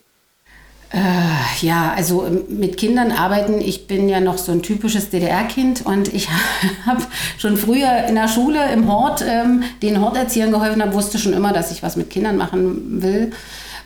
Ja, 1.61 1.91
also 1.95 2.25
ähm, 2.25 2.43
mit 2.49 2.77
Kindern 2.77 3.11
arbeiten, 3.11 3.59
ich 3.61 3.87
bin 3.87 4.07
ja 4.09 4.19
noch 4.19 4.37
so 4.37 4.51
ein 4.51 4.61
typisches 4.61 5.09
DDR-Kind 5.09 5.85
und 5.85 6.13
ich 6.13 6.29
habe 6.85 7.01
schon 7.39 7.57
früher 7.57 8.05
in 8.07 8.13
der 8.13 8.27
Schule 8.27 8.71
im 8.71 8.91
Hort 8.91 9.23
ähm, 9.27 9.63
den 9.81 9.99
Horterziehern 9.99 10.51
geholfen, 10.51 10.83
habe, 10.83 10.93
wusste 10.93 11.17
schon 11.17 11.33
immer, 11.33 11.51
dass 11.51 11.71
ich 11.71 11.81
was 11.81 11.95
mit 11.95 12.11
Kindern 12.11 12.37
machen 12.37 13.01
will 13.01 13.31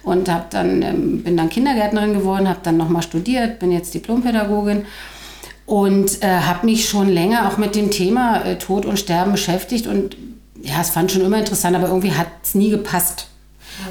und 0.03 0.29
hab 0.29 0.49
dann, 0.49 0.82
ähm, 0.82 1.23
bin 1.23 1.38
dann 1.38 1.49
Kindergärtnerin 1.49 2.13
geworden, 2.13 2.49
habe 2.49 2.59
dann 2.63 2.75
nochmal 2.75 3.03
studiert, 3.03 3.59
bin 3.59 3.71
jetzt 3.71 3.93
Diplompädagogin 3.93 4.86
und 5.65 6.23
äh, 6.23 6.27
habe 6.27 6.65
mich 6.65 6.89
schon 6.89 7.07
länger 7.07 7.47
auch 7.47 7.57
mit 7.57 7.75
dem 7.75 7.89
Thema 7.89 8.43
äh, 8.43 8.57
Tod 8.57 8.86
und 8.86 8.99
Sterben 8.99 9.32
beschäftigt 9.32 9.88
und 9.88 10.17
ja, 10.61 10.82
es 10.82 10.89
fand 10.89 11.11
schon 11.11 11.21
immer 11.21 11.38
interessant, 11.38 11.75
aber 11.75 11.88
irgendwie 11.88 12.13
hat 12.13 12.27
es 12.43 12.55
nie 12.55 12.69
gepasst. 12.69 13.27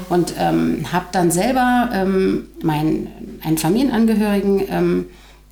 Und 0.09 0.33
ähm, 0.37 0.85
habe 0.91 1.05
dann 1.11 1.31
selber 1.31 1.89
ähm, 1.93 2.47
meinen 2.61 3.07
einen 3.43 3.57
Familienangehörigen, 3.57 4.63
ähm, 4.69 5.05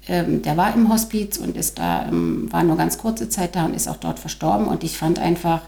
ähm, 0.08 0.42
der 0.42 0.58
war 0.58 0.74
im 0.74 0.92
Hospiz 0.92 1.38
und 1.38 1.58
ist 1.58 1.80
da, 1.80 2.06
ähm, 2.08 2.52
war 2.52 2.64
nur 2.64 2.78
ganz 2.78 2.98
kurze 2.98 3.30
Zeit 3.30 3.56
da 3.56 3.66
und 3.66 3.76
ist 3.76 3.88
auch 3.88 3.98
dort 3.98 4.20
verstorben. 4.20 4.68
Und 4.68 4.84
ich 4.84 4.98
fand 4.98 5.20
einfach 5.20 5.62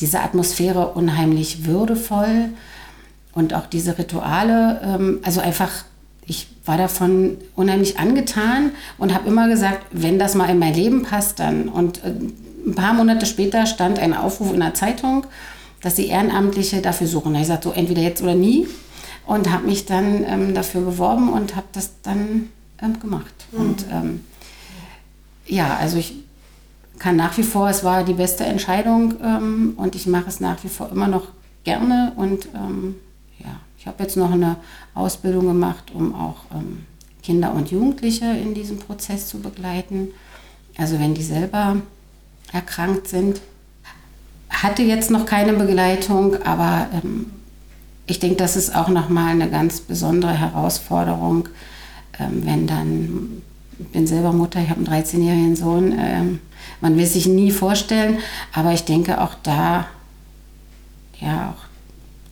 diese 0.00 0.20
Atmosphäre 0.20 0.88
unheimlich 0.88 1.64
würdevoll 1.64 2.50
und 3.32 3.54
auch 3.54 3.66
diese 3.66 3.98
Rituale, 3.98 4.80
ähm, 4.84 5.20
also 5.22 5.40
einfach, 5.40 5.70
war 6.64 6.78
davon 6.78 7.38
unheimlich 7.56 7.98
angetan 7.98 8.70
und 8.96 9.12
habe 9.12 9.28
immer 9.28 9.48
gesagt, 9.48 9.84
wenn 9.90 10.20
das 10.20 10.36
mal 10.36 10.48
in 10.48 10.60
mein 10.60 10.74
Leben 10.74 11.02
passt, 11.02 11.40
dann. 11.40 11.68
Und 11.68 12.04
äh, 12.04 12.14
ein 12.66 12.74
paar 12.74 12.94
Monate 12.94 13.26
später 13.26 13.66
stand 13.66 13.98
ein 13.98 14.14
Aufruf 14.14 14.52
in 14.52 14.60
der 14.60 14.74
Zeitung, 14.74 15.26
dass 15.82 15.96
sie 15.96 16.06
Ehrenamtliche 16.06 16.80
dafür 16.80 17.06
suchen. 17.06 17.34
Da 17.34 17.40
ich 17.40 17.46
gesagt, 17.46 17.64
so 17.64 17.72
entweder 17.72 18.02
jetzt 18.02 18.22
oder 18.22 18.34
nie. 18.34 18.66
Und 19.26 19.52
habe 19.52 19.66
mich 19.66 19.86
dann 19.86 20.24
ähm, 20.26 20.54
dafür 20.54 20.80
beworben 20.80 21.32
und 21.32 21.54
habe 21.54 21.66
das 21.72 21.92
dann 22.02 22.48
ähm, 22.82 22.98
gemacht. 22.98 23.32
Mhm. 23.52 23.60
Und 23.60 23.86
ähm, 23.90 24.24
ja, 25.46 25.76
also 25.76 25.96
ich 25.98 26.14
kann 26.98 27.16
nach 27.16 27.36
wie 27.38 27.42
vor, 27.42 27.68
es 27.68 27.84
war 27.84 28.04
die 28.04 28.14
beste 28.14 28.44
Entscheidung 28.44 29.14
ähm, 29.22 29.74
und 29.76 29.94
ich 29.94 30.06
mache 30.06 30.28
es 30.28 30.40
nach 30.40 30.62
wie 30.64 30.68
vor 30.68 30.90
immer 30.90 31.08
noch 31.08 31.28
gerne. 31.64 32.12
Und 32.16 32.48
ähm, 32.54 32.96
ja, 33.38 33.60
ich 33.78 33.86
habe 33.86 34.02
jetzt 34.02 34.16
noch 34.16 34.32
eine 34.32 34.56
Ausbildung 34.94 35.46
gemacht, 35.46 35.92
um 35.94 36.14
auch 36.14 36.36
ähm, 36.52 36.86
Kinder 37.22 37.52
und 37.54 37.70
Jugendliche 37.70 38.26
in 38.26 38.54
diesem 38.54 38.78
Prozess 38.78 39.28
zu 39.28 39.40
begleiten. 39.40 40.08
Also 40.76 40.98
wenn 40.98 41.14
die 41.14 41.22
selber 41.22 41.76
erkrankt 42.52 43.08
sind. 43.08 43.40
Hatte 44.52 44.82
jetzt 44.82 45.10
noch 45.10 45.26
keine 45.26 45.54
Begleitung, 45.54 46.42
aber 46.44 46.86
ähm, 46.92 47.26
ich 48.06 48.18
denke, 48.18 48.36
das 48.36 48.56
ist 48.56 48.74
auch 48.74 48.88
nochmal 48.88 49.30
eine 49.30 49.50
ganz 49.50 49.80
besondere 49.80 50.32
Herausforderung, 50.32 51.48
ähm, 52.18 52.42
wenn 52.44 52.66
dann, 52.66 53.42
ich 53.78 53.88
bin 53.88 54.06
selber 54.06 54.32
Mutter, 54.32 54.60
ich 54.60 54.70
habe 54.70 54.84
einen 54.84 55.04
13-jährigen 55.04 55.56
Sohn, 55.56 55.94
ähm, 55.98 56.40
man 56.80 56.96
will 56.96 57.06
sich 57.06 57.26
nie 57.26 57.50
vorstellen, 57.50 58.18
aber 58.52 58.72
ich 58.72 58.84
denke 58.84 59.20
auch 59.20 59.34
da, 59.42 59.86
ja, 61.20 61.54
auch 61.54 61.64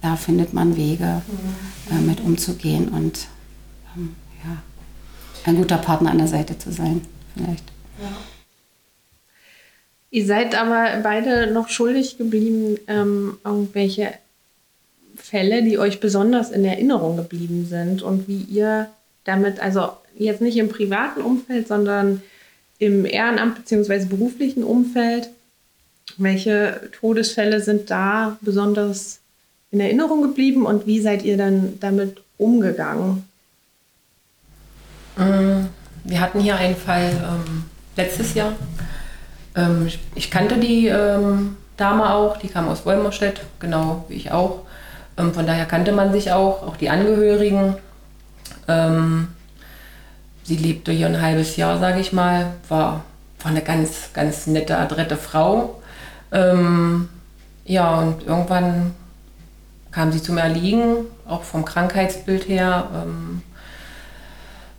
da 0.03 0.17
findet 0.17 0.53
man 0.53 0.77
Wege, 0.77 1.23
mhm. 1.91 1.97
äh, 1.97 2.01
mit 2.01 2.21
umzugehen 2.21 2.89
und 2.89 3.27
ähm, 3.97 4.15
ja, 4.45 4.57
ein 5.47 5.57
guter 5.57 5.79
Partner 5.79 6.11
an 6.11 6.19
der 6.19 6.29
Seite 6.29 6.59
zu 6.59 6.73
sein, 6.73 7.01
vielleicht. 7.35 7.65
Ja. 8.01 8.09
Ihr 10.11 10.27
seid 10.27 10.61
aber 10.61 11.01
beide 11.03 11.53
noch 11.53 11.69
schuldig 11.69 12.19
geblieben, 12.19 12.79
ähm, 12.89 13.39
irgendwelche 13.45 14.13
Fälle, 15.17 15.63
die 15.63 15.79
euch 15.79 16.01
besonders 16.01 16.51
in 16.51 16.65
Erinnerung 16.65 17.17
geblieben 17.17 17.67
sind 17.69 18.03
und 18.03 18.27
wie 18.27 18.43
ihr 18.43 18.89
damit, 19.25 19.61
also 19.61 19.91
jetzt 20.19 20.41
nicht 20.41 20.57
im 20.57 20.69
privaten 20.69 21.21
Umfeld, 21.21 21.69
sondern 21.69 22.23
im 22.79 23.05
Ehrenamt 23.05 23.57
bzw. 23.57 24.07
beruflichen 24.07 24.65
Umfeld, 24.65 25.31
welche 26.17 26.91
Todesfälle 26.93 27.61
sind 27.61 27.91
da 27.91 28.39
besonders 28.41 29.21
in 29.71 29.81
Erinnerung 29.81 30.23
geblieben 30.23 30.67
und 30.67 30.87
wie 30.87 31.01
seid 31.01 31.23
ihr 31.23 31.37
dann 31.37 31.79
damit 31.79 32.21
umgegangen? 32.39 33.25
Mm, 35.17 35.67
wir 36.05 36.21
hatten 36.21 36.41
hier 36.41 36.57
einen 36.57 36.75
Fall 36.75 37.11
ähm, 37.11 37.65
letztes 37.97 38.35
Jahr. 38.35 38.57
Ähm, 39.57 39.87
ich, 39.87 39.99
ich, 40.15 40.31
kannte 40.31 40.59
die 40.59 40.87
ähm, 40.89 41.57
Dame 41.77 42.13
auch, 42.15 42.37
die 42.37 42.49
kam 42.49 42.69
aus 42.69 42.87
Wolmerstedt, 42.87 43.41
genau 43.59 44.05
wie 44.09 44.15
ich 44.15 44.33
auch. 44.33 44.61
Ähm, 45.17 45.35
von 45.35 45.47
daher 45.47 45.67
kannte 45.67 45.93
man 45.93 46.13
sich 46.13 46.33
auch, 46.33 46.63
auch 46.67 46.77
die 46.77 46.91
Angehörigen. 46.91 47.77
Ähm, 48.69 49.29
sie 50.45 50.57
lebte 50.57 50.93
hier 50.93 51.07
ein 51.07 51.21
halbes 51.21 51.57
Jahr, 51.57 51.79
sage 51.79 52.01
ich 52.01 52.13
mal, 52.13 52.53
war, 52.69 53.05
war 53.43 53.51
eine 53.51 53.63
ganz, 53.63 54.13
ganz 54.13 54.47
nette, 54.47 54.79
adrette 54.79 55.17
Frau. 55.17 55.81
Ähm, 56.33 57.09
ja, 57.65 57.99
und 57.99 58.27
irgendwann 58.27 58.95
kam 59.91 60.13
sie 60.13 60.23
zum 60.23 60.39
Erliegen, 60.39 61.07
auch 61.27 61.43
vom 61.43 61.65
Krankheitsbild 61.65 62.49
her. 62.49 62.89
Ähm, 62.95 63.43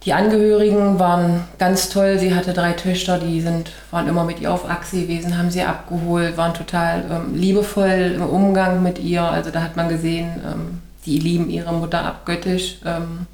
die 0.04 0.14
Angehörigen 0.14 0.98
waren 0.98 1.44
ganz 1.60 1.90
toll. 1.90 2.18
Sie 2.18 2.34
hatte 2.34 2.54
drei 2.54 2.74
Töchter, 2.74 3.20
die 3.20 3.40
sind, 3.40 3.72
waren 3.92 4.08
immer 4.08 4.24
mit 4.24 4.40
ihr 4.40 4.52
auf 4.52 4.68
Achse 4.68 5.02
gewesen, 5.02 5.38
haben 5.38 5.52
sie 5.52 5.62
abgeholt, 5.62 6.38
waren 6.38 6.56
total 6.56 7.04
ähm, 7.12 7.36
liebevoll 7.36 8.14
im 8.16 8.24
Umgang 8.24 8.82
mit 8.82 8.98
ihr. 8.98 9.22
Also 9.22 9.52
da 9.52 9.62
hat 9.62 9.76
man 9.76 9.90
gesehen, 9.90 10.42
ähm, 10.44 10.82
die 11.06 11.20
lieben 11.20 11.50
ihre 11.52 11.72
Mutter 11.72 12.04
abgöttisch. 12.04 12.80
Ähm, 12.84 13.28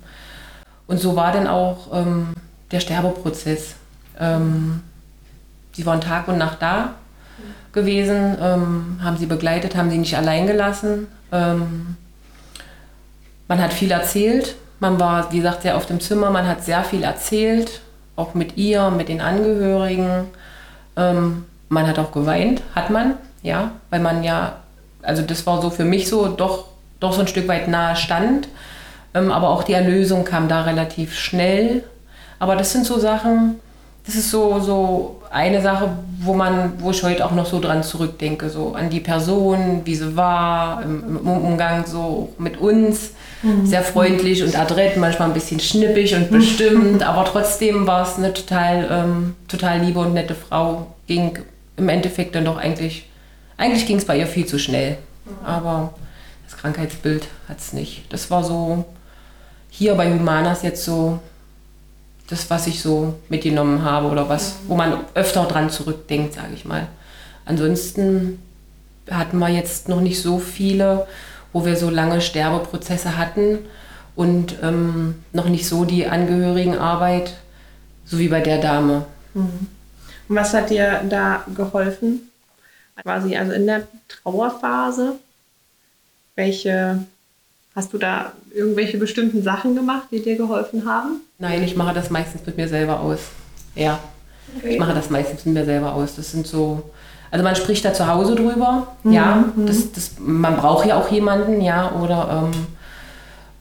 und 0.87 0.99
so 0.99 1.15
war 1.15 1.31
dann 1.31 1.47
auch 1.47 1.87
ähm, 1.93 2.33
der 2.71 2.81
Sterbeprozess. 2.81 3.75
Ähm, 4.19 4.81
sie 5.71 5.85
waren 5.85 6.01
Tag 6.01 6.27
und 6.27 6.37
Nacht 6.37 6.61
da 6.61 6.95
gewesen, 7.71 8.35
ähm, 8.41 8.99
haben 9.01 9.17
sie 9.17 9.25
begleitet, 9.25 9.77
haben 9.77 9.89
sie 9.89 9.99
nicht 9.99 10.17
allein 10.17 10.47
gelassen. 10.47 11.07
man 11.29 11.97
hat 13.49 13.73
viel 13.73 13.91
erzählt, 13.91 14.55
man 14.79 14.99
war, 14.99 15.31
wie 15.31 15.37
gesagt, 15.37 15.63
sehr 15.63 15.77
auf 15.77 15.85
dem 15.85 15.99
Zimmer, 15.99 16.29
man 16.29 16.47
hat 16.47 16.63
sehr 16.63 16.83
viel 16.83 17.03
erzählt, 17.03 17.81
auch 18.15 18.33
mit 18.33 18.57
ihr, 18.57 18.89
mit 18.89 19.09
den 19.09 19.21
Angehörigen. 19.21 20.25
Ähm, 20.95 21.45
man 21.69 21.87
hat 21.87 21.99
auch 21.99 22.11
geweint, 22.11 22.61
hat 22.75 22.89
man, 22.89 23.15
ja, 23.43 23.71
weil 23.89 23.99
man 23.99 24.23
ja, 24.23 24.57
also 25.01 25.21
das 25.21 25.45
war 25.45 25.61
so 25.61 25.69
für 25.69 25.85
mich 25.85 26.07
so 26.07 26.27
doch, 26.27 26.65
doch 26.99 27.13
so 27.13 27.21
ein 27.21 27.27
Stück 27.27 27.47
weit 27.47 27.67
nahe 27.67 27.95
stand. 27.95 28.47
Ähm, 29.13 29.31
aber 29.31 29.49
auch 29.49 29.63
die 29.63 29.73
Erlösung 29.73 30.25
kam 30.25 30.47
da 30.47 30.63
relativ 30.63 31.15
schnell. 31.15 31.83
Aber 32.39 32.55
das 32.55 32.71
sind 32.71 32.85
so 32.85 32.99
Sachen, 32.99 33.59
das 34.05 34.15
ist 34.15 34.31
so, 34.31 34.59
so 34.59 35.21
eine 35.31 35.61
Sache, 35.61 35.89
wo 36.19 36.33
man, 36.33 36.73
wo 36.79 36.91
ich 36.91 37.03
heute 37.03 37.25
auch 37.25 37.31
noch 37.31 37.45
so 37.45 37.59
dran 37.59 37.83
zurückdenke, 37.83 38.49
so 38.49 38.73
an 38.73 38.89
die 38.89 38.99
Person, 38.99 39.81
wie 39.85 39.95
sie 39.95 40.15
war, 40.15 40.81
im, 40.83 41.17
im 41.17 41.27
Umgang 41.27 41.85
so 41.85 42.33
mit 42.37 42.57
uns. 42.57 43.11
Mhm. 43.43 43.65
Sehr 43.65 43.83
freundlich 43.83 44.43
und 44.43 44.57
adrett, 44.57 44.97
manchmal 44.97 45.27
ein 45.27 45.33
bisschen 45.33 45.59
schnippig 45.59 46.15
und 46.15 46.31
bestimmt, 46.31 47.03
aber 47.07 47.25
trotzdem 47.25 47.85
war 47.85 48.03
es 48.03 48.17
eine 48.17 48.33
total, 48.33 48.87
ähm, 48.89 49.35
total 49.47 49.81
liebe 49.81 49.99
und 49.99 50.13
nette 50.13 50.35
Frau. 50.35 50.87
Ging 51.07 51.39
im 51.77 51.89
Endeffekt 51.89 52.35
dann 52.35 52.45
doch 52.45 52.57
eigentlich, 52.57 53.07
eigentlich 53.57 53.85
ging 53.85 53.97
es 53.97 54.05
bei 54.05 54.17
ihr 54.17 54.27
viel 54.27 54.45
zu 54.45 54.57
schnell. 54.57 54.97
Aber 55.43 55.93
das 56.45 56.57
Krankheitsbild 56.57 57.27
hat 57.47 57.59
es 57.59 57.73
nicht. 57.73 58.11
Das 58.11 58.31
war 58.31 58.43
so 58.43 58.85
hier 59.69 59.95
bei 59.95 60.11
Humanas 60.11 60.63
jetzt 60.63 60.83
so 60.83 61.19
das, 62.27 62.49
was 62.49 62.67
ich 62.67 62.81
so 62.81 63.15
mitgenommen 63.29 63.83
habe 63.83 64.07
oder 64.07 64.29
was, 64.29 64.55
wo 64.67 64.75
man 64.75 64.99
öfter 65.13 65.45
dran 65.45 65.69
zurückdenkt, 65.69 66.33
sage 66.33 66.53
ich 66.53 66.65
mal. 66.65 66.87
Ansonsten 67.45 68.39
hatten 69.09 69.37
wir 69.37 69.49
jetzt 69.49 69.87
noch 69.87 70.01
nicht 70.01 70.21
so 70.21 70.37
viele 70.37 71.07
wo 71.53 71.65
wir 71.65 71.75
so 71.75 71.89
lange 71.89 72.21
Sterbeprozesse 72.21 73.17
hatten 73.17 73.59
und 74.15 74.57
ähm, 74.61 75.15
noch 75.33 75.49
nicht 75.49 75.67
so 75.67 75.85
die 75.85 76.05
Angehörigenarbeit, 76.05 77.33
so 78.05 78.19
wie 78.19 78.27
bei 78.27 78.41
der 78.41 78.59
Dame. 78.59 79.05
Mhm. 79.33 79.67
Und 80.29 80.35
was 80.35 80.53
hat 80.53 80.69
dir 80.69 81.01
da 81.09 81.43
geholfen? 81.55 82.29
Quasi 83.01 83.35
also 83.35 83.53
in 83.53 83.65
der 83.65 83.87
Trauerphase? 84.07 85.15
Welche 86.35 86.99
Hast 87.75 87.93
du 87.93 87.99
da 87.99 88.33
irgendwelche 88.55 88.97
bestimmten 88.97 89.43
Sachen 89.43 89.75
gemacht, 89.75 90.07
die 90.09 90.23
dir 90.23 90.35
geholfen 90.35 90.89
haben? 90.89 91.21
Nein, 91.39 91.63
ich 91.63 91.75
mache 91.75 91.93
das 91.93 92.09
meistens 92.09 92.45
mit 92.45 92.57
mir 92.57 92.67
selber 92.67 92.99
aus. 92.99 93.19
Ja. 93.75 93.99
Okay. 94.57 94.69
Ich 94.69 94.79
mache 94.79 94.93
das 94.93 95.09
meistens 95.09 95.45
mit 95.45 95.53
mir 95.53 95.65
selber 95.65 95.93
aus. 95.93 96.15
Das 96.15 96.31
sind 96.31 96.47
so 96.47 96.83
also 97.31 97.43
man 97.43 97.55
spricht 97.55 97.83
da 97.83 97.93
zu 97.93 98.07
Hause 98.07 98.35
drüber, 98.35 98.87
mhm. 99.03 99.11
ja. 99.11 99.43
Mhm. 99.55 99.65
Das, 99.65 99.91
das, 99.91 100.11
man 100.19 100.57
braucht 100.57 100.85
ja 100.85 100.97
auch 100.99 101.09
jemanden, 101.11 101.61
ja. 101.61 101.91
Oder 101.91 102.43
ähm, 102.53 102.67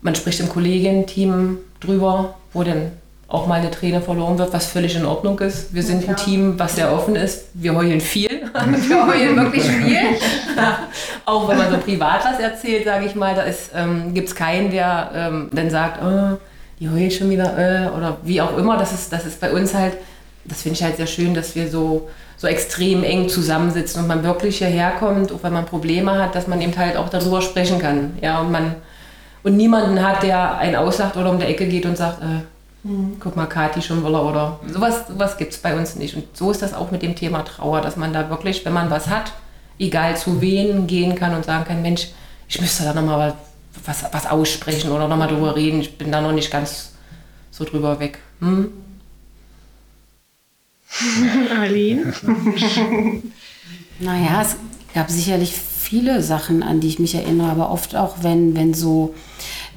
man 0.03 0.15
spricht 0.15 0.41
im 0.41 0.49
Kolleginnen-Team 0.49 1.59
drüber, 1.81 2.35
wo 2.53 2.63
dann 2.63 2.93
auch 3.29 3.49
mal 3.49 3.57
eine 3.57 3.73
Träne 3.73 4.01
verloren 4.01 4.39
wird, 4.39 4.53
was 4.53 4.67
völlig 4.67 4.95
in 4.95 5.05
Ordnung 5.05 5.41
ist. 5.41 5.75
Wir 5.75 5.83
sind 5.83 6.05
ja. 6.05 6.11
ein 6.11 6.17
Team, 6.17 6.59
was 6.59 6.77
sehr 6.77 6.93
offen 6.93 7.17
ist. 7.17 7.47
Wir 7.55 7.75
heulen 7.75 8.01
viel. 8.01 8.31
Wir 8.89 9.07
heulen 9.07 9.37
wirklich 9.37 9.65
viel. 9.65 9.99
auch 11.27 11.49
wenn 11.49 11.59
man 11.59 11.73
so 11.73 11.79
privat 11.79 12.25
was 12.25 12.39
erzählt, 12.39 12.85
sage 12.85 13.07
ich 13.07 13.17
mal, 13.17 13.35
da 13.35 13.45
ähm, 13.75 14.15
gibt 14.15 14.29
es 14.29 14.35
keinen, 14.37 14.71
der 14.71 15.11
ähm, 15.13 15.49
dann 15.53 15.71
sagt, 15.71 16.01
oh, 16.05 16.39
die 16.81 16.91
heult 16.91 17.13
schon 17.13 17.31
wieder 17.31 17.57
äh, 17.59 17.89
oder 17.97 18.19
wie 18.23 18.41
auch 18.41 18.57
immer. 18.57 18.77
Das 18.77 18.93
ist, 18.93 19.13
das 19.13 19.25
ist 19.27 19.41
bei 19.41 19.53
uns 19.53 19.75
halt, 19.75 19.97
das 20.45 20.63
finde 20.63 20.77
ich 20.77 20.83
halt 20.83 20.97
sehr 20.97 21.07
schön, 21.07 21.35
dass 21.35 21.55
wir 21.55 21.69
so 21.69 22.09
so 22.37 22.47
extrem 22.47 23.03
eng 23.03 23.29
zusammensitzen 23.29 24.03
und 24.03 24.09
man 24.09 24.23
wirklich 24.23 24.59
hierher 24.59 24.93
kommt, 24.99 25.33
auch 25.33 25.43
wenn 25.43 25.53
man 25.53 25.65
Probleme 25.65 26.23
hat, 26.23 26.35
dass 26.35 26.47
man 26.47 26.61
eben 26.61 26.77
halt 26.77 26.97
auch 26.97 27.09
darüber 27.09 27.41
sprechen 27.41 27.79
kann. 27.79 28.19
Ja, 28.21 28.41
und 28.41 28.53
man 28.53 28.75
und 29.43 29.57
niemanden 29.57 30.05
hat, 30.07 30.23
der 30.23 30.59
einen 30.59 30.77
auslacht 30.77 31.17
oder 31.17 31.31
um 31.31 31.39
die 31.39 31.47
Ecke 31.47 31.67
geht 31.67 31.87
und 31.87 31.97
sagt, 31.97 32.21
äh, 32.21 32.87
mhm. 32.87 33.17
guck 33.21 33.37
mal, 33.37 33.47
Kathi 33.47 33.81
schon 33.81 34.07
wieder 34.07 34.25
oder 34.25 34.61
sowas, 34.67 35.07
sowas 35.09 35.37
gibt 35.39 35.53
es 35.53 35.59
bei 35.59 35.77
uns 35.77 35.97
nicht. 35.97 36.17
Und 36.17 36.25
so 36.37 36.51
ist 36.51 36.63
das 36.63 36.75
auch 36.75 36.91
mit 36.91 37.03
dem 37.03 37.15
Thema 37.15 37.45
Trauer, 37.45 37.81
dass 37.81 37.97
man 37.97 38.13
da 38.13 38.29
wirklich, 38.29 38.65
wenn 38.67 38.73
man 38.73 38.91
was 38.91 39.09
hat, 39.09 39.33
egal 39.79 40.17
zu 40.17 40.41
wen 40.41 40.87
gehen 40.87 41.15
kann 41.15 41.35
und 41.35 41.45
sagen 41.45 41.65
kann, 41.65 41.81
Mensch, 41.81 42.09
ich 42.49 42.61
müsste 42.61 42.85
da 42.85 42.93
nochmal 42.93 43.29
was, 43.29 43.35
was 43.85 44.27
aussprechen 44.27 44.91
oder 44.91 45.09
nochmal 45.09 45.29
drüber 45.29 45.57
reden. 45.57 45.81
Ich 45.81 45.99
bin 45.99 46.13
da 46.13 46.21
noch 46.21 46.33
nicht 46.33 46.51
ganz 46.51 46.93
so 47.51 47.65
drüber 47.65 47.99
weg. 48.01 48.19
Hm? 48.41 48.73
Aline? 51.61 52.13
naja, 53.99 54.43
es 54.43 54.57
gab 54.95 55.11
sicherlich 55.11 55.53
viele 55.53 56.23
Sachen, 56.23 56.63
an 56.63 56.81
die 56.81 56.89
ich 56.89 56.99
mich 56.99 57.15
erinnere, 57.15 57.51
aber 57.51 57.71
oft 57.71 57.95
auch, 57.95 58.17
wenn, 58.23 58.57
wenn 58.57 58.75
so 58.75 59.15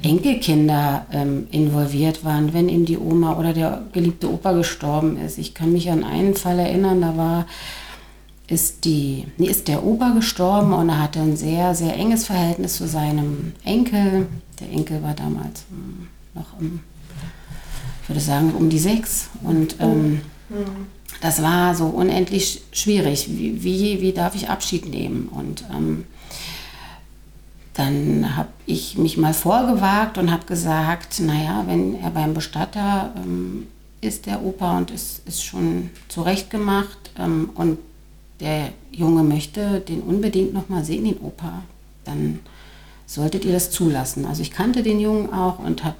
Enkelkinder 0.02 1.06
ähm, 1.12 1.46
involviert 1.50 2.24
waren, 2.24 2.52
wenn 2.52 2.68
eben 2.68 2.84
die 2.84 2.98
Oma 2.98 3.38
oder 3.38 3.52
der 3.52 3.82
geliebte 3.92 4.30
Opa 4.30 4.52
gestorben 4.52 5.18
ist. 5.18 5.38
Ich 5.38 5.54
kann 5.54 5.72
mich 5.72 5.90
an 5.90 6.04
einen 6.04 6.34
Fall 6.34 6.58
erinnern, 6.58 7.00
da 7.00 7.16
war 7.16 7.46
ist, 8.50 8.84
die, 8.84 9.26
nee, 9.38 9.46
ist 9.46 9.68
der 9.68 9.84
Opa 9.84 10.10
gestorben 10.10 10.72
und 10.72 10.88
er 10.88 11.00
hatte 11.00 11.20
ein 11.20 11.36
sehr, 11.36 11.74
sehr 11.74 11.94
enges 11.96 12.26
Verhältnis 12.26 12.76
zu 12.76 12.88
seinem 12.88 13.52
Enkel. 13.64 14.26
Der 14.58 14.70
Enkel 14.70 15.02
war 15.02 15.14
damals 15.14 15.64
hm, 15.70 16.08
noch, 16.34 16.58
um, 16.58 16.80
ich 18.02 18.08
würde 18.08 18.20
sagen, 18.20 18.52
um 18.52 18.68
die 18.68 18.80
sechs. 18.80 19.28
Und 19.44 19.76
ähm, 19.78 20.22
das 21.20 21.42
war 21.42 21.76
so 21.76 21.86
unendlich 21.86 22.62
schwierig. 22.72 23.28
Wie, 23.30 23.62
wie, 23.62 24.00
wie 24.00 24.12
darf 24.12 24.34
ich 24.34 24.50
Abschied 24.50 24.88
nehmen? 24.88 25.28
Und 25.28 25.64
ähm, 25.72 26.04
dann 27.74 28.36
habe 28.36 28.48
ich 28.66 28.98
mich 28.98 29.16
mal 29.16 29.32
vorgewagt 29.32 30.18
und 30.18 30.32
habe 30.32 30.46
gesagt, 30.46 31.20
naja, 31.20 31.62
wenn 31.66 32.00
er 32.00 32.10
beim 32.10 32.34
Bestatter 32.34 33.14
ähm, 33.16 33.68
ist, 34.00 34.26
der 34.26 34.42
Opa, 34.42 34.76
und 34.76 34.90
ist, 34.90 35.24
ist 35.28 35.44
schon 35.44 35.90
zurechtgemacht 36.08 37.12
ähm, 37.16 37.50
und 37.54 37.78
der 38.40 38.70
Junge 38.90 39.22
möchte 39.22 39.80
den 39.80 40.00
unbedingt 40.00 40.54
noch 40.54 40.68
mal 40.68 40.84
sehen, 40.84 41.04
den 41.04 41.18
Opa, 41.18 41.62
dann 42.04 42.40
solltet 43.06 43.44
ihr 43.44 43.52
das 43.52 43.70
zulassen. 43.70 44.24
Also 44.24 44.42
ich 44.42 44.50
kannte 44.50 44.82
den 44.82 45.00
Jungen 45.00 45.32
auch 45.32 45.58
und 45.58 45.84
hab, 45.84 45.96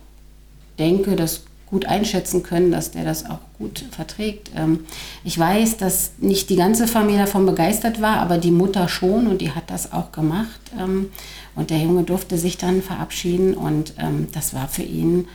denke, 0.79 1.17
das 1.17 1.43
gut 1.67 1.87
einschätzen 1.87 2.43
können, 2.43 2.73
dass 2.73 2.91
der 2.91 3.05
das 3.05 3.27
auch 3.27 3.39
gut 3.59 3.85
verträgt. 3.93 4.51
Ähm, 4.57 4.81
ich 5.23 5.39
weiß, 5.39 5.77
dass 5.77 6.13
nicht 6.19 6.51
die 6.51 6.57
ganze 6.57 6.89
Familie 6.89 7.21
davon 7.21 7.47
begeistert 7.47 8.01
war, 8.01 8.17
aber 8.17 8.39
die 8.39 8.51
Mutter 8.51 8.89
schon 8.89 9.29
und 9.29 9.41
die 9.41 9.53
hat 9.53 9.71
das 9.71 9.93
auch 9.93 10.11
gemacht. 10.11 10.61
Ähm, 10.79 11.11
und 11.55 11.71
der 11.71 11.79
Junge 11.79 12.03
durfte 12.03 12.39
sich 12.39 12.59
dann 12.59 12.83
verabschieden 12.83 13.55
und 13.55 13.95
ähm, 13.99 14.29
das 14.33 14.55
war 14.55 14.67
für 14.67 14.83
ihn 14.83 15.29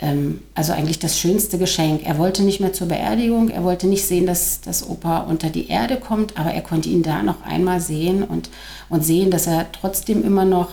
ähm, 0.00 0.40
also 0.54 0.72
eigentlich 0.72 0.98
das 0.98 1.18
schönste 1.18 1.58
Geschenk. 1.58 2.02
Er 2.04 2.18
wollte 2.18 2.42
nicht 2.42 2.60
mehr 2.60 2.72
zur 2.72 2.88
Beerdigung, 2.88 3.48
er 3.48 3.64
wollte 3.64 3.86
nicht 3.86 4.04
sehen, 4.04 4.26
dass 4.26 4.60
das 4.60 4.88
Opa 4.88 5.20
unter 5.20 5.50
die 5.50 5.68
Erde 5.68 5.96
kommt, 5.96 6.38
aber 6.38 6.52
er 6.52 6.62
konnte 6.62 6.88
ihn 6.88 7.02
da 7.02 7.22
noch 7.22 7.42
einmal 7.42 7.80
sehen 7.80 8.22
und, 8.22 8.50
und 8.88 9.04
sehen, 9.04 9.30
dass 9.30 9.46
er 9.46 9.70
trotzdem 9.72 10.24
immer 10.24 10.44
noch 10.44 10.70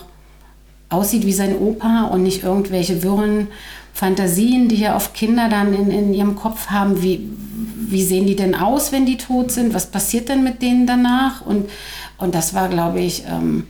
aussieht 0.88 1.26
wie 1.26 1.32
sein 1.32 1.58
Opa 1.58 2.04
und 2.04 2.22
nicht 2.22 2.44
irgendwelche 2.44 3.02
wirren 3.02 3.48
Fantasien, 3.92 4.68
die 4.68 4.76
ja 4.76 4.94
oft 4.94 5.14
Kinder 5.14 5.48
dann 5.48 5.74
in, 5.74 5.90
in 5.90 6.14
ihrem 6.14 6.36
Kopf 6.36 6.68
haben, 6.68 7.02
wie, 7.02 7.28
wie 7.88 8.02
sehen 8.02 8.26
die 8.26 8.36
denn 8.36 8.54
aus, 8.54 8.92
wenn 8.92 9.06
die 9.06 9.16
tot 9.16 9.50
sind, 9.50 9.74
was 9.74 9.86
passiert 9.86 10.28
denn 10.28 10.44
mit 10.44 10.62
denen 10.62 10.86
danach? 10.86 11.44
Und, 11.44 11.70
und 12.18 12.34
das 12.34 12.54
war, 12.54 12.68
glaube 12.68 13.00
ich, 13.00 13.24
ähm, 13.26 13.64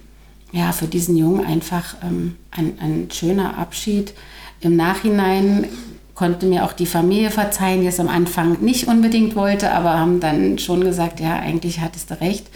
ja, 0.53 0.73
für 0.73 0.87
diesen 0.87 1.17
Jungen 1.17 1.45
einfach 1.45 1.97
ähm, 2.03 2.37
ein, 2.51 2.75
ein 2.81 3.09
schöner 3.11 3.57
Abschied 3.57 4.15
im 4.61 4.77
Nachhinein 4.77 5.67
konnte 6.15 6.47
mir 6.47 6.65
auch 6.65 6.73
die 6.73 6.87
Familie 6.87 7.31
verzeihen, 7.31 7.83
die 7.83 7.87
es 7.87 8.01
am 8.01 8.09
Anfang 8.09 8.63
nicht 8.63 8.89
unbedingt 8.89 9.37
wollte, 9.37 9.73
aber 9.73 9.99
haben 9.99 10.19
dann 10.19 10.59
schon 10.59 10.81
gesagt, 10.81 11.21
ja, 11.21 11.39
eigentlich 11.39 11.81
hattest 11.81 12.11
du 12.11 12.21
recht. 12.21 12.49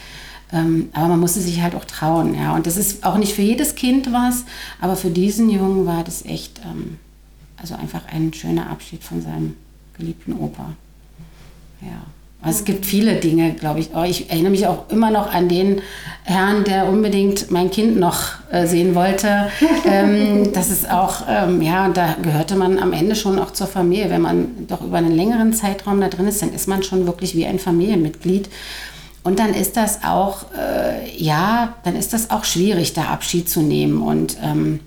Ähm, 0.53 0.88
aber 0.92 1.09
man 1.09 1.20
musste 1.20 1.40
sich 1.40 1.62
halt 1.62 1.74
auch 1.74 1.84
trauen, 1.84 2.34
ja. 2.34 2.55
Und 2.55 2.66
das 2.66 2.76
ist 2.76 3.05
auch 3.05 3.18
nicht 3.18 3.34
für 3.34 3.42
jedes 3.42 3.74
Kind 3.76 4.12
was, 4.12 4.44
aber 4.80 4.96
für 4.96 5.11
diesen 5.11 5.48
Jungen 5.48 5.86
war 5.86 6.03
das 6.03 6.24
echt, 6.24 6.61
ähm, 6.64 6.98
also 7.57 7.76
einfach 7.76 8.03
ein 8.11 8.32
schöner 8.32 8.70
Abschied 8.70 9.05
von 9.05 9.22
seinem 9.22 9.57
geliebten 9.96 10.32
Opa. 10.32 10.72
Ja. 11.82 12.03
Also 12.43 12.61
es 12.61 12.64
gibt 12.64 12.86
viele 12.86 13.16
Dinge, 13.16 13.53
glaube 13.53 13.80
ich. 13.80 13.91
Oh, 13.95 14.03
ich 14.03 14.30
erinnere 14.30 14.53
mich 14.53 14.66
auch 14.66 14.88
immer 14.88 15.11
noch 15.11 15.32
an 15.32 15.49
den 15.49 15.82
Herrn, 16.24 16.64
der 16.64 16.88
unbedingt 16.88 17.51
mein 17.51 17.70
Kind 17.70 17.99
noch 17.99 18.28
äh, 18.51 18.66
sehen 18.66 18.95
wollte. 18.95 19.51
ähm, 19.84 20.51
das 20.55 20.70
ist 20.70 20.91
auch, 20.91 21.24
ähm, 21.28 21.61
ja, 21.61 21.88
da 21.91 22.16
gehörte 22.22 22.57
man 22.57 22.78
am 22.78 22.95
Ende 22.95 23.14
schon 23.14 23.38
auch 23.38 23.51
zur 23.51 23.66
Familie. 23.66 24.09
Wenn 24.09 24.22
man 24.22 24.66
doch 24.68 24.80
über 24.80 24.97
einen 24.97 25.14
längeren 25.14 25.53
Zeitraum 25.53 26.01
da 26.01 26.09
drin 26.09 26.26
ist, 26.28 26.41
dann 26.41 26.55
ist 26.55 26.66
man 26.66 26.82
schon 26.82 27.07
wirklich 27.07 27.34
wie 27.34 27.45
ein 27.45 27.59
Familienmitglied. 27.59 28.49
Und 29.22 29.38
dann 29.38 29.53
ist 29.53 29.76
das 29.76 30.03
auch, 30.03 30.47
äh, 30.57 31.14
ja, 31.18 31.74
dann 31.84 31.95
ist 31.95 32.14
das 32.14 32.30
auch 32.30 32.45
schwierig, 32.45 32.95
da 32.95 33.05
Abschied 33.05 33.51
zu 33.51 33.61
nehmen. 33.61 34.01
Und 34.01 34.38
ähm, 34.43 34.80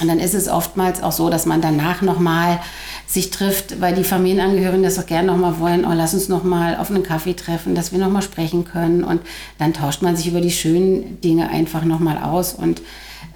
und 0.00 0.08
dann 0.08 0.18
ist 0.18 0.34
es 0.34 0.48
oftmals 0.48 1.02
auch 1.02 1.12
so, 1.12 1.30
dass 1.30 1.46
man 1.46 1.60
danach 1.60 2.02
nochmal 2.02 2.60
sich 3.06 3.30
trifft, 3.30 3.80
weil 3.80 3.94
die 3.94 4.04
Familienangehörigen 4.04 4.82
das 4.82 4.98
auch 4.98 5.06
gerne 5.06 5.28
nochmal 5.28 5.58
wollen, 5.60 5.84
oh, 5.84 5.92
lass 5.94 6.14
uns 6.14 6.28
nochmal 6.28 6.76
auf 6.76 6.90
einen 6.90 7.02
Kaffee 7.02 7.34
treffen, 7.34 7.74
dass 7.74 7.92
wir 7.92 7.98
nochmal 7.98 8.22
sprechen 8.22 8.64
können. 8.64 9.04
Und 9.04 9.20
dann 9.58 9.72
tauscht 9.72 10.02
man 10.02 10.16
sich 10.16 10.26
über 10.28 10.40
die 10.40 10.50
schönen 10.50 11.20
Dinge 11.20 11.48
einfach 11.50 11.84
nochmal 11.84 12.18
aus. 12.18 12.54
Und 12.54 12.82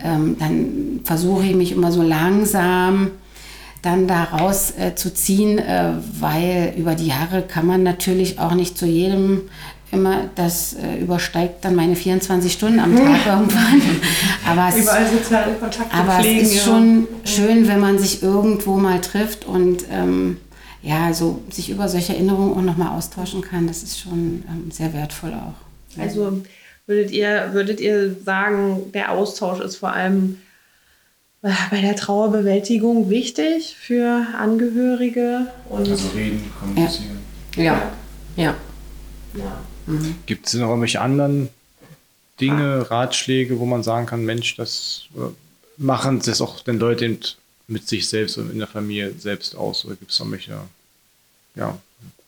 ähm, 0.02 0.36
dann 0.38 1.00
versuche 1.04 1.44
ich 1.44 1.54
mich 1.54 1.72
immer 1.72 1.92
so 1.92 2.02
langsam 2.02 3.10
dann 3.82 4.08
daraus 4.08 4.72
äh, 4.72 4.94
zu 4.94 5.14
ziehen, 5.14 5.58
äh, 5.58 5.92
weil 6.18 6.74
über 6.76 6.94
die 6.94 7.06
Jahre 7.06 7.42
kann 7.42 7.66
man 7.66 7.82
natürlich 7.82 8.38
auch 8.40 8.54
nicht 8.54 8.76
zu 8.76 8.86
jedem 8.86 9.42
immer, 9.90 10.28
das 10.34 10.74
äh, 10.74 10.98
übersteigt 11.00 11.64
dann 11.64 11.74
meine 11.74 11.96
24 11.96 12.52
Stunden 12.52 12.80
am 12.80 12.96
Tag 12.96 13.26
irgendwann. 13.26 13.82
Aber 14.46 14.68
es, 14.68 14.82
Überall 14.82 15.06
soziale 15.06 15.54
Kontakte 15.54 15.94
aber 15.94 16.18
pflegen, 16.18 16.40
es 16.40 16.48
ist 16.48 16.56
ja. 16.56 16.62
schon 16.62 17.08
schön, 17.24 17.68
wenn 17.68 17.80
man 17.80 17.98
sich 17.98 18.22
irgendwo 18.22 18.76
mal 18.76 19.00
trifft 19.00 19.46
und 19.46 19.84
ähm, 19.90 20.38
ja, 20.82 21.12
so 21.12 21.42
sich 21.50 21.70
über 21.70 21.88
solche 21.88 22.14
Erinnerungen 22.14 22.56
auch 22.56 22.62
nochmal 22.62 22.96
austauschen 22.96 23.42
kann. 23.42 23.66
Das 23.66 23.82
ist 23.82 23.98
schon 23.98 24.44
ähm, 24.48 24.70
sehr 24.70 24.92
wertvoll 24.92 25.34
auch. 25.34 26.00
Also 26.00 26.42
würdet 26.86 27.10
ihr, 27.10 27.50
würdet 27.52 27.80
ihr 27.80 28.14
sagen, 28.24 28.92
der 28.92 29.12
Austausch 29.12 29.60
ist 29.60 29.76
vor 29.76 29.92
allem 29.92 30.38
äh, 31.42 31.50
bei 31.70 31.80
der 31.80 31.96
Trauerbewältigung 31.96 33.10
wichtig 33.10 33.76
für 33.78 34.26
Angehörige? 34.38 35.48
Und 35.68 35.88
Also 35.88 36.08
reden, 36.16 36.50
kommunizieren. 36.58 37.18
Ja, 37.56 37.90
ja. 38.36 38.54
ja. 39.34 39.58
Gibt 40.26 40.46
es 40.46 40.54
noch 40.54 40.68
irgendwelche 40.68 41.00
anderen 41.00 41.48
Dinge, 42.40 42.90
Ratschläge, 42.90 43.58
wo 43.58 43.66
man 43.66 43.82
sagen 43.82 44.06
kann, 44.06 44.24
Mensch, 44.24 44.56
das 44.56 45.04
äh, 45.16 45.20
machen 45.76 46.20
das 46.24 46.40
auch 46.40 46.60
den 46.60 46.78
Leute 46.78 47.18
mit 47.66 47.88
sich 47.88 48.08
selbst 48.08 48.38
und 48.38 48.50
in 48.50 48.58
der 48.58 48.68
Familie 48.68 49.12
selbst 49.18 49.56
aus? 49.56 49.84
Oder 49.84 49.96
gibt 49.96 50.12
es 50.12 50.20
noch 50.20 50.30
welche 50.30 50.58
ja, 51.54 51.76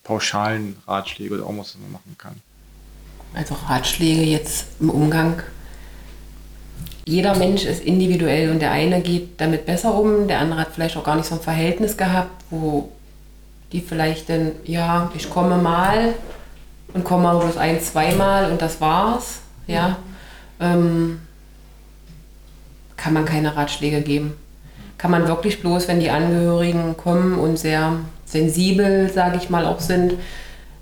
pauschalen 0.03 0.77
Ratschläge 0.87 1.35
oder 1.35 1.45
irgendwas, 1.45 1.75
was 1.75 1.83
man 1.83 1.93
machen 1.93 2.17
kann? 2.19 2.41
Also 3.35 3.55
Ratschläge 3.55 4.23
jetzt 4.23 4.67
im 4.81 4.91
Umgang. 4.91 5.43
Jeder 7.05 7.37
Mensch 7.37 7.65
ist 7.65 7.83
individuell 7.83 8.51
und 8.51 8.61
der 8.61 8.73
eine 8.73 9.01
geht 9.01 9.41
damit 9.41 9.67
besser 9.67 9.95
um, 9.95 10.29
der 10.29 10.41
andere 10.41 10.61
hat 10.61 10.75
vielleicht 10.75 10.97
auch 10.97 11.05
gar 11.05 11.17
nicht 11.17 11.27
so 11.27 11.35
ein 11.35 11.41
Verhältnis 11.41 11.97
gehabt, 11.97 12.45
wo 12.51 12.93
die 13.73 13.81
vielleicht 13.81 14.29
dann, 14.29 14.53
ja, 14.65 15.11
ich 15.17 15.31
komme 15.31 15.59
mal 15.59 16.15
und 16.95 17.05
komme 17.05 17.29
aber 17.29 17.41
bloß 17.41 17.57
ein, 17.57 17.81
zweimal 17.81 18.51
und 18.51 18.63
das 18.63 18.81
war's. 18.81 19.41
Ja. 19.67 19.97
Ähm, 20.61 21.21
kann 22.97 23.13
man 23.13 23.25
keine 23.25 23.57
Ratschläge 23.57 24.03
geben. 24.03 24.35
Kann 24.99 25.11
man 25.11 25.27
wirklich 25.27 25.61
bloß, 25.61 25.89
wenn 25.89 26.01
die 26.01 26.11
Angehörigen 26.11 26.97
kommen 26.97 27.39
und 27.39 27.59
sehr 27.59 27.97
sensibel, 28.27 29.11
sage 29.11 29.39
ich 29.39 29.49
mal, 29.49 29.65
auch 29.65 29.81
sind, 29.81 30.15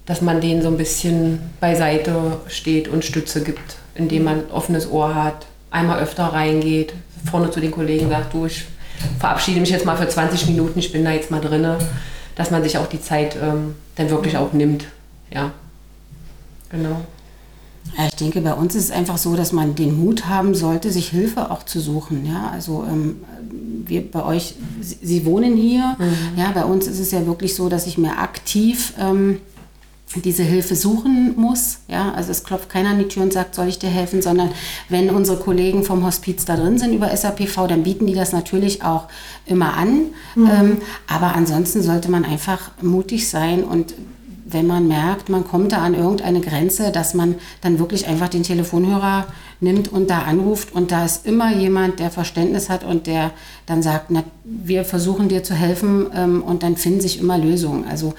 dass 0.06 0.22
man 0.22 0.40
denen 0.40 0.62
so 0.62 0.68
ein 0.68 0.76
bisschen 0.76 1.38
beiseite 1.61 2.38
steht 2.48 2.88
und 2.88 3.04
Stütze 3.04 3.42
gibt, 3.42 3.76
indem 3.94 4.24
man 4.24 4.38
ein 4.38 4.50
offenes 4.50 4.90
Ohr 4.90 5.14
hat, 5.14 5.46
einmal 5.70 6.00
öfter 6.00 6.24
reingeht, 6.24 6.94
vorne 7.30 7.50
zu 7.50 7.61
den 7.61 7.70
Kollegen 7.70 8.09
sagt, 8.09 8.32
du, 8.32 8.46
ich 8.46 8.64
verabschiede 9.18 9.61
mich 9.61 9.70
jetzt 9.70 9.84
mal 9.84 9.96
für 9.96 10.09
20 10.09 10.48
Minuten, 10.48 10.78
ich 10.78 10.92
bin 10.92 11.04
da 11.04 11.12
jetzt 11.12 11.30
mal 11.30 11.40
drinne, 11.40 11.78
dass 12.34 12.50
man 12.50 12.62
sich 12.62 12.78
auch 12.78 12.86
die 12.86 13.00
Zeit 13.00 13.36
ähm, 13.36 13.74
dann 13.96 14.11
wirklich 14.11 14.36
auch 14.36 14.52
nimmt. 14.52 14.86
Ja, 15.30 15.52
genau. 16.71 17.01
Ja, 17.97 18.07
ich 18.07 18.16
denke, 18.16 18.41
bei 18.41 18.53
uns 18.53 18.75
ist 18.75 18.85
es 18.85 18.91
einfach 18.91 19.19
so, 19.19 19.35
dass 19.35 19.53
man 19.53 19.75
den 19.75 19.99
Mut 19.99 20.27
haben 20.27 20.55
sollte, 20.55 20.93
sich 20.93 21.09
Hilfe 21.09 21.51
auch 21.51 21.62
zu 21.62 21.81
suchen. 21.81 22.27
Ja, 22.27 22.51
also 22.53 22.85
ähm, 22.89 23.16
wir 23.87 24.11
bei 24.11 24.25
euch, 24.25 24.55
Sie, 24.81 24.99
Sie 25.01 25.25
wohnen 25.25 25.57
hier. 25.57 25.97
Ja, 26.37 26.53
bei 26.53 26.64
uns 26.64 26.87
ist 26.87 26.99
es 26.99 27.11
ja 27.11 27.27
wirklich 27.27 27.55
so, 27.55 27.69
dass 27.69 27.87
ich 27.87 27.97
mir 27.97 28.19
aktiv 28.19 28.93
ähm, 29.01 29.41
diese 30.16 30.43
Hilfe 30.43 30.75
suchen 30.75 31.35
muss. 31.37 31.79
Ja, 31.89 32.12
also 32.12 32.31
es 32.31 32.45
klopft 32.45 32.69
keiner 32.69 32.91
an 32.91 32.99
die 32.99 33.09
Tür 33.09 33.23
und 33.23 33.33
sagt, 33.33 33.55
soll 33.55 33.69
ich 33.69 33.79
dir 33.79 33.91
helfen, 33.91 34.23
sondern 34.23 34.51
wenn 34.89 35.11
unsere 35.11 35.39
Kollegen 35.39 35.85
vom 35.85 36.05
Hospiz 36.05 36.45
da 36.45 36.57
drin 36.57 36.79
sind 36.79 36.93
über 36.95 37.14
SAPV, 37.14 37.66
dann 37.66 37.83
bieten 37.83 38.07
die 38.07 38.14
das 38.14 38.33
natürlich 38.33 38.83
auch 38.83 39.09
immer 39.47 39.75
an. 39.75 40.07
Ähm, 40.37 40.79
aber 41.07 41.35
ansonsten 41.35 41.83
sollte 41.83 42.11
man 42.11 42.25
einfach 42.25 42.71
mutig 42.81 43.29
sein 43.29 43.64
und 43.64 43.95
wenn 44.51 44.66
man 44.66 44.88
merkt, 44.88 45.28
man 45.28 45.44
kommt 45.44 45.72
da 45.72 45.78
an 45.78 45.94
irgendeine 45.94 46.40
Grenze, 46.40 46.90
dass 46.90 47.14
man 47.14 47.34
dann 47.61 47.78
wirklich 47.78 48.07
einfach 48.09 48.28
den 48.28 48.42
Telefonhörer 48.42 49.26
nimmt 49.61 49.92
und 49.92 50.09
da 50.09 50.22
anruft 50.22 50.72
und 50.72 50.90
da 50.90 51.05
ist 51.05 51.26
immer 51.26 51.53
jemand, 51.55 51.99
der 51.99 52.11
Verständnis 52.11 52.70
hat 52.70 52.84
und 52.84 53.07
der 53.07 53.32
dann 53.66 53.82
sagt, 53.82 54.07
na, 54.09 54.24
wir 54.44 54.84
versuchen 54.84 55.28
dir 55.28 55.42
zu 55.42 55.55
helfen 55.55 56.07
ähm, 56.14 56.42
und 56.42 56.62
dann 56.62 56.76
finden 56.76 57.01
sich 57.01 57.20
immer 57.20 57.36
Lösungen. 57.36 57.84
Also 57.88 58.14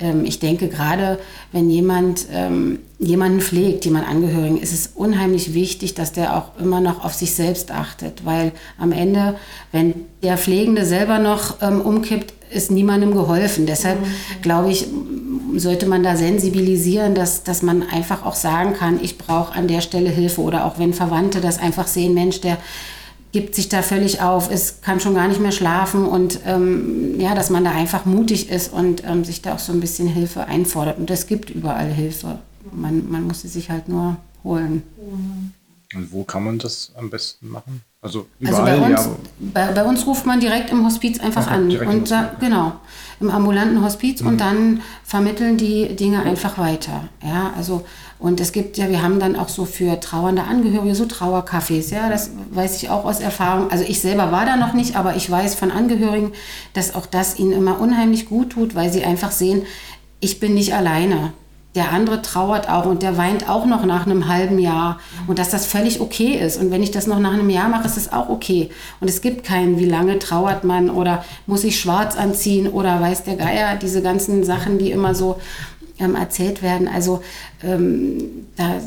ähm, 0.00 0.24
ich 0.24 0.38
denke 0.38 0.68
gerade, 0.68 1.18
wenn 1.52 1.70
jemand 1.70 2.26
ähm, 2.32 2.80
jemanden 2.98 3.40
pflegt, 3.40 3.84
jemand 3.84 4.08
Angehörigen, 4.08 4.58
ist 4.58 4.72
es 4.72 4.90
unheimlich 4.94 5.54
wichtig, 5.54 5.94
dass 5.94 6.12
der 6.12 6.36
auch 6.36 6.60
immer 6.60 6.80
noch 6.80 7.04
auf 7.04 7.14
sich 7.14 7.34
selbst 7.34 7.70
achtet, 7.70 8.24
weil 8.24 8.52
am 8.78 8.92
Ende, 8.92 9.36
wenn 9.72 9.94
der 10.22 10.36
Pflegende 10.36 10.84
selber 10.84 11.18
noch 11.18 11.62
ähm, 11.62 11.80
umkippt, 11.80 12.34
ist 12.50 12.70
niemandem 12.70 13.12
geholfen. 13.12 13.66
Deshalb 13.66 14.00
mhm. 14.00 14.42
glaube 14.42 14.70
ich, 14.70 14.86
sollte 15.56 15.86
man 15.86 16.02
da 16.02 16.16
sensibilisieren, 16.16 17.14
dass, 17.14 17.42
dass 17.42 17.62
man 17.62 17.82
einfach 17.82 18.24
auch 18.24 18.34
sagen 18.34 18.74
kann, 18.74 19.00
ich 19.02 19.18
brauche 19.18 19.54
an 19.54 19.68
der 19.68 19.80
Stelle 19.80 20.10
Hilfe 20.10 20.40
oder 20.40 20.64
auch 20.64 20.78
wenn 20.78 20.94
Verwandte 20.94 21.40
das 21.40 21.58
einfach 21.58 21.86
sehen, 21.86 22.14
Mensch, 22.14 22.40
der 22.40 22.58
gibt 23.32 23.54
sich 23.54 23.68
da 23.68 23.82
völlig 23.82 24.22
auf, 24.22 24.50
ist, 24.50 24.82
kann 24.82 25.00
schon 25.00 25.14
gar 25.14 25.28
nicht 25.28 25.40
mehr 25.40 25.52
schlafen 25.52 26.06
und 26.06 26.40
ähm, 26.46 27.20
ja, 27.20 27.34
dass 27.34 27.50
man 27.50 27.64
da 27.64 27.72
einfach 27.72 28.04
mutig 28.06 28.50
ist 28.50 28.72
und 28.72 29.04
ähm, 29.04 29.24
sich 29.24 29.42
da 29.42 29.54
auch 29.54 29.58
so 29.58 29.72
ein 29.72 29.80
bisschen 29.80 30.08
Hilfe 30.08 30.46
einfordert. 30.46 30.98
Und 30.98 31.10
es 31.10 31.26
gibt 31.26 31.50
überall 31.50 31.90
Hilfe. 31.90 32.38
Man, 32.72 33.10
man 33.10 33.24
muss 33.26 33.42
sie 33.42 33.48
sich 33.48 33.70
halt 33.70 33.88
nur 33.88 34.16
holen. 34.44 34.82
Und 35.94 36.12
wo 36.12 36.24
kann 36.24 36.44
man 36.44 36.58
das 36.58 36.92
am 36.96 37.10
besten 37.10 37.48
machen? 37.48 37.82
Also, 38.00 38.26
überall, 38.38 38.68
also 38.68 38.80
bei, 38.80 38.86
uns, 38.86 39.00
ja. 39.00 39.16
bei, 39.40 39.72
bei, 39.72 39.84
uns 39.84 40.06
ruft 40.06 40.24
man 40.24 40.38
direkt 40.38 40.70
im 40.70 40.84
Hospiz 40.84 41.18
einfach 41.18 41.46
Ach, 41.48 41.52
an. 41.52 41.76
Und 41.76 42.06
sagt, 42.06 42.40
genau, 42.40 42.72
im 43.20 43.30
ambulanten 43.30 43.82
Hospiz 43.82 44.20
mhm. 44.20 44.28
und 44.28 44.40
dann 44.40 44.82
vermitteln 45.02 45.56
die 45.56 45.96
Dinge 45.96 46.22
einfach 46.22 46.58
weiter. 46.58 47.08
Ja, 47.22 47.52
also, 47.56 47.84
und 48.18 48.40
es 48.40 48.52
gibt 48.52 48.76
ja, 48.78 48.88
wir 48.88 49.02
haben 49.02 49.20
dann 49.20 49.36
auch 49.36 49.48
so 49.48 49.64
für 49.64 50.00
trauernde 50.00 50.42
Angehörige 50.42 50.94
so 50.94 51.04
Trauercafés, 51.04 51.92
ja, 51.92 52.08
das 52.08 52.30
weiß 52.50 52.82
ich 52.82 52.90
auch 52.90 53.04
aus 53.04 53.20
Erfahrung. 53.20 53.70
Also 53.70 53.84
ich 53.84 54.00
selber 54.00 54.32
war 54.32 54.44
da 54.44 54.56
noch 54.56 54.72
nicht, 54.72 54.96
aber 54.96 55.14
ich 55.16 55.30
weiß 55.30 55.54
von 55.54 55.70
Angehörigen, 55.70 56.32
dass 56.72 56.94
auch 56.94 57.06
das 57.06 57.38
ihnen 57.38 57.52
immer 57.52 57.80
unheimlich 57.80 58.28
gut 58.28 58.50
tut, 58.50 58.74
weil 58.74 58.92
sie 58.92 59.04
einfach 59.04 59.30
sehen, 59.30 59.62
ich 60.20 60.40
bin 60.40 60.54
nicht 60.54 60.74
alleine 60.74 61.32
der 61.78 61.92
andere 61.92 62.22
trauert 62.22 62.68
auch 62.68 62.86
und 62.86 63.02
der 63.02 63.16
weint 63.16 63.48
auch 63.48 63.64
noch 63.64 63.84
nach 63.84 64.04
einem 64.04 64.26
halben 64.26 64.58
Jahr 64.58 64.98
und 65.28 65.38
dass 65.38 65.50
das 65.50 65.64
völlig 65.64 66.00
okay 66.00 66.32
ist. 66.32 66.56
Und 66.56 66.72
wenn 66.72 66.82
ich 66.82 66.90
das 66.90 67.06
noch 67.06 67.20
nach 67.20 67.32
einem 67.32 67.50
Jahr 67.50 67.68
mache, 67.68 67.86
ist 67.86 67.96
das 67.96 68.12
auch 68.12 68.28
okay. 68.28 68.70
Und 69.00 69.08
es 69.08 69.20
gibt 69.20 69.44
keinen, 69.44 69.78
wie 69.78 69.84
lange 69.84 70.18
trauert 70.18 70.64
man 70.64 70.90
oder 70.90 71.24
muss 71.46 71.62
ich 71.64 71.78
schwarz 71.78 72.16
anziehen 72.16 72.68
oder 72.68 73.00
weiß 73.00 73.22
der 73.24 73.36
Geier, 73.36 73.76
diese 73.76 74.02
ganzen 74.02 74.42
Sachen, 74.42 74.78
die 74.78 74.90
immer 74.90 75.14
so 75.14 75.38
ähm, 75.98 76.14
erzählt 76.14 76.62
werden. 76.62 76.88
Also 76.88 77.22
ähm, 77.62 78.46
da 78.56 78.80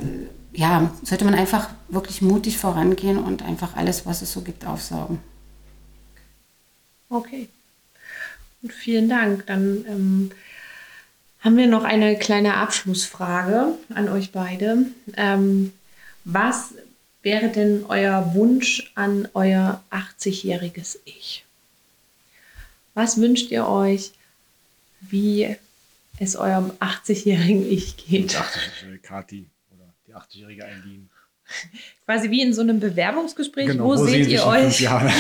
ja, 0.53 0.93
sollte 1.03 1.26
man 1.26 1.34
einfach 1.34 1.70
wirklich 1.88 2.22
mutig 2.22 2.57
vorangehen 2.57 3.18
und 3.18 3.41
einfach 3.41 3.76
alles, 3.76 4.05
was 4.05 4.22
es 4.22 4.32
so 4.34 4.41
gibt, 4.41 4.66
aufsaugen. 4.66 5.20
Okay. 7.09 7.47
Und 8.62 8.74
vielen 8.74 9.09
Dank. 9.09 9.45
Dann 9.47 9.86
ähm 9.88 10.32
haben 11.41 11.57
wir 11.57 11.68
noch 11.68 11.84
eine 11.84 12.18
kleine 12.18 12.55
Abschlussfrage 12.55 13.74
an 13.93 14.09
euch 14.09 14.32
beide. 14.32 14.86
Ähm, 15.18 15.74
was 16.24 16.76
wäre 17.24 17.49
denn 17.49 17.86
euer 17.88 18.34
Wunsch 18.36 18.91
an 18.95 19.28
euer 19.34 19.82
80-jähriges 19.91 20.99
Ich? 21.05 21.43
Was 22.93 23.20
wünscht 23.20 23.51
ihr 23.51 23.68
euch, 23.68 24.12
wie 24.99 25.55
es 26.22 26.36
eurem 26.36 26.72
80-jährigen 26.80 27.69
Ich 27.69 27.97
geht? 27.97 28.34
Die 28.34 28.38
80-jährige 28.38 28.99
Kati 28.99 29.49
oder 29.72 29.93
die 30.07 30.15
80-jährige 30.15 30.65
Eileen. 30.65 31.09
Quasi 32.05 32.30
wie 32.30 32.41
in 32.41 32.53
so 32.53 32.61
einem 32.61 32.80
Bewerbungsgespräch. 32.80 33.67
Genau, 33.67 33.86
wo, 33.86 33.97
wo 33.97 34.05
seht 34.05 34.28
ihr 34.28 34.45
euch? 34.45 34.80
Jahren? 34.82 35.11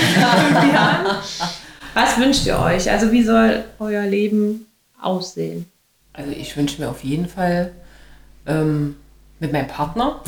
Was 1.93 2.17
wünscht 2.17 2.45
ihr 2.45 2.57
euch? 2.59 2.89
Also 2.89 3.11
wie 3.11 3.23
soll 3.23 3.63
euer 3.79 4.05
Leben 4.05 4.67
aussehen? 4.99 5.65
Also 6.13 6.31
ich 6.31 6.55
wünsche 6.55 6.81
mir 6.81 6.89
auf 6.89 7.03
jeden 7.03 7.27
Fall 7.27 7.71
ähm, 8.45 8.95
mit 9.39 9.51
meinem 9.51 9.67
Partner, 9.67 10.21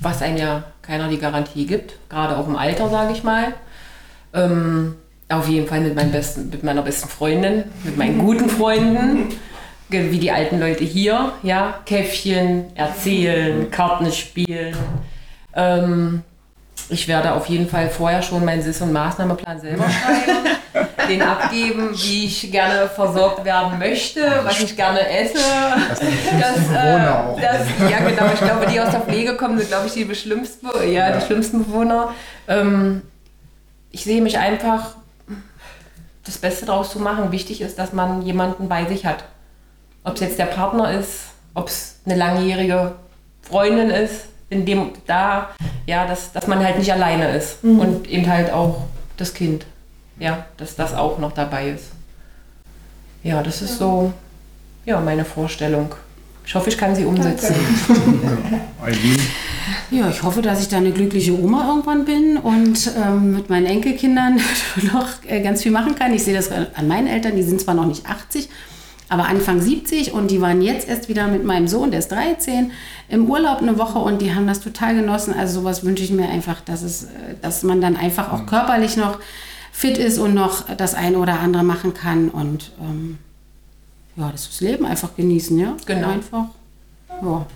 was 0.00 0.22
einem 0.22 0.36
ja 0.36 0.64
keiner 0.82 1.08
die 1.08 1.18
Garantie 1.18 1.66
gibt, 1.66 1.94
gerade 2.08 2.36
auch 2.36 2.46
im 2.46 2.56
Alter, 2.56 2.90
sage 2.90 3.12
ich 3.12 3.22
mal. 3.24 3.54
Ähm, 4.34 4.96
auf 5.28 5.48
jeden 5.48 5.66
Fall 5.66 5.80
mit, 5.80 6.12
besten, 6.12 6.50
mit 6.50 6.62
meiner 6.62 6.82
besten 6.82 7.08
Freundin, 7.08 7.64
mit 7.82 7.96
meinen 7.96 8.18
guten 8.18 8.48
Freunden, 8.48 9.28
wie 9.88 10.18
die 10.18 10.30
alten 10.30 10.60
Leute 10.60 10.84
hier, 10.84 11.32
ja, 11.42 11.80
Käffchen, 11.84 12.76
erzählen, 12.76 13.70
Karten 13.70 14.10
spielen. 14.12 14.76
Ähm, 15.54 16.22
ich 16.88 17.08
werde 17.08 17.32
auf 17.32 17.46
jeden 17.46 17.68
Fall 17.68 17.88
vorher 17.88 18.22
schon 18.22 18.44
meinen 18.44 18.62
Sis- 18.62 18.80
und 18.80 18.92
Maßnahmeplan 18.92 19.58
selber 19.58 19.84
schreiben, 19.84 20.86
den 21.08 21.22
abgeben, 21.22 21.90
wie 21.92 22.26
ich 22.26 22.50
gerne 22.52 22.88
versorgt 22.88 23.44
werden 23.44 23.78
möchte, 23.78 24.20
was 24.44 24.60
ich 24.60 24.76
gerne 24.76 25.08
esse. 25.08 25.38
Das, 25.88 25.98
das, 25.98 26.58
äh, 26.68 27.40
das 27.40 27.90
ja, 27.90 27.98
genau. 27.98 28.32
Ich 28.32 28.40
glaube, 28.40 28.66
die 28.66 28.80
aus 28.80 28.90
der 28.90 29.00
Pflege 29.00 29.36
kommen, 29.36 29.58
sind, 29.58 29.68
glaube 29.68 29.88
ich, 29.88 29.94
die 29.94 30.14
schlimmsten, 30.14 30.68
ja, 30.84 31.08
ja. 31.08 31.16
die 31.16 31.26
schlimmsten 31.26 31.64
Bewohner. 31.64 32.14
Ähm, 32.46 33.02
ich 33.90 34.04
sehe 34.04 34.22
mich 34.22 34.38
einfach, 34.38 34.96
das 36.26 36.38
Beste 36.38 36.66
daraus 36.66 36.90
zu 36.90 36.98
machen. 36.98 37.32
Wichtig 37.32 37.60
ist, 37.60 37.78
dass 37.78 37.92
man 37.92 38.22
jemanden 38.22 38.68
bei 38.68 38.84
sich 38.86 39.06
hat. 39.06 39.24
Ob 40.04 40.14
es 40.14 40.20
jetzt 40.20 40.38
der 40.38 40.46
Partner 40.46 40.92
ist, 40.92 41.26
ob 41.54 41.68
es 41.68 42.00
eine 42.04 42.16
langjährige 42.16 42.92
Freundin 43.42 43.90
ist, 43.90 44.26
in 44.50 44.64
dem 44.64 44.92
da, 45.06 45.50
ja, 45.86 46.06
dass, 46.06 46.32
dass 46.32 46.46
man 46.46 46.64
halt 46.64 46.78
nicht 46.78 46.92
alleine 46.92 47.36
ist 47.36 47.64
mhm. 47.64 47.80
und 47.80 48.08
eben 48.08 48.28
halt 48.28 48.52
auch 48.52 48.82
das 49.16 49.34
Kind, 49.34 49.66
ja, 50.18 50.46
dass 50.56 50.76
das 50.76 50.94
auch 50.94 51.18
noch 51.18 51.32
dabei 51.32 51.70
ist. 51.70 51.90
Ja, 53.22 53.42
das 53.42 53.62
ist 53.62 53.78
so, 53.78 54.12
ja, 54.84 55.00
meine 55.00 55.24
Vorstellung. 55.24 55.94
Ich 56.46 56.54
hoffe, 56.54 56.70
ich 56.70 56.78
kann 56.78 56.94
sie 56.94 57.04
umsetzen. 57.04 57.56
ja, 59.90 60.08
ich 60.08 60.22
hoffe, 60.22 60.42
dass 60.42 60.60
ich 60.60 60.68
da 60.68 60.76
eine 60.76 60.92
glückliche 60.92 61.36
Oma 61.36 61.66
irgendwann 61.68 62.04
bin 62.04 62.36
und 62.36 62.88
ähm, 62.96 63.32
mit 63.32 63.50
meinen 63.50 63.66
Enkelkindern 63.66 64.40
noch 64.92 65.08
äh, 65.26 65.42
ganz 65.42 65.64
viel 65.64 65.72
machen 65.72 65.96
kann. 65.96 66.14
Ich 66.14 66.22
sehe 66.22 66.34
das 66.34 66.50
an 66.52 66.86
meinen 66.86 67.08
Eltern, 67.08 67.34
die 67.34 67.42
sind 67.42 67.60
zwar 67.60 67.74
noch 67.74 67.86
nicht 67.86 68.06
80, 68.06 68.48
aber 69.08 69.26
Anfang 69.26 69.60
70 69.60 70.12
und 70.12 70.30
die 70.30 70.40
waren 70.40 70.62
jetzt 70.62 70.88
erst 70.88 71.08
wieder 71.08 71.26
mit 71.26 71.44
meinem 71.44 71.66
Sohn, 71.66 71.90
der 71.90 71.98
ist 71.98 72.12
13, 72.12 72.70
im 73.08 73.28
Urlaub 73.28 73.58
eine 73.58 73.76
Woche 73.76 73.98
und 73.98 74.22
die 74.22 74.32
haben 74.32 74.46
das 74.46 74.60
total 74.60 74.94
genossen. 74.94 75.34
Also 75.36 75.60
sowas 75.60 75.84
wünsche 75.84 76.04
ich 76.04 76.12
mir 76.12 76.28
einfach, 76.28 76.60
dass, 76.60 76.82
es, 76.82 77.04
äh, 77.04 77.34
dass 77.42 77.64
man 77.64 77.80
dann 77.80 77.96
einfach 77.96 78.32
auch 78.32 78.42
mhm. 78.42 78.46
körperlich 78.46 78.96
noch 78.96 79.18
fit 79.72 79.98
ist 79.98 80.18
und 80.18 80.34
noch 80.34 80.64
das 80.76 80.94
eine 80.94 81.18
oder 81.18 81.40
andere 81.40 81.64
machen 81.64 81.92
kann 81.92 82.28
und 82.28 82.70
ähm, 82.80 83.18
ja, 84.16 84.32
das 84.32 84.60
Leben 84.60 84.86
einfach 84.86 85.14
genießen, 85.14 85.58
ja? 85.58 85.76
Genau. 85.86 86.08
Einfach. 86.08 86.46
Ja. 87.22 87.46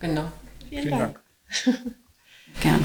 Genau. 0.00 0.24
Vielen, 0.68 0.82
vielen 0.82 0.98
Dank. 0.98 1.20
Dank. 1.64 1.84
Gern. 2.60 2.84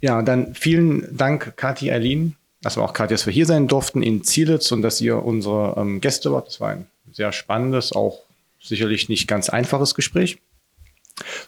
Ja, 0.00 0.22
dann 0.22 0.54
vielen 0.54 1.16
Dank, 1.16 1.56
Kathi 1.56 1.88
Erlin, 1.88 2.36
dass 2.62 2.76
wir 2.76 2.84
auch 2.84 2.92
gerade, 2.92 3.14
dass 3.14 3.26
wir 3.26 3.32
hier 3.32 3.46
sein 3.46 3.66
durften 3.66 4.02
in 4.02 4.22
Zielitz 4.22 4.70
und 4.70 4.82
dass 4.82 5.00
ihr 5.00 5.24
unsere 5.24 5.74
ähm, 5.76 6.00
Gäste 6.00 6.32
wart. 6.32 6.48
Das 6.48 6.60
war 6.60 6.70
ein 6.70 6.86
sehr 7.12 7.32
spannendes, 7.32 7.92
auch 7.92 8.20
sicherlich 8.60 9.08
nicht 9.08 9.26
ganz 9.26 9.48
einfaches 9.48 9.94
Gespräch. 9.94 10.38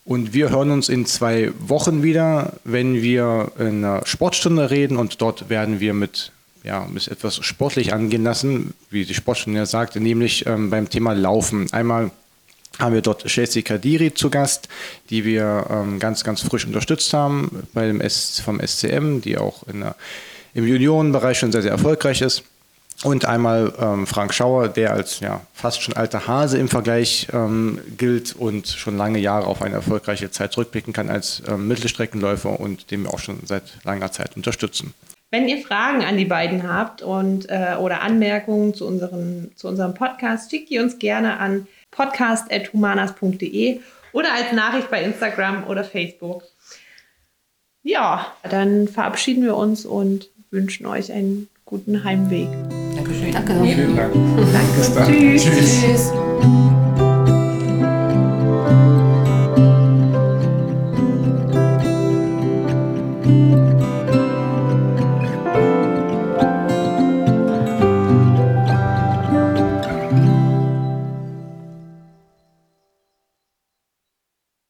Und 0.05 0.33
wir 0.33 0.51
hören 0.51 0.73
uns 0.73 0.89
in 0.89 1.07
zwei 1.07 1.53
Wochen 1.61 2.03
wieder, 2.03 2.55
wenn 2.65 3.03
wir 3.03 3.53
in 3.59 3.85
einer 3.85 4.05
Sportstunde 4.05 4.71
reden 4.71 4.97
und 4.97 5.21
dort 5.21 5.49
werden 5.49 5.79
wir 5.79 5.95
mit 5.95 6.33
ja, 6.63 6.87
mit 6.91 7.09
etwas 7.09 7.37
sportlich 7.45 7.93
angehen 7.93 8.25
lassen, 8.25 8.75
wie 8.91 9.05
die 9.05 9.15
Sportstunde 9.15 9.59
ja 9.59 9.67
sagte, 9.67 10.01
nämlich 10.01 10.47
ähm, 10.47 10.71
beim 10.71 10.89
Thema 10.89 11.13
Laufen. 11.13 11.73
Einmal 11.73 12.11
haben 12.79 12.95
wir 12.95 13.03
dort 13.03 13.27
Chelsea 13.27 13.63
Kadiri 13.63 14.15
zu 14.15 14.31
Gast, 14.31 14.69
die 15.11 15.25
wir 15.25 15.67
ähm, 15.71 15.99
ganz, 15.99 16.25
ganz 16.25 16.41
frisch 16.43 16.67
unterstützt 16.67 17.13
haben 17.13 17.69
beim 17.73 18.01
S 18.01 18.41
vom 18.41 18.61
SCM, 18.61 19.21
die 19.21 19.39
auch 19.39 19.65
der 19.67 19.97
im 20.55 20.67
Juniorenbereich 20.67 21.39
schon 21.39 21.53
sehr, 21.53 21.63
sehr 21.63 21.71
erfolgreich 21.71 22.23
ist. 22.23 22.43
Und 23.03 23.25
einmal 23.25 23.73
ähm, 23.79 24.07
Frank 24.07 24.35
Schauer, 24.35 24.69
der 24.69 24.93
als 24.93 25.21
ja, 25.21 25.41
fast 25.55 25.81
schon 25.81 25.95
alter 25.95 26.27
Hase 26.27 26.59
im 26.59 26.69
Vergleich 26.69 27.29
ähm, 27.33 27.79
gilt 27.97 28.37
und 28.37 28.69
schon 28.69 28.99
lange 28.99 29.19
Jahre 29.19 29.47
auf 29.47 29.63
eine 29.63 29.77
erfolgreiche 29.77 30.31
Zeit 30.31 30.53
zurückblicken 30.53 30.93
kann 30.93 31.09
als 31.09 31.43
ähm, 31.49 31.67
Mittelstreckenläufer 31.67 32.61
und 32.61 32.91
den 32.91 33.05
wir 33.05 33.15
auch 33.15 33.19
schon 33.19 33.39
seit 33.47 33.63
langer 33.85 34.13
Zeit 34.13 34.37
unterstützen. 34.37 34.93
Wenn 35.31 35.49
ihr 35.49 35.59
Fragen 35.59 36.05
an 36.05 36.16
die 36.16 36.24
beiden 36.24 36.68
habt 36.68 37.03
und, 37.03 37.49
äh, 37.49 37.76
oder 37.78 38.03
Anmerkungen 38.03 38.74
zu, 38.74 38.87
unseren, 38.87 39.53
zu 39.55 39.68
unserem 39.68 39.95
Podcast, 39.95 40.51
schickt 40.51 40.70
ihr 40.70 40.83
uns 40.83 40.99
gerne 40.99 41.39
an 41.39 41.68
podcast.humanas.de 41.93 43.81
oder 44.12 44.35
als 44.35 44.53
Nachricht 44.53 44.91
bei 44.91 45.03
Instagram 45.03 45.64
oder 45.68 45.85
Facebook. 45.85 46.45
Ja, 47.83 48.26
dann 48.49 48.89
verabschieden 48.89 49.45
wir 49.45 49.57
uns 49.57 49.87
und 49.87 50.31
wünschen 50.51 50.87
euch 50.87 51.12
einen 51.12 51.49
guten 51.64 52.03
Heimweg. 52.05 52.49
Dankeschön. 52.97 53.33
Danke. 53.33 53.55
Vielen 53.62 53.97
Dank. 53.97 54.12
Danke. 54.95 55.37
Tschüss. 55.37 55.45
Tschüss. 55.45 55.81
Tschüss. 55.81 56.12